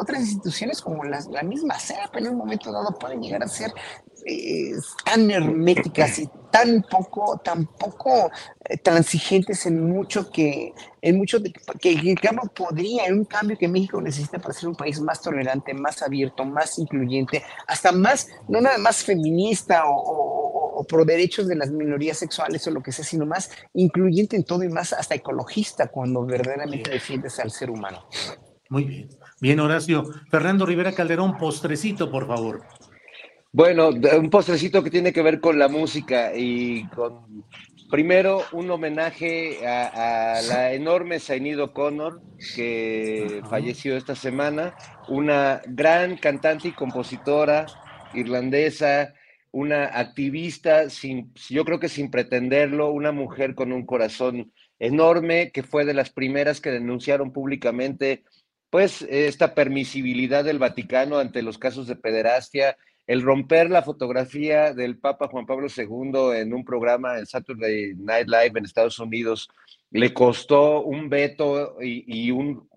otras 0.00 0.20
instituciones 0.20 0.80
como 0.80 1.04
las- 1.04 1.26
la 1.26 1.42
misma 1.42 1.78
CEP 1.78 2.16
en 2.16 2.28
un 2.28 2.38
momento 2.38 2.72
dado 2.72 2.98
pueden 2.98 3.20
llegar 3.20 3.42
a 3.42 3.48
ser 3.48 3.70
eh, 4.26 4.72
tan 5.04 5.30
herméticas 5.30 6.18
y 6.18 6.30
tan 6.50 6.82
poco, 6.90 7.36
tan 7.44 7.66
poco 7.66 8.30
eh, 8.70 8.78
transigentes 8.78 9.66
en 9.66 9.86
mucho 9.86 10.30
que, 10.30 10.72
en 11.02 11.18
mucho 11.18 11.38
de- 11.40 11.52
que, 11.52 11.60
que 11.78 11.90
digamos, 12.00 12.48
podría, 12.54 13.04
en 13.04 13.18
un 13.18 13.24
cambio 13.26 13.58
que 13.58 13.68
México 13.68 14.00
necesita 14.00 14.38
para 14.38 14.54
ser 14.54 14.70
un 14.70 14.76
país 14.76 14.98
más 14.98 15.20
tolerante, 15.20 15.74
más 15.74 16.00
abierto, 16.00 16.46
más 16.46 16.78
incluyente, 16.78 17.42
hasta 17.66 17.92
más, 17.92 18.28
no 18.48 18.62
nada 18.62 18.78
más 18.78 19.04
feminista 19.04 19.82
o- 19.90 20.63
o- 20.74 20.84
pro 20.84 21.04
derechos 21.04 21.46
de 21.48 21.56
las 21.56 21.70
minorías 21.70 22.18
sexuales 22.18 22.66
o 22.66 22.70
lo 22.70 22.82
que 22.82 22.92
sea, 22.92 23.04
sino 23.04 23.26
más 23.26 23.50
incluyente 23.74 24.36
en 24.36 24.44
todo 24.44 24.62
y 24.64 24.68
más 24.68 24.92
hasta 24.92 25.14
ecologista 25.14 25.88
cuando 25.88 26.24
verdaderamente 26.24 26.90
defiendes 26.90 27.38
al 27.40 27.50
ser 27.50 27.70
humano. 27.70 28.06
Muy 28.70 28.84
bien. 28.84 29.08
Bien, 29.40 29.60
Horacio. 29.60 30.04
Fernando 30.30 30.64
Rivera 30.66 30.92
Calderón, 30.92 31.36
postrecito, 31.38 32.10
por 32.10 32.26
favor. 32.26 32.62
Bueno, 33.52 33.90
un 33.90 34.30
postrecito 34.30 34.82
que 34.82 34.90
tiene 34.90 35.12
que 35.12 35.22
ver 35.22 35.40
con 35.40 35.58
la 35.58 35.68
música 35.68 36.32
y 36.34 36.88
con, 36.88 37.44
primero, 37.88 38.42
un 38.52 38.68
homenaje 38.70 39.64
a, 39.64 40.38
a 40.38 40.42
la 40.42 40.72
enorme 40.72 41.20
Zainid 41.20 41.62
O'Connor, 41.62 42.20
que 42.56 43.42
falleció 43.48 43.96
esta 43.96 44.16
semana, 44.16 44.74
una 45.08 45.60
gran 45.66 46.16
cantante 46.16 46.68
y 46.68 46.72
compositora 46.72 47.66
irlandesa, 48.12 49.14
una 49.54 49.84
activista, 49.84 50.90
sin, 50.90 51.32
yo 51.48 51.64
creo 51.64 51.78
que 51.78 51.88
sin 51.88 52.10
pretenderlo, 52.10 52.90
una 52.90 53.12
mujer 53.12 53.54
con 53.54 53.72
un 53.72 53.86
corazón 53.86 54.52
enorme, 54.80 55.52
que 55.52 55.62
fue 55.62 55.84
de 55.84 55.94
las 55.94 56.10
primeras 56.10 56.60
que 56.60 56.72
denunciaron 56.72 57.32
públicamente 57.32 58.24
pues 58.68 59.02
esta 59.02 59.54
permisibilidad 59.54 60.42
del 60.42 60.58
Vaticano 60.58 61.18
ante 61.18 61.42
los 61.42 61.58
casos 61.58 61.86
de 61.86 61.94
pederastia, 61.94 62.76
el 63.06 63.22
romper 63.22 63.70
la 63.70 63.82
fotografía 63.82 64.74
del 64.74 64.98
Papa 64.98 65.28
Juan 65.28 65.46
Pablo 65.46 65.68
II 65.68 66.36
en 66.36 66.52
un 66.52 66.64
programa 66.64 67.18
en 67.18 67.26
Saturday 67.26 67.94
Night 67.96 68.26
Live 68.26 68.58
en 68.58 68.64
Estados 68.64 68.98
Unidos 68.98 69.48
le 69.90 70.12
costó 70.12 70.82
un 70.82 71.08
veto 71.08 71.76
y, 71.80 72.32
un 72.32 72.68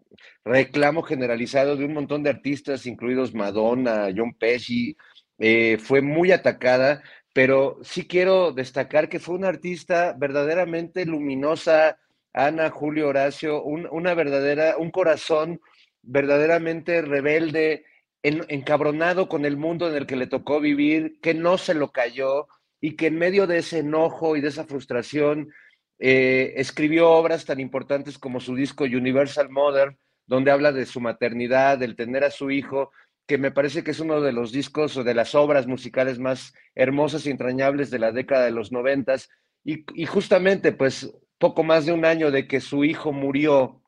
reclamo 0.46 1.02
generalizado 1.02 1.76
de 1.76 1.86
un 1.86 1.94
montón 1.94 2.22
de 2.22 2.30
artistas, 2.30 2.86
incluidos 2.86 3.34
Madonna, 3.34 4.10
John 4.16 4.36
Pesci, 4.36 4.96
eh, 5.40 5.78
fue 5.80 6.02
muy 6.02 6.32
atacada, 6.32 7.04
pero 7.34 7.78
sí 7.84 8.08
quiero 8.08 8.52
destacar 8.52 9.10
que 9.10 9.20
fue 9.20 9.36
una 9.36 9.50
artista 9.50 10.16
verdaderamente 10.18 11.06
luminosa, 11.06 12.00
Ana, 12.34 12.70
Julio, 12.70 13.08
Horacio, 13.08 13.64
una 13.64 14.14
verdadera, 14.14 14.78
un 14.78 14.92
corazón 14.92 15.60
verdaderamente 16.02 17.02
rebelde, 17.02 17.86
encabronado 18.24 19.28
con 19.30 19.46
el 19.46 19.58
mundo 19.58 19.90
en 19.90 19.96
el 19.96 20.06
que 20.06 20.16
le 20.16 20.28
tocó 20.28 20.60
vivir, 20.60 21.20
que 21.22 21.34
no 21.34 21.58
se 21.58 21.74
lo 21.74 21.92
cayó 21.92 22.48
y 22.82 22.96
que 22.96 23.08
en 23.08 23.18
medio 23.18 23.48
de 23.48 23.60
ese 23.60 23.80
enojo 23.80 24.36
y 24.36 24.42
de 24.42 24.50
esa 24.50 24.66
frustración 24.66 25.50
eh, 26.00 26.54
escribió 26.58 27.10
obras 27.10 27.46
tan 27.46 27.60
importantes 27.60 28.18
como 28.18 28.40
su 28.40 28.56
disco 28.56 28.84
Universal 28.84 29.50
Mother, 29.50 29.98
donde 30.26 30.52
habla 30.52 30.72
de 30.72 30.86
su 30.86 31.00
maternidad, 31.00 31.78
del 31.78 31.96
tener 31.96 32.24
a 32.24 32.32
su 32.32 32.52
hijo, 32.52 32.92
que 33.28 33.38
me 33.38 33.52
parece 33.52 33.84
que 33.84 33.92
es 33.92 34.00
uno 34.00 34.22
de 34.22 34.32
los 34.32 34.52
discos 34.52 34.98
o 34.98 35.04
de 35.04 35.14
las 35.14 35.36
obras 35.36 35.68
musicales 35.68 36.18
más 36.18 36.54
hermosas 36.76 37.26
y 37.26 37.30
entrañables 37.30 37.92
de 37.92 38.00
la 38.00 38.12
década 38.12 38.46
de 38.46 38.52
los 38.52 38.72
noventas. 38.72 39.30
Y, 39.64 39.84
y 39.94 40.06
justamente, 40.06 40.72
pues, 40.72 41.14
poco 41.38 41.64
más 41.64 41.86
de 41.86 41.92
un 41.92 42.06
año 42.06 42.32
de 42.32 42.48
que 42.48 42.62
su 42.62 42.84
hijo 42.84 43.12
murió, 43.12 43.82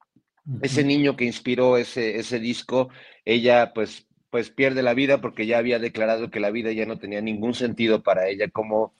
ese 0.61 0.83
niño 0.83 1.15
que 1.15 1.25
inspiró 1.25 1.77
ese, 1.77 2.17
ese 2.17 2.39
disco, 2.39 2.89
ella 3.25 3.71
pues, 3.73 4.07
pues 4.29 4.49
pierde 4.49 4.83
la 4.83 4.93
vida 4.93 5.21
porque 5.21 5.45
ya 5.45 5.57
había 5.57 5.79
declarado 5.79 6.29
que 6.29 6.39
la 6.39 6.51
vida 6.51 6.71
ya 6.71 6.85
no 6.85 6.99
tenía 6.99 7.21
ningún 7.21 7.53
sentido 7.53 8.03
para 8.03 8.27
ella, 8.27 8.49
como, 8.49 8.93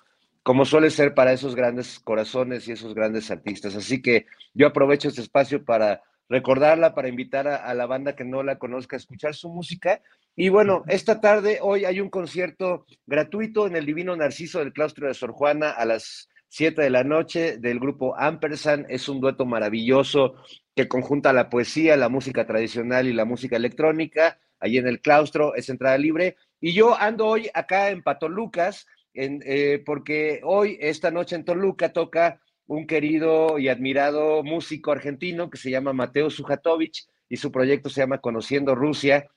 como 0.44 0.66
suele 0.66 0.90
ser 0.90 1.14
para 1.14 1.34
esos 1.34 1.56
grandes 1.56 2.00
corazones 2.00 2.68
y 2.68 2.72
esos 2.72 2.94
grandes 2.94 3.32
artistas. 3.32 3.76
Así 3.76 4.02
que 4.02 4.26
yo 4.54 4.68
aprovecho 4.68 5.08
este 5.08 5.22
espacio 5.22 5.66
para 5.66 6.04
recordarla, 6.30 6.94
para 6.94 7.10
invitar 7.10 7.48
a, 7.48 7.74
la 7.74 7.88
banda 7.88 8.16
que 8.16 8.24
no 8.24 8.44
la 8.44 8.60
conozca 8.60 8.96
a 8.96 8.98
escuchar 8.98 9.34
su 9.34 9.50
música. 9.50 10.02
Y 10.42 10.48
bueno, 10.48 10.86
esta 10.88 11.20
tarde, 11.20 11.60
hoy 11.62 11.84
hay 11.84 12.00
un 12.00 12.10
concierto 12.10 12.86
gratuito 13.06 13.68
en 13.68 13.76
el 13.76 13.86
Divino 13.86 14.16
Narciso 14.16 14.60
del 14.60 14.72
Claustro 14.72 15.10
de 15.10 15.14
Sor 15.14 15.34
Juana 15.34 15.72
a 15.72 15.84
las 15.84 16.30
7 16.48 16.82
de 16.82 16.90
la 16.90 17.04
noche 17.04 17.58
del 17.58 17.78
grupo 17.78 18.16
Ampersand. 18.18 18.86
Es 18.88 19.10
un 19.10 19.20
dueto 19.20 19.46
maravilloso 19.46 20.36
que 20.74 20.88
conjunta 20.88 21.34
la 21.34 21.50
poesía, 21.50 21.98
la 21.98 22.08
música 22.08 22.48
tradicional 22.48 23.10
y 23.10 23.12
la 23.12 23.26
música 23.26 23.58
electrónica. 23.58 24.40
Allí 24.62 24.78
en 24.78 24.88
el 24.88 25.02
claustro 25.02 25.56
es 25.56 25.68
entrada 25.68 25.98
libre. 25.98 26.38
Y 26.62 26.72
yo 26.72 26.98
ando 26.98 27.28
hoy 27.28 27.50
acá 27.54 27.90
en 27.90 28.02
Patolucas, 28.02 28.88
en, 29.14 29.44
eh, 29.46 29.84
porque 29.86 30.40
hoy, 30.46 30.78
esta 30.80 31.12
noche 31.12 31.36
en 31.36 31.44
Toluca, 31.44 31.92
toca 31.92 32.40
un 32.66 32.88
querido 32.88 33.60
y 33.60 33.68
admirado 33.68 34.42
músico 34.44 34.94
argentino 34.94 35.50
que 35.50 35.58
se 35.58 35.70
llama 35.70 35.92
Mateo 35.92 36.30
Sujatovich 36.30 37.10
y 37.28 37.36
su 37.36 37.52
proyecto 37.52 37.90
se 37.90 38.00
llama 38.00 38.20
Conociendo 38.20 38.74
Rusia. 38.74 39.28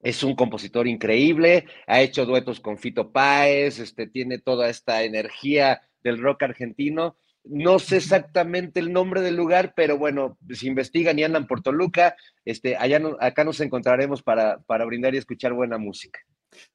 Es 0.00 0.22
un 0.22 0.34
compositor 0.36 0.86
increíble, 0.86 1.66
ha 1.86 2.00
hecho 2.00 2.26
duetos 2.26 2.60
con 2.60 2.78
Fito 2.78 3.10
Páez, 3.10 3.78
este, 3.78 4.06
tiene 4.06 4.38
toda 4.38 4.68
esta 4.68 5.02
energía 5.02 5.82
del 6.04 6.20
rock 6.20 6.44
argentino. 6.44 7.16
No 7.44 7.78
sé 7.78 7.98
exactamente 7.98 8.80
el 8.80 8.92
nombre 8.92 9.20
del 9.20 9.36
lugar, 9.36 9.72
pero 9.76 9.98
bueno, 9.98 10.36
si 10.50 10.66
investigan 10.66 11.18
y 11.18 11.24
andan 11.24 11.46
por 11.46 11.62
Toluca, 11.62 12.16
este, 12.44 12.76
allá 12.76 13.00
acá 13.20 13.44
nos 13.44 13.60
encontraremos 13.60 14.22
para, 14.22 14.58
para 14.66 14.84
brindar 14.84 15.14
y 15.14 15.18
escuchar 15.18 15.52
buena 15.52 15.78
música. 15.78 16.18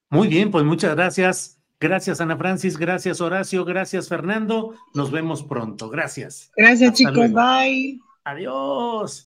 Muy 0.09 0.27
bien, 0.27 0.51
pues 0.51 0.63
muchas 0.63 0.95
gracias. 0.95 1.61
Gracias, 1.79 2.21
Ana 2.21 2.37
Francis. 2.37 2.77
Gracias, 2.77 3.21
Horacio. 3.21 3.65
Gracias, 3.65 4.07
Fernando. 4.07 4.75
Nos 4.93 5.11
vemos 5.11 5.43
pronto. 5.43 5.89
Gracias. 5.89 6.51
Gracias, 6.55 6.93
chicos. 6.93 7.31
Bye. 7.31 7.99
Adiós. 8.23 9.31